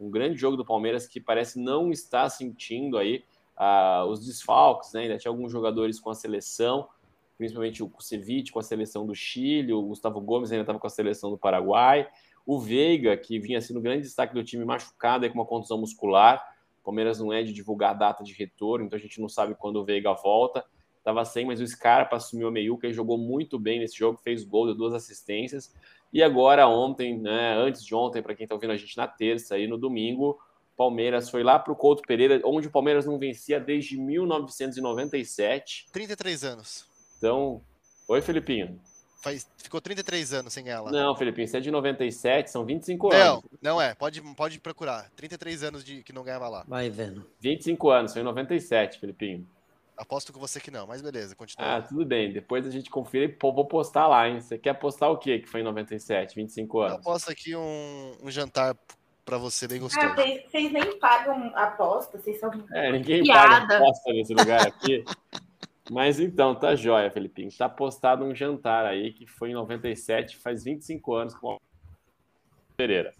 um 0.00 0.10
grande 0.10 0.36
jogo 0.38 0.56
do 0.56 0.64
Palmeiras 0.64 1.06
que 1.06 1.20
parece 1.20 1.60
não 1.60 1.90
estar 1.90 2.28
sentindo 2.30 2.96
aí 2.96 3.22
uh, 3.58 4.06
os 4.06 4.24
desfalques, 4.24 4.92
né? 4.92 5.02
Ainda 5.02 5.18
tinha 5.18 5.30
alguns 5.30 5.52
jogadores 5.52 6.00
com 6.00 6.10
a 6.10 6.14
seleção, 6.14 6.88
principalmente 7.36 7.82
o 7.82 7.88
Kusevich 7.88 8.50
com 8.50 8.58
a 8.58 8.62
seleção 8.62 9.06
do 9.06 9.14
Chile, 9.14 9.72
o 9.72 9.82
Gustavo 9.82 10.20
Gomes 10.20 10.50
ainda 10.50 10.62
estava 10.62 10.78
com 10.78 10.86
a 10.86 10.90
seleção 10.90 11.30
do 11.30 11.38
Paraguai, 11.38 12.08
o 12.46 12.58
Veiga, 12.58 13.16
que 13.16 13.38
vinha 13.38 13.60
sendo 13.60 13.80
grande 13.80 14.02
destaque 14.02 14.34
do 14.34 14.42
time, 14.42 14.64
machucado 14.64 15.24
aí 15.24 15.30
com 15.30 15.38
uma 15.38 15.46
contusão 15.46 15.78
muscular. 15.78 16.54
O 16.80 16.84
Palmeiras 16.84 17.20
não 17.20 17.32
é 17.32 17.42
de 17.42 17.52
divulgar 17.52 17.96
data 17.96 18.24
de 18.24 18.32
retorno, 18.32 18.86
então 18.86 18.96
a 18.96 19.00
gente 19.00 19.20
não 19.20 19.28
sabe 19.28 19.54
quando 19.54 19.76
o 19.76 19.84
Veiga 19.84 20.12
volta. 20.14 20.64
Estava 20.96 21.24
sem, 21.24 21.46
mas 21.46 21.60
o 21.60 21.66
Scarpa 21.66 22.16
assumiu 22.16 22.48
a 22.48 22.50
meiuca 22.50 22.86
e 22.86 22.92
jogou 22.92 23.16
muito 23.16 23.58
bem 23.58 23.78
nesse 23.78 23.96
jogo, 23.96 24.18
fez 24.22 24.44
gol, 24.44 24.66
deu 24.66 24.74
duas 24.74 24.92
assistências. 24.92 25.74
E 26.12 26.22
agora, 26.22 26.66
ontem, 26.66 27.18
né, 27.18 27.54
antes 27.56 27.84
de 27.84 27.94
ontem, 27.94 28.22
para 28.22 28.34
quem 28.34 28.44
está 28.44 28.54
ouvindo 28.54 28.72
a 28.72 28.76
gente 28.76 28.96
na 28.96 29.06
terça 29.06 29.56
e 29.58 29.66
no 29.68 29.78
domingo, 29.78 30.38
Palmeiras 30.76 31.28
foi 31.28 31.42
lá 31.42 31.58
para 31.58 31.72
o 31.72 31.76
Couto 31.76 32.02
Pereira, 32.06 32.40
onde 32.44 32.68
o 32.68 32.70
Palmeiras 32.70 33.04
não 33.04 33.18
vencia 33.18 33.60
desde 33.60 33.98
1997. 33.98 35.86
33 35.92 36.44
anos. 36.44 36.86
Então, 37.18 37.60
oi, 38.08 38.22
Felipinho. 38.22 38.80
Faz, 39.22 39.46
ficou 39.58 39.78
33 39.78 40.32
anos 40.32 40.54
sem 40.54 40.70
ela. 40.70 40.90
Não, 40.90 41.14
Felipinho, 41.14 41.46
você 41.46 41.58
é 41.58 41.60
de 41.60 41.70
97, 41.70 42.50
são 42.50 42.64
25 42.64 43.10
não, 43.10 43.14
anos. 43.14 43.44
Não, 43.60 43.74
não 43.74 43.82
é. 43.82 43.94
Pode, 43.94 44.22
pode 44.34 44.58
procurar. 44.58 45.10
33 45.14 45.64
anos 45.64 45.84
de 45.84 46.02
que 46.02 46.14
não 46.14 46.24
ganhava 46.24 46.48
lá. 46.48 46.64
Vai 46.66 46.88
vendo. 46.88 47.26
25 47.40 47.90
anos, 47.90 48.14
foi 48.14 48.22
em 48.22 48.24
97, 48.24 48.98
Felipinho. 48.98 49.46
Aposto 50.00 50.32
com 50.32 50.40
você 50.40 50.58
que 50.58 50.70
não, 50.70 50.86
mas 50.86 51.02
beleza, 51.02 51.36
continua. 51.36 51.76
Ah, 51.76 51.82
tudo 51.82 52.06
bem. 52.06 52.32
Depois 52.32 52.66
a 52.66 52.70
gente 52.70 52.88
confere 52.88 53.26
e 53.26 53.36
vou 53.38 53.66
postar 53.66 54.08
lá, 54.08 54.26
hein? 54.26 54.40
Você 54.40 54.56
quer 54.56 54.72
postar 54.72 55.10
o 55.10 55.18
quê 55.18 55.40
que 55.40 55.46
foi 55.46 55.60
em 55.60 55.62
97, 55.62 56.36
25 56.36 56.80
anos? 56.80 56.96
Eu 56.96 57.02
posto 57.02 57.30
aqui 57.30 57.54
um, 57.54 58.16
um 58.22 58.30
jantar 58.30 58.74
para 59.26 59.36
você 59.36 59.68
bem 59.68 59.78
gostoso. 59.78 60.06
Ah, 60.06 60.14
vocês 60.14 60.72
nem 60.72 60.98
pagam 60.98 61.52
aposta, 61.54 62.16
vocês 62.16 62.40
são. 62.40 62.50
É, 62.72 62.92
ninguém 62.92 63.24
Piada. 63.24 63.66
paga 63.66 63.76
aposta 63.76 64.12
nesse 64.14 64.32
lugar 64.32 64.66
aqui. 64.66 65.04
Mas 65.90 66.18
então, 66.18 66.54
tá 66.54 66.74
jóia, 66.74 67.10
Felipinho. 67.10 67.50
Tá 67.54 67.68
postado 67.68 68.24
um 68.24 68.34
jantar 68.34 68.86
aí 68.86 69.12
que 69.12 69.26
foi 69.26 69.50
em 69.50 69.54
97, 69.54 70.38
faz 70.38 70.64
25 70.64 71.12
anos 71.12 71.34
com 71.34 71.58
Pereira. 72.74 73.12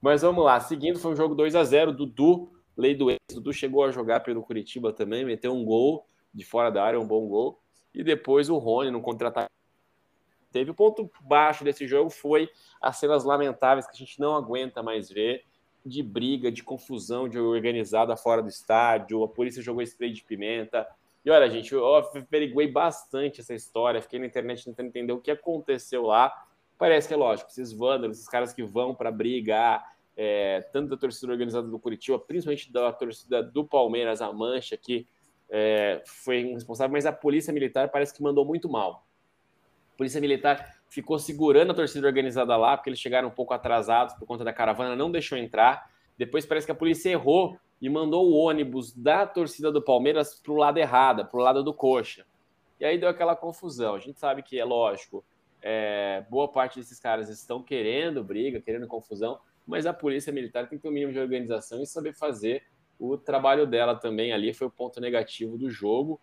Mas 0.00 0.22
vamos 0.22 0.44
lá, 0.44 0.60
seguindo, 0.60 1.00
foi 1.00 1.10
um 1.10 1.16
jogo 1.16 1.34
2 1.34 1.56
a 1.56 1.64
0 1.64 1.92
Dudu, 1.92 2.52
lei 2.76 2.94
do 2.94 3.10
ex. 3.10 3.18
Dudu 3.34 3.52
chegou 3.52 3.82
a 3.82 3.90
jogar 3.90 4.20
pelo 4.20 4.44
Curitiba 4.44 4.92
também, 4.92 5.24
meteu 5.24 5.52
um 5.52 5.64
gol 5.64 6.06
de 6.32 6.44
fora 6.44 6.70
da 6.70 6.84
área, 6.84 7.00
um 7.00 7.06
bom 7.06 7.26
gol. 7.28 7.60
E 7.94 8.02
depois 8.02 8.48
o 8.48 8.58
Rony, 8.58 8.90
no 8.90 9.00
contra-ataque. 9.00 9.50
Teve 10.50 10.70
o 10.70 10.74
ponto 10.74 11.10
baixo 11.22 11.64
desse 11.64 11.86
jogo 11.86 12.10
foi 12.10 12.48
as 12.80 12.98
cenas 12.98 13.24
lamentáveis 13.24 13.86
que 13.86 13.94
a 13.94 13.98
gente 13.98 14.20
não 14.20 14.36
aguenta 14.36 14.82
mais 14.82 15.10
ver 15.10 15.44
de 15.84 16.02
briga, 16.02 16.52
de 16.52 16.62
confusão, 16.62 17.28
de 17.28 17.38
organizada 17.38 18.16
fora 18.16 18.42
do 18.42 18.48
estádio. 18.48 19.24
A 19.24 19.28
polícia 19.28 19.62
jogou 19.62 19.82
spray 19.82 20.12
de 20.12 20.22
pimenta, 20.22 20.86
e 21.24 21.30
olha, 21.30 21.48
gente, 21.48 21.72
eu 21.72 21.94
averiguei 21.94 22.66
bastante 22.66 23.40
essa 23.40 23.54
história, 23.54 24.02
fiquei 24.02 24.18
na 24.18 24.26
internet 24.26 24.64
tentando 24.64 24.88
entender 24.88 25.12
o 25.12 25.20
que 25.20 25.30
aconteceu 25.30 26.02
lá. 26.02 26.32
Parece 26.76 27.06
que 27.06 27.14
é 27.14 27.16
lógico, 27.16 27.48
esses 27.48 27.72
vândalos, 27.72 28.16
esses 28.16 28.28
caras 28.28 28.52
que 28.52 28.64
vão 28.64 28.92
para 28.92 29.10
brigar, 29.12 29.92
é, 30.16 30.62
tanto 30.72 30.90
da 30.90 30.96
torcida 30.96 31.30
organizada 31.30 31.68
do 31.68 31.78
Curitiba, 31.78 32.18
principalmente 32.18 32.72
da 32.72 32.92
torcida 32.92 33.40
do 33.40 33.64
Palmeiras, 33.64 34.20
a 34.20 34.32
Mancha, 34.32 34.76
que 34.76 35.06
é, 35.54 36.02
foi 36.06 36.44
responsável, 36.54 36.90
mas 36.90 37.04
a 37.04 37.12
polícia 37.12 37.52
militar 37.52 37.90
parece 37.90 38.14
que 38.14 38.22
mandou 38.22 38.42
muito 38.42 38.70
mal. 38.70 39.06
A 39.92 39.96
polícia 39.98 40.18
militar 40.18 40.80
ficou 40.88 41.18
segurando 41.18 41.72
a 41.72 41.74
torcida 41.74 42.06
organizada 42.06 42.56
lá, 42.56 42.74
porque 42.74 42.88
eles 42.88 42.98
chegaram 42.98 43.28
um 43.28 43.32
pouco 43.32 43.52
atrasados 43.52 44.14
por 44.14 44.26
conta 44.26 44.42
da 44.42 44.52
caravana, 44.52 44.96
não 44.96 45.10
deixou 45.10 45.36
entrar. 45.36 45.90
Depois 46.16 46.46
parece 46.46 46.64
que 46.64 46.72
a 46.72 46.74
polícia 46.74 47.10
errou 47.10 47.58
e 47.82 47.90
mandou 47.90 48.30
o 48.30 48.34
ônibus 48.34 48.94
da 48.94 49.26
torcida 49.26 49.70
do 49.70 49.82
Palmeiras 49.82 50.40
para 50.42 50.52
o 50.52 50.56
lado 50.56 50.78
errado, 50.78 51.26
para 51.26 51.38
o 51.38 51.42
lado 51.42 51.62
do 51.62 51.74
coxa. 51.74 52.24
E 52.80 52.84
aí 52.86 52.96
deu 52.96 53.10
aquela 53.10 53.36
confusão. 53.36 53.94
A 53.94 53.98
gente 53.98 54.18
sabe 54.18 54.42
que 54.42 54.58
é 54.58 54.64
lógico, 54.64 55.22
é, 55.60 56.24
boa 56.30 56.48
parte 56.48 56.78
desses 56.80 56.98
caras 56.98 57.28
estão 57.28 57.62
querendo 57.62 58.24
briga, 58.24 58.58
querendo 58.58 58.86
confusão, 58.86 59.38
mas 59.66 59.84
a 59.84 59.92
polícia 59.92 60.32
militar 60.32 60.66
tem 60.66 60.78
que 60.78 60.82
ter 60.82 60.88
um 60.88 60.92
mínimo 60.92 61.12
de 61.12 61.20
organização 61.20 61.82
e 61.82 61.86
saber 61.86 62.14
fazer 62.14 62.64
o 63.02 63.18
trabalho 63.18 63.66
dela 63.66 63.96
também 63.96 64.32
ali. 64.32 64.54
Foi 64.54 64.66
o 64.66 64.70
ponto 64.70 65.00
negativo 65.00 65.58
do 65.58 65.68
jogo. 65.68 66.20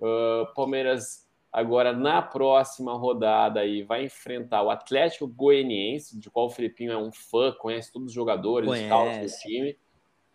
Uh, 0.00 0.52
Palmeiras 0.54 1.30
agora 1.52 1.92
na 1.92 2.22
próxima 2.22 2.94
rodada 2.94 3.60
aí 3.60 3.82
vai 3.82 4.04
enfrentar 4.04 4.62
o 4.62 4.70
Atlético 4.70 5.26
Goianiense, 5.26 6.18
de 6.18 6.30
qual 6.30 6.46
o 6.46 6.50
Filipinho 6.50 6.92
é 6.92 6.96
um 6.96 7.12
fã, 7.12 7.52
conhece 7.52 7.92
todos 7.92 8.08
os 8.08 8.14
jogadores, 8.14 8.68
conhece. 8.68 9.24
os 9.26 9.32
do 9.32 9.38
time. 9.38 9.78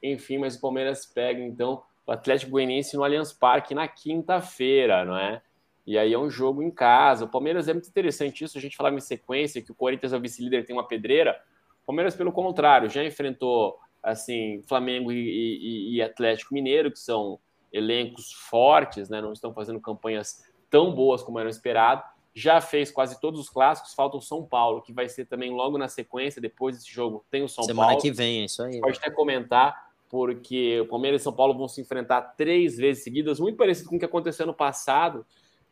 Enfim, 0.01 0.37
mas 0.37 0.55
o 0.55 0.61
Palmeiras 0.61 1.07
pega 1.07 1.41
então 1.41 1.81
o 2.05 2.11
Atlético 2.11 2.51
Goianiense 2.51 2.95
no 2.95 3.03
Allianz 3.03 3.33
Parque 3.33 3.73
na 3.73 3.87
quinta-feira, 3.87 5.03
não 5.03 5.17
é? 5.17 5.41
E 5.87 5.97
aí 5.97 6.13
é 6.13 6.19
um 6.19 6.29
jogo 6.29 6.61
em 6.61 6.69
casa. 6.69 7.25
O 7.25 7.29
Palmeiras 7.29 7.67
é 7.67 7.73
muito 7.73 7.89
interessante 7.89 8.43
isso, 8.43 8.57
a 8.57 8.61
gente 8.61 8.77
falava 8.77 8.95
em 8.95 9.01
sequência 9.01 9.61
que 9.61 9.71
o 9.71 9.75
Corinthians 9.75 10.13
é 10.13 10.17
o 10.17 10.21
vice-líder, 10.21 10.65
tem 10.65 10.75
uma 10.75 10.87
pedreira. 10.87 11.41
O 11.81 11.87
Palmeiras, 11.87 12.15
pelo 12.15 12.31
contrário, 12.31 12.89
já 12.89 13.03
enfrentou 13.03 13.79
assim 14.07 14.61
Flamengo 14.67 15.11
e, 15.11 15.17
e, 15.17 15.95
e 15.95 16.01
Atlético 16.01 16.53
Mineiro, 16.53 16.91
que 16.91 16.99
são 16.99 17.39
elencos 17.71 18.31
fortes, 18.31 19.09
né? 19.09 19.21
Não 19.21 19.33
estão 19.33 19.53
fazendo 19.53 19.81
campanhas 19.81 20.43
tão 20.69 20.93
boas 20.93 21.21
como 21.21 21.37
eram 21.39 21.49
esperado. 21.49 22.01
Já 22.33 22.61
fez 22.61 22.89
quase 22.91 23.19
todos 23.19 23.39
os 23.39 23.49
clássicos, 23.49 23.93
falta 23.93 24.15
o 24.15 24.21
São 24.21 24.45
Paulo, 24.45 24.81
que 24.81 24.93
vai 24.93 25.09
ser 25.09 25.25
também 25.25 25.51
logo 25.51 25.77
na 25.77 25.87
sequência, 25.87 26.41
depois 26.41 26.77
desse 26.77 26.91
jogo 26.91 27.25
tem 27.29 27.43
o 27.43 27.49
São 27.49 27.63
Semana 27.63 27.89
Paulo. 27.89 28.01
Semana 28.01 28.15
que 28.15 28.17
vem, 28.17 28.41
é 28.41 28.45
isso 28.45 28.63
aí. 28.63 28.79
Pode 28.79 28.97
até 28.97 29.09
comentar 29.11 29.87
porque 30.09 30.79
o 30.79 30.87
Palmeiras 30.87 31.21
e 31.21 31.23
São 31.23 31.33
Paulo 31.33 31.53
vão 31.57 31.67
se 31.67 31.81
enfrentar 31.81 32.21
três 32.37 32.77
vezes 32.77 33.03
seguidas, 33.03 33.39
muito 33.39 33.57
parecido 33.57 33.89
com 33.89 33.97
o 33.97 33.99
que 33.99 34.05
aconteceu 34.05 34.45
no 34.45 34.53
passado. 34.53 35.25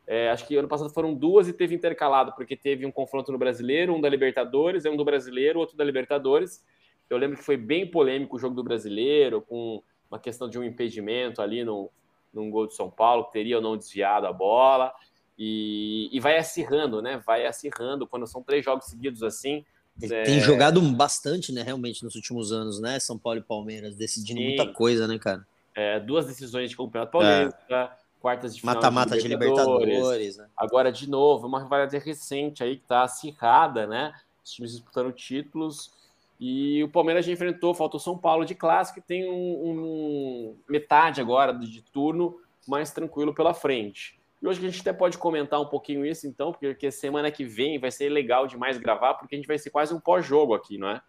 É, 0.08 0.30
acho 0.30 0.46
que 0.46 0.56
ano 0.56 0.68
passado 0.68 0.90
foram 0.90 1.14
duas 1.14 1.48
e 1.48 1.54
teve 1.54 1.74
intercalado, 1.74 2.34
porque 2.36 2.56
teve 2.56 2.86
um 2.86 2.92
confronto 2.92 3.32
no 3.32 3.38
Brasileiro, 3.38 3.96
um 3.96 4.02
da 4.02 4.10
Libertadores, 4.10 4.86
um 4.86 4.98
do 4.98 5.06
Brasileiro, 5.06 5.60
outro 5.60 5.78
da 5.78 5.84
Libertadores. 5.84 6.64
Eu 7.10 7.18
lembro 7.18 7.38
que 7.38 7.44
foi 7.44 7.58
bem 7.58 7.90
polêmico 7.90 8.36
o 8.36 8.40
jogo 8.40 8.56
do 8.56 8.64
Brasileiro, 8.64 9.42
com 9.42 9.82
uma 10.10 10.20
questão 10.20 10.50
de 10.50 10.58
um 10.58 10.64
impedimento 10.64 11.42
ali 11.42 11.64
no, 11.64 11.90
num 12.34 12.50
gol 12.50 12.68
de 12.68 12.76
São 12.76 12.90
Paulo, 12.90 13.26
que 13.26 13.34
teria 13.34 13.58
ou 13.58 13.62
não 13.62 13.78
desviado 13.78 14.28
a 14.28 14.34
bola. 14.34 14.94
E, 15.38 16.10
e 16.12 16.20
vai 16.20 16.38
acirrando, 16.38 17.02
né? 17.02 17.22
Vai 17.26 17.46
acirrando. 17.46 18.08
Quando 18.08 18.26
são 18.26 18.42
três 18.42 18.64
jogos 18.64 18.86
seguidos 18.86 19.22
assim, 19.22 19.66
é... 20.02 20.24
Tem 20.24 20.40
jogado 20.42 20.82
bastante, 20.82 21.54
né, 21.54 21.62
realmente, 21.62 22.04
nos 22.04 22.16
últimos 22.16 22.52
anos, 22.52 22.80
né? 22.82 23.00
São 23.00 23.18
Paulo 23.18 23.40
e 23.40 23.42
Palmeiras, 23.42 23.96
decidindo 23.96 24.40
Sim. 24.40 24.48
muita 24.48 24.68
coisa, 24.68 25.08
né, 25.08 25.18
cara? 25.18 25.46
É, 25.74 26.00
duas 26.00 26.26
decisões 26.26 26.70
de 26.70 26.78
campeonato 26.78 27.12
paulista, 27.12 27.58
é. 27.70 27.90
quartas 28.20 28.56
de 28.56 28.62
final 28.62 28.76
Mata-mata 28.76 29.18
de 29.18 29.28
Libertadores. 29.28 29.86
De 29.86 29.86
Libertadores 29.86 30.38
né? 30.38 30.48
Agora, 30.58 30.92
de 30.92 31.10
novo, 31.10 31.48
uma 31.48 31.62
rivalidade 31.64 31.98
recente 32.04 32.64
aí 32.64 32.78
que 32.78 32.86
tá 32.86 33.04
acirrada, 33.04 33.88
né? 33.88 34.14
Os 34.44 34.52
times 34.52 34.72
disputando 34.72 35.12
títulos. 35.14 35.92
E 36.40 36.84
o 36.84 36.90
Palmeiras 36.90 37.26
já 37.26 37.32
enfrentou, 37.32 37.74
faltou 37.74 38.00
São 38.00 38.18
Paulo 38.18 38.46
de 38.46 38.56
clássico, 38.56 39.00
e 39.00 39.02
tem 39.02 39.30
um, 39.30 39.70
um 39.70 40.58
metade 40.68 41.22
agora 41.22 41.54
de 41.54 41.82
turno 41.82 42.38
mais 42.68 42.92
tranquilo 42.92 43.34
pela 43.34 43.54
frente. 43.54 44.20
E 44.42 44.48
hoje 44.48 44.60
a 44.60 44.70
gente 44.70 44.82
até 44.82 44.92
pode 44.92 45.18
comentar 45.18 45.62
um 45.62 45.66
pouquinho 45.66 46.06
isso, 46.06 46.28
então, 46.28 46.52
porque 46.52 46.92
semana 46.92 47.32
que 47.32 47.46
vem 47.46 47.80
vai 47.80 47.90
ser 47.90 48.10
legal 48.10 48.48
demais 48.48 48.78
gravar, 48.78 49.14
porque 49.14 49.36
a 49.36 49.38
gente 49.38 49.48
vai 49.48 49.58
ser 49.58 49.70
quase 49.70 49.94
um 49.94 50.00
pós-jogo 50.00 50.54
aqui, 50.54 50.78
não 50.78 50.90
é? 50.90 51.02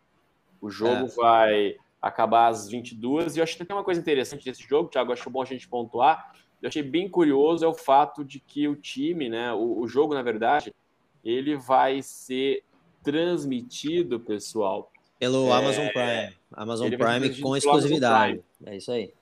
O 0.60 0.70
jogo 0.70 1.06
é. 1.06 1.08
vai 1.08 1.76
acabar 2.00 2.48
às 2.48 2.68
22 2.68 3.36
e 3.36 3.40
eu 3.40 3.42
acho 3.42 3.56
que 3.56 3.64
tem 3.64 3.76
uma 3.76 3.84
coisa 3.84 4.00
interessante 4.00 4.44
desse 4.44 4.62
jogo, 4.62 4.88
Thiago, 4.88 5.12
acho 5.12 5.28
bom 5.28 5.42
a 5.42 5.44
gente 5.44 5.68
pontuar. 5.68 6.32
Eu 6.62 6.68
achei 6.68 6.82
bem 6.82 7.08
curioso 7.08 7.64
é 7.64 7.68
o 7.68 7.74
fato 7.74 8.24
de 8.24 8.40
que 8.40 8.66
o 8.68 8.76
time, 8.76 9.28
né, 9.28 9.52
o, 9.52 9.80
o 9.80 9.88
jogo, 9.88 10.14
na 10.14 10.22
verdade, 10.22 10.74
ele 11.24 11.56
vai 11.56 12.00
ser 12.00 12.64
transmitido, 13.02 14.18
pessoal. 14.18 14.90
Pelo 15.18 15.48
é, 15.48 15.52
Amazon 15.52 15.88
Prime. 15.88 16.36
Amazon 16.52 16.90
Prime 16.90 17.40
com 17.40 17.56
exclusividade. 17.56 18.42
Prime. 18.58 18.74
É 18.74 18.76
isso 18.76 18.92
aí. 18.92 19.12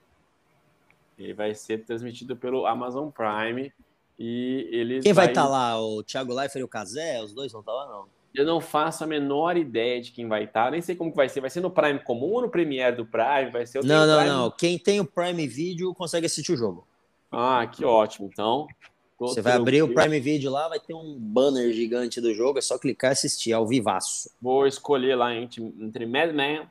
Ele 1.17 1.33
vai 1.33 1.55
ser 1.55 1.83
transmitido 1.85 2.35
pelo 2.35 2.65
Amazon 2.65 3.09
Prime. 3.09 3.71
E 4.17 4.67
ele 4.71 5.01
Quem 5.01 5.13
vai 5.13 5.27
estar 5.27 5.43
tá 5.43 5.49
lá? 5.49 5.81
O 5.81 6.03
Thiago 6.03 6.33
Leifert 6.33 6.61
e 6.61 6.63
o 6.63 6.67
Casé? 6.67 7.21
Os 7.21 7.33
dois 7.33 7.51
vão 7.51 7.61
estar 7.61 7.71
tá 7.71 7.77
lá, 7.77 7.87
não? 7.87 8.05
Eu 8.33 8.45
não 8.45 8.59
faço 8.59 9.03
a 9.03 9.07
menor 9.07 9.55
ideia 9.55 10.01
de 10.01 10.11
quem 10.11 10.27
vai 10.27 10.43
estar. 10.43 10.65
Tá. 10.65 10.71
Nem 10.71 10.81
sei 10.81 10.95
como 10.95 11.09
que 11.09 11.15
vai 11.15 11.29
ser. 11.29 11.39
Vai 11.39 11.49
ser 11.49 11.61
no 11.61 11.71
Prime 11.71 11.99
comum 11.99 12.33
ou 12.33 12.41
no 12.41 12.49
Premiere 12.49 12.95
do 12.95 13.05
Prime? 13.05 13.49
Vai 13.51 13.65
ser 13.65 13.83
Não, 13.83 14.05
não, 14.05 14.19
Prime... 14.19 14.29
não. 14.35 14.51
Quem 14.51 14.77
tem 14.77 14.99
o 14.99 15.05
Prime 15.05 15.47
Video 15.47 15.93
consegue 15.93 16.25
assistir 16.25 16.51
o 16.51 16.57
jogo. 16.57 16.85
Ah, 17.31 17.65
que 17.65 17.85
ótimo. 17.85 18.29
Então, 18.31 18.67
você 19.17 19.41
vai 19.41 19.53
abrir 19.53 19.81
o 19.81 19.93
Prime 19.93 20.19
Video 20.19 20.51
lá, 20.51 20.67
vai 20.67 20.79
ter 20.79 20.93
um 20.93 21.17
banner 21.17 21.71
gigante 21.71 22.19
do 22.19 22.33
jogo, 22.33 22.59
é 22.59 22.61
só 22.61 22.77
clicar 22.77 23.11
e 23.11 23.13
assistir 23.13 23.53
ao 23.53 23.65
vivaço. 23.65 24.29
Vou 24.41 24.67
escolher 24.67 25.15
lá 25.15 25.33
entre, 25.33 25.63
entre 25.79 26.05
Mad 26.05 26.33
Men, 26.33 26.67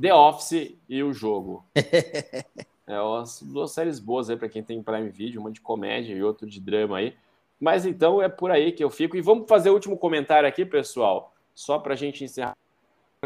The 0.00 0.14
Office 0.14 0.74
e 0.88 1.02
o 1.02 1.12
jogo. 1.12 1.64
É, 2.88 3.00
umas 3.00 3.42
duas 3.42 3.72
séries 3.72 3.98
boas 3.98 4.30
aí 4.30 4.36
para 4.36 4.48
quem 4.48 4.62
tem 4.62 4.80
Prime 4.80 5.08
Video, 5.08 5.40
uma 5.40 5.50
de 5.50 5.60
comédia 5.60 6.14
e 6.14 6.22
outra 6.22 6.46
de 6.46 6.60
drama 6.60 6.98
aí. 6.98 7.16
Mas 7.58 7.84
então 7.84 8.22
é 8.22 8.28
por 8.28 8.50
aí 8.52 8.70
que 8.70 8.84
eu 8.84 8.90
fico. 8.90 9.16
E 9.16 9.20
vamos 9.20 9.48
fazer 9.48 9.70
o 9.70 9.72
último 9.72 9.98
comentário 9.98 10.48
aqui, 10.48 10.64
pessoal, 10.64 11.34
só 11.52 11.80
para 11.80 11.94
a 11.94 11.96
gente 11.96 12.22
encerrar 12.22 12.56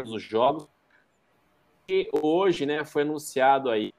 os 0.03 0.23
jogos. 0.23 0.67
E 1.87 2.09
hoje, 2.11 2.65
né, 2.65 2.83
foi 2.83 3.03
anunciado 3.03 3.69
aí. 3.69 3.93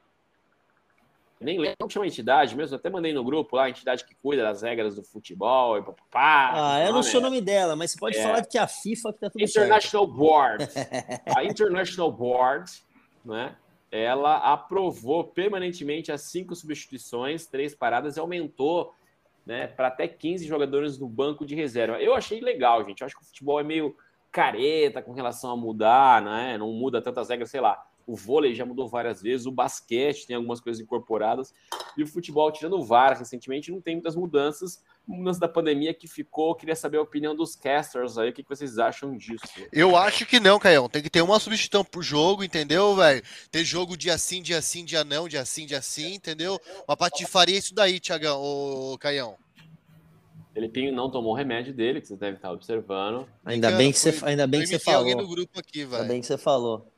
Nem 1.43 1.59
lembro 1.59 1.75
como 1.79 1.91
chama 1.91 2.05
a 2.05 2.07
entidade 2.07 2.55
mesmo, 2.55 2.75
até 2.75 2.89
mandei 2.89 3.13
no 3.13 3.23
grupo 3.23 3.55
lá, 3.55 3.65
a 3.65 3.69
entidade 3.69 4.05
que 4.05 4.15
cuida 4.15 4.43
das 4.43 4.61
regras 4.61 4.95
do 4.95 5.03
futebol 5.03 5.77
e 5.77 5.81
papapá. 5.81 6.51
Ah, 6.55 6.85
eu 6.85 6.93
não 6.93 7.03
sei 7.03 7.19
o 7.19 7.23
nome 7.23 7.41
dela, 7.41 7.75
mas 7.75 7.91
você 7.91 7.99
pode 7.99 8.17
é. 8.17 8.23
falar 8.23 8.45
que 8.45 8.57
é 8.57 8.61
a 8.61 8.67
FIFA 8.67 9.13
que 9.13 9.19
tá 9.19 9.29
tudo 9.29 9.43
International 9.43 10.05
certo. 10.05 10.17
Board. 10.17 10.69
a 11.37 11.43
International 11.43 12.11
Board, 12.11 12.71
né? 13.23 13.55
ela 13.93 14.37
aprovou 14.37 15.23
permanentemente 15.23 16.11
as 16.11 16.21
cinco 16.21 16.55
substituições, 16.55 17.45
três 17.45 17.75
paradas 17.75 18.17
e 18.17 18.19
aumentou 18.19 18.91
né, 19.45 19.67
para 19.67 19.89
até 19.89 20.07
15 20.07 20.47
jogadores 20.47 20.97
no 20.97 21.07
banco 21.07 21.45
de 21.45 21.53
reserva. 21.53 22.01
Eu 22.01 22.15
achei 22.15 22.41
legal, 22.41 22.83
gente. 22.83 23.01
Eu 23.01 23.05
acho 23.05 23.15
que 23.15 23.21
o 23.21 23.25
futebol 23.25 23.59
é 23.59 23.63
meio 23.63 23.95
careta 24.31 24.99
com 24.99 25.13
relação 25.13 25.51
a 25.51 25.55
mudar, 25.55 26.23
né? 26.23 26.57
Não 26.57 26.71
muda 26.71 27.03
tantas 27.03 27.29
regras, 27.29 27.51
sei 27.51 27.61
lá. 27.61 27.85
O 28.05 28.15
vôlei 28.15 28.53
já 28.53 28.65
mudou 28.65 28.87
várias 28.87 29.21
vezes, 29.21 29.45
o 29.45 29.51
basquete 29.51 30.27
tem 30.27 30.35
algumas 30.35 30.59
coisas 30.59 30.81
incorporadas, 30.81 31.53
e 31.97 32.03
o 32.03 32.07
futebol, 32.07 32.51
tirando 32.51 32.77
o 32.77 32.83
VAR 32.83 33.17
recentemente, 33.17 33.71
não 33.71 33.81
tem 33.81 33.95
muitas 33.95 34.15
mudanças. 34.15 34.83
Mudança 35.05 35.39
da 35.39 35.49
pandemia 35.49 35.93
que 35.93 36.07
ficou, 36.07 36.55
queria 36.55 36.75
saber 36.75 36.97
a 36.97 37.01
opinião 37.01 37.35
dos 37.35 37.55
casters 37.55 38.17
aí, 38.17 38.29
o 38.29 38.33
que 38.33 38.43
vocês 38.47 38.77
acham 38.77 39.17
disso? 39.17 39.43
Eu 39.71 39.97
acho 39.97 40.25
que 40.25 40.39
não, 40.39 40.59
Caião. 40.59 40.87
Tem 40.87 41.01
que 41.01 41.09
ter 41.09 41.21
uma 41.21 41.39
substituição 41.39 41.83
pro 41.83 42.01
jogo, 42.01 42.43
entendeu, 42.43 42.95
velho? 42.95 43.21
Ter 43.51 43.65
jogo 43.65 43.97
dia 43.97 44.17
sim, 44.17 44.41
dia 44.41 44.61
sim, 44.61 44.85
dia 44.85 45.03
não, 45.03 45.27
dia 45.27 45.43
sim, 45.45 45.65
dia 45.65 45.81
sim, 45.81 46.15
entendeu? 46.15 46.59
Uma 46.87 46.95
patifaria 46.95 47.57
isso 47.57 47.73
daí, 47.75 47.99
Tiagão, 47.99 48.41
ô 48.41 48.97
Caião. 48.97 49.35
Felipinho 50.53 50.93
não 50.93 51.09
tomou 51.09 51.33
o 51.33 51.35
remédio 51.35 51.73
dele, 51.73 51.99
que 51.99 52.07
você 52.07 52.15
deve 52.15 52.37
estar 52.37 52.51
observando. 52.51 53.27
Ainda 53.43 53.71
bem 53.71 53.91
que 53.91 53.97
você, 53.97 54.13
ainda 54.23 54.45
bem 54.45 54.61
que 54.61 54.67
você 54.67 54.79
falou. 54.79 55.01
Aqui, 55.57 55.81
ainda 55.81 56.03
bem 56.03 56.21
que 56.21 56.27
você 56.27 56.37
falou. 56.37 56.92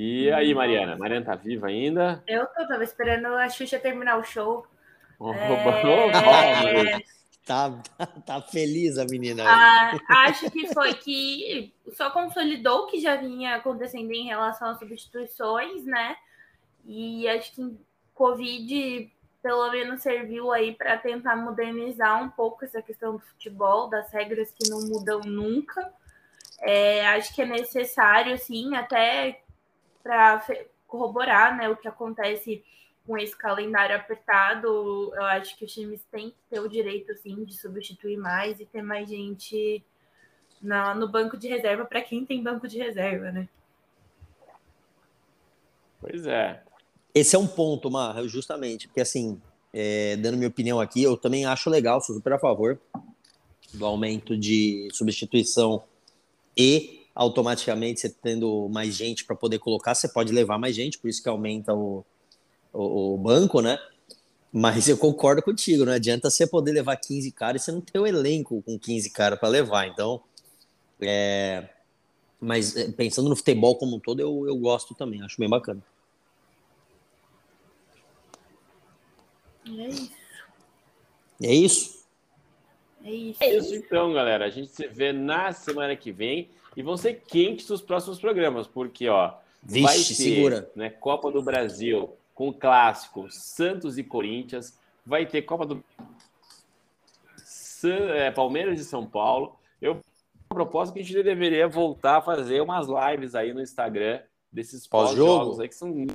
E 0.00 0.30
aí, 0.30 0.54
Mariana? 0.54 0.96
Mariana 0.96 1.26
tá 1.26 1.34
viva 1.34 1.66
ainda? 1.66 2.22
Eu 2.24 2.46
tô, 2.46 2.68
tava 2.68 2.84
esperando 2.84 3.26
a 3.34 3.48
Xuxa 3.48 3.80
terminar 3.80 4.16
o 4.16 4.22
show. 4.22 4.64
Oh, 5.20 5.32
é... 5.32 7.00
Tá, 7.44 7.76
tá 8.24 8.40
feliz 8.40 8.96
a 8.96 9.04
menina. 9.04 9.42
Ah, 9.44 9.98
acho 10.28 10.48
que 10.52 10.72
foi 10.72 10.94
que 10.94 11.74
só 11.94 12.08
consolidou 12.10 12.84
o 12.84 12.86
que 12.86 13.00
já 13.00 13.16
vinha 13.16 13.56
acontecendo 13.56 14.12
em 14.12 14.26
relação 14.26 14.68
às 14.68 14.78
substituições, 14.78 15.84
né? 15.84 16.16
E 16.86 17.26
acho 17.26 17.52
que 17.52 17.76
Covid 18.14 19.10
pelo 19.42 19.68
menos 19.72 20.00
serviu 20.00 20.52
aí 20.52 20.72
para 20.72 20.96
tentar 20.96 21.34
modernizar 21.34 22.22
um 22.22 22.28
pouco 22.28 22.64
essa 22.64 22.80
questão 22.80 23.14
do 23.14 23.18
futebol, 23.18 23.88
das 23.88 24.12
regras 24.12 24.52
que 24.52 24.70
não 24.70 24.82
mudam 24.82 25.18
nunca. 25.22 25.92
É, 26.60 27.04
acho 27.08 27.34
que 27.34 27.42
é 27.42 27.46
necessário, 27.46 28.38
sim, 28.38 28.76
até 28.76 29.40
para 30.08 30.42
corroborar 30.86 31.54
né, 31.54 31.68
o 31.68 31.76
que 31.76 31.86
acontece 31.86 32.64
com 33.06 33.18
esse 33.18 33.36
calendário 33.36 33.94
apertado, 33.94 35.12
eu 35.14 35.22
acho 35.24 35.56
que 35.56 35.66
os 35.66 35.72
times 35.72 36.00
têm 36.10 36.30
que 36.30 36.36
ter 36.48 36.60
o 36.60 36.68
direito 36.68 37.14
sim, 37.16 37.44
de 37.44 37.54
substituir 37.54 38.16
mais 38.16 38.58
e 38.58 38.64
ter 38.64 38.80
mais 38.80 39.08
gente 39.08 39.84
na, 40.62 40.94
no 40.94 41.06
banco 41.06 41.36
de 41.36 41.46
reserva 41.46 41.84
para 41.84 42.00
quem 42.00 42.24
tem 42.24 42.42
banco 42.42 42.66
de 42.66 42.78
reserva, 42.78 43.30
né? 43.30 43.48
Pois 46.00 46.26
é. 46.26 46.62
Esse 47.14 47.36
é 47.36 47.38
um 47.38 47.46
ponto, 47.46 47.90
Mar, 47.90 48.22
justamente, 48.24 48.88
porque 48.88 49.00
assim, 49.02 49.40
é, 49.74 50.16
dando 50.16 50.38
minha 50.38 50.48
opinião 50.48 50.80
aqui, 50.80 51.02
eu 51.02 51.18
também 51.18 51.44
acho 51.44 51.68
legal, 51.68 52.00
sou 52.00 52.16
super 52.16 52.32
a 52.32 52.38
favor 52.38 52.78
do 53.74 53.84
aumento 53.84 54.38
de 54.38 54.88
substituição 54.92 55.82
e 56.56 56.97
automaticamente 57.18 57.98
você 57.98 58.08
tendo 58.08 58.68
mais 58.68 58.94
gente 58.94 59.24
para 59.24 59.34
poder 59.34 59.58
colocar, 59.58 59.92
você 59.92 60.08
pode 60.08 60.32
levar 60.32 60.56
mais 60.56 60.76
gente, 60.76 61.00
por 61.00 61.08
isso 61.08 61.20
que 61.20 61.28
aumenta 61.28 61.74
o, 61.74 62.04
o, 62.72 63.14
o 63.14 63.18
banco, 63.18 63.60
né? 63.60 63.76
Mas 64.52 64.88
eu 64.88 64.96
concordo 64.96 65.42
contigo, 65.42 65.84
não 65.84 65.92
adianta 65.92 66.30
você 66.30 66.46
poder 66.46 66.70
levar 66.70 66.96
15 66.96 67.32
caras 67.32 67.60
e 67.60 67.64
você 67.64 67.72
não 67.72 67.80
ter 67.80 67.98
o 67.98 68.06
elenco 68.06 68.62
com 68.62 68.78
15 68.78 69.10
caras 69.10 69.36
para 69.36 69.48
levar. 69.48 69.88
Então, 69.88 70.22
é... 71.00 71.68
mas 72.40 72.76
é, 72.76 72.88
pensando 72.92 73.28
no 73.28 73.34
futebol 73.34 73.76
como 73.76 73.96
um 73.96 74.00
todo, 74.00 74.20
eu, 74.20 74.46
eu 74.46 74.56
gosto 74.56 74.94
também, 74.94 75.20
acho 75.20 75.40
bem 75.40 75.48
bacana. 75.48 75.82
É 79.66 79.88
isso. 79.88 80.12
É 81.42 81.52
isso? 81.52 82.06
É 83.02 83.10
isso. 83.10 83.42
É 83.42 83.56
isso 83.56 83.74
então, 83.74 84.12
galera. 84.12 84.44
A 84.44 84.50
gente 84.50 84.70
se 84.70 84.86
vê 84.86 85.12
na 85.12 85.52
semana 85.52 85.96
que 85.96 86.12
vem 86.12 86.48
e 86.78 86.82
vão 86.82 86.96
ser 86.96 87.24
quentes 87.26 87.68
os 87.70 87.82
próximos 87.82 88.20
programas, 88.20 88.68
porque 88.68 89.08
ó, 89.08 89.32
Vixe, 89.60 89.82
vai 89.82 89.96
ter, 89.96 90.14
segura. 90.14 90.70
né, 90.76 90.88
Copa 90.88 91.28
do 91.28 91.42
Brasil, 91.42 92.10
com 92.36 92.50
o 92.50 92.54
clássico 92.54 93.26
Santos 93.32 93.98
e 93.98 94.04
Corinthians. 94.04 94.78
Vai 95.04 95.26
ter 95.26 95.42
Copa 95.42 95.66
do 95.66 95.84
é, 98.14 98.30
Palmeiras 98.30 98.78
e 98.78 98.84
São 98.84 99.04
Paulo. 99.04 99.56
Eu 99.82 100.00
proposto 100.48 100.92
que 100.92 101.00
a 101.00 101.02
gente 101.02 101.20
deveria 101.20 101.66
voltar 101.66 102.18
a 102.18 102.22
fazer 102.22 102.60
umas 102.60 102.86
lives 102.86 103.34
aí 103.34 103.52
no 103.52 103.60
Instagram 103.60 104.20
desses 104.52 104.86
pós-jogos 104.86 105.58
aí 105.58 105.68
que 105.68 105.74
são 105.74 106.06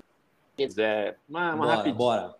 é, 0.78 1.16
uma, 1.28 1.56
uma 1.56 1.66
bora, 1.76 1.92
bora. 1.92 2.36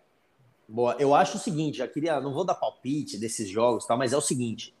Boa. 0.66 0.96
Eu 0.98 1.14
acho 1.14 1.36
o 1.36 1.40
seguinte, 1.40 1.76
já 1.76 1.86
queria, 1.86 2.18
não 2.22 2.32
vou 2.32 2.42
dar 2.46 2.54
palpite 2.54 3.18
desses 3.18 3.50
jogos, 3.50 3.84
tá? 3.84 3.94
Mas 3.98 4.14
é 4.14 4.16
o 4.16 4.22
seguinte: 4.22 4.74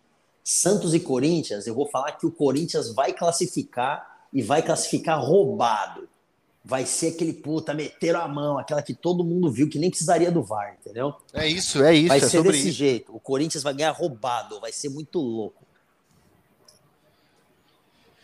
Santos 0.44 0.92
e 0.92 1.00
Corinthians, 1.00 1.66
eu 1.66 1.74
vou 1.74 1.86
falar 1.86 2.12
que 2.12 2.26
o 2.26 2.30
Corinthians 2.30 2.94
vai 2.94 3.12
classificar 3.12 4.26
e 4.32 4.42
vai 4.42 4.62
classificar 4.62 5.18
roubado 5.18 6.06
vai 6.64 6.86
ser 6.86 7.08
aquele 7.08 7.34
puta, 7.34 7.74
meteram 7.74 8.20
a 8.20 8.28
mão, 8.28 8.58
aquela 8.58 8.80
que 8.80 8.94
todo 8.94 9.22
mundo 9.22 9.52
viu 9.52 9.68
que 9.68 9.78
nem 9.78 9.90
precisaria 9.90 10.32
do 10.32 10.42
VAR, 10.42 10.78
entendeu? 10.80 11.14
É 11.34 11.46
isso, 11.46 11.84
é 11.84 11.94
isso. 11.94 12.08
Vai 12.08 12.18
é 12.18 12.20
ser 12.20 12.42
desse 12.42 12.68
isso. 12.68 12.70
jeito. 12.70 13.14
O 13.14 13.20
Corinthians 13.20 13.62
vai 13.62 13.74
ganhar 13.74 13.90
roubado, 13.90 14.58
vai 14.60 14.72
ser 14.72 14.88
muito 14.88 15.18
louco. 15.18 15.63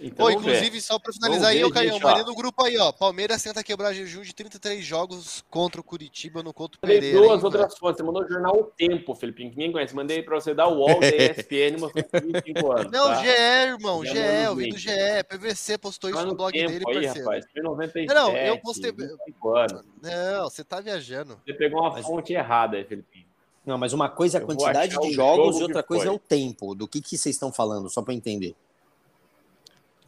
Então, 0.03 0.27
Pô, 0.27 0.31
inclusive, 0.31 0.71
ver. 0.71 0.81
só 0.81 0.99
para 0.99 1.13
finalizar 1.13 1.51
aí, 1.51 1.63
o 1.63 1.71
Caio, 1.71 2.01
Maria 2.01 2.25
do 2.25 2.35
grupo 2.35 2.65
aí, 2.65 2.79
ó. 2.79 2.91
Palmeiras 2.91 3.43
tenta 3.43 3.63
quebrar 3.63 3.93
jejum 3.93 4.23
de 4.23 4.35
33 4.35 4.83
jogos 4.83 5.45
contra 5.51 5.81
o 5.81 5.85
Curitiba 5.85 6.43
no 6.43 6.55
contra 6.55 6.79
o 6.79 6.81
Pereira. 6.81 7.19
duas 7.19 7.45
outras 7.45 7.77
fontes. 7.77 7.99
Você 7.99 8.03
mandou 8.03 8.25
o 8.25 8.29
jornal 8.29 8.59
O 8.59 8.65
Tempo, 8.65 9.15
Felipe. 9.15 9.45
Ninguém 9.45 9.71
conhece. 9.71 9.95
Mandei 9.95 10.23
para 10.23 10.41
você 10.41 10.55
dar 10.55 10.69
o 10.69 10.79
UOL 10.79 11.01
da 11.01 11.07
ESPN, 11.07 11.79
mostrou 11.79 12.05
25 12.23 12.73
anos. 12.73 12.93
Não, 12.93 13.07
tá? 13.09 13.23
GE, 13.23 13.29
irmão. 13.29 14.05
GE, 14.05 14.17
eu 14.47 14.57
vi 14.57 14.71
do 14.71 14.79
GE. 14.79 14.91
PVC 15.29 15.77
postou 15.77 16.09
isso 16.09 16.21
no, 16.21 16.29
no 16.29 16.35
blog 16.35 16.53
dele, 16.53 16.83
aí, 16.87 16.95
parceiro. 16.95 17.19
Rapaz, 17.21 17.45
foi 17.53 17.63
97, 17.63 18.15
não, 18.15 18.37
eu 18.37 18.59
postei. 18.59 18.91
Anos. 18.91 19.85
Não, 20.03 20.45
você 20.49 20.65
tá 20.65 20.81
viajando. 20.81 21.41
Você 21.45 21.53
pegou 21.53 21.81
uma 21.81 22.03
fonte 22.03 22.33
errada 22.33 22.77
aí, 22.77 22.85
Felipe. 22.85 23.27
Não, 23.65 23.77
mas 23.77 23.93
uma 23.93 24.09
coisa 24.09 24.39
é 24.39 24.41
a 24.41 24.45
quantidade 24.45 24.99
de 24.99 25.13
jogos 25.13 25.59
e 25.59 25.63
outra 25.63 25.83
coisa 25.83 26.09
é 26.09 26.11
o 26.11 26.19
tempo. 26.19 26.75
Do 26.75 26.89
que, 26.89 27.01
que 27.01 27.19
vocês 27.19 27.37
estão 27.37 27.53
falando, 27.53 27.91
só 27.91 28.03
para 28.03 28.15
entender. 28.15 28.55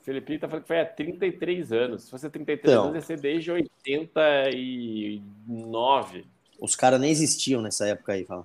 Felipe 0.03 0.38
tá 0.38 0.48
falando 0.48 0.62
que 0.62 0.68
foi 0.68 0.80
há 0.80 0.86
33 0.86 1.72
anos. 1.72 2.05
Se 2.05 2.11
fosse 2.11 2.28
33 2.28 2.72
então, 2.72 2.84
anos, 2.84 2.96
ia 2.96 3.03
ser 3.03 3.20
desde 3.20 3.53
89. 3.53 6.26
Os 6.61 6.74
caras 6.74 7.00
nem 7.00 7.11
existiam 7.11 7.62
nessa 7.62 7.86
época 7.86 8.12
aí, 8.12 8.24
fala. 8.24 8.44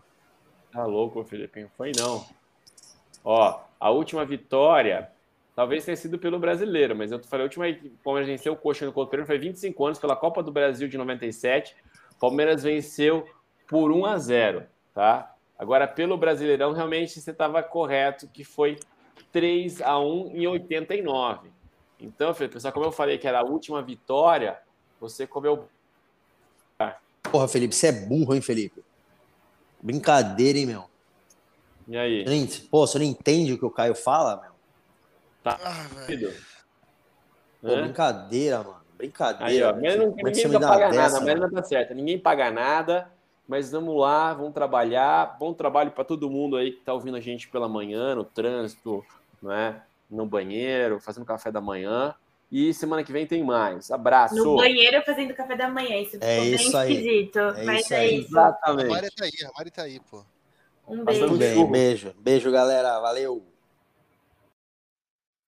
Tá 0.71 0.85
louco, 0.85 1.23
Felipe. 1.23 1.65
Foi 1.75 1.91
não. 1.97 2.23
Ó, 3.23 3.59
a 3.79 3.89
última 3.89 4.23
vitória, 4.23 5.09
talvez 5.55 5.83
tenha 5.83 5.97
sido 5.97 6.19
pelo 6.19 6.39
brasileiro, 6.39 6.95
mas 6.95 7.11
eu 7.11 7.19
falei, 7.23 7.43
a 7.43 7.47
última 7.47 7.73
que 7.73 7.87
o 7.87 7.97
Palmeiras 8.03 8.29
venceu 8.29 8.53
o 8.53 8.57
Coxa 8.57 8.85
no 8.85 8.93
Copa 8.93 9.25
foi 9.25 9.39
25 9.39 9.85
anos 9.85 9.99
pela 9.99 10.15
Copa 10.15 10.43
do 10.43 10.51
Brasil 10.51 10.87
de 10.87 10.97
97. 10.97 11.75
O 12.15 12.19
Palmeiras 12.19 12.63
venceu 12.63 13.27
por 13.67 13.91
1 13.91 14.05
a 14.05 14.17
0, 14.17 14.63
tá? 14.93 15.33
Agora, 15.57 15.87
pelo 15.87 16.17
Brasileirão, 16.17 16.71
realmente 16.71 17.19
você 17.19 17.31
estava 17.31 17.63
correto, 17.63 18.27
que 18.27 18.43
foi 18.43 18.77
3 19.37 19.83
a 19.83 19.99
1 19.99 20.31
em 20.35 20.47
89. 20.47 21.51
Então, 21.99 22.33
Felipe, 22.33 22.59
só 22.59 22.71
como 22.71 22.87
eu 22.87 22.91
falei 22.91 23.19
que 23.19 23.27
era 23.27 23.41
a 23.41 23.43
última 23.43 23.83
vitória, 23.83 24.57
você 24.99 25.27
comeu. 25.27 25.69
Porra, 27.21 27.47
Felipe, 27.47 27.75
você 27.75 27.87
é 27.87 27.91
burro, 27.91 28.33
hein, 28.33 28.41
Felipe? 28.41 28.83
Brincadeira, 29.79 30.57
hein, 30.57 30.65
meu? 30.65 30.85
E 31.87 31.95
aí? 31.95 32.25
Pô, 32.71 32.87
você 32.87 32.97
não 32.97 33.05
entende 33.05 33.53
o 33.53 33.59
que 33.59 33.65
o 33.65 33.69
Caio 33.69 33.93
fala, 33.93 34.41
meu? 34.41 34.51
Tá. 35.43 35.59
Ah, 35.63 35.85
Pô, 37.61 37.69
é? 37.69 37.81
brincadeira, 37.83 38.63
mano. 38.63 38.81
Brincadeira. 38.97 39.45
Aí, 39.45 39.61
ó, 39.61 39.75
mas 39.79 39.99
não, 39.99 40.07
ninguém 40.07 40.23
precisa 40.23 40.59
pagar 40.59 40.91
nada, 40.91 41.21
mas 41.21 41.39
não 41.39 41.51
tá 41.51 41.61
certo. 41.61 41.93
Ninguém 41.93 42.17
paga 42.17 42.49
nada, 42.49 43.11
mas 43.47 43.71
vamos 43.71 43.99
lá, 43.99 44.33
vamos 44.33 44.53
trabalhar. 44.53 45.37
Bom 45.37 45.53
trabalho 45.53 45.91
para 45.91 46.03
todo 46.03 46.27
mundo 46.27 46.57
aí 46.57 46.71
que 46.71 46.81
tá 46.81 46.91
ouvindo 46.91 47.17
a 47.17 47.21
gente 47.21 47.47
pela 47.49 47.69
manhã, 47.69 48.15
no 48.15 48.23
trânsito, 48.23 49.05
não 49.41 49.51
é? 49.51 49.81
no 50.09 50.25
banheiro, 50.25 50.99
fazendo 50.99 51.25
café 51.25 51.51
da 51.51 51.61
manhã. 51.61 52.15
E 52.49 52.73
semana 52.73 53.03
que 53.03 53.11
vem 53.11 53.27
tem 53.27 53.43
mais. 53.43 53.91
Abraço. 53.91 54.35
No 54.35 54.55
banheiro 54.55 55.03
fazendo 55.05 55.33
café 55.33 55.55
da 55.55 55.69
manhã. 55.69 55.97
Isso 56.01 56.17
é 56.21 56.39
isso 56.45 56.77
aí. 56.77 56.93
esquisito. 56.93 57.39
É 57.39 57.63
mas 57.63 57.81
isso 57.81 57.93
é 57.93 57.97
aí. 57.97 58.19
isso. 58.19 58.29
Exatamente. 58.29 58.85
A 58.85 58.89
Mari 58.89 59.11
tá 59.11 59.25
aí, 59.25 59.31
a 59.45 59.57
Mari 59.57 59.71
tá 59.71 59.81
aí, 59.83 59.99
pô. 59.99 60.23
Um 60.87 61.03
beijo. 61.03 61.37
Bem, 61.37 61.71
beijo. 61.71 62.15
Beijo, 62.17 62.51
galera. 62.51 62.99
Valeu. 63.01 63.45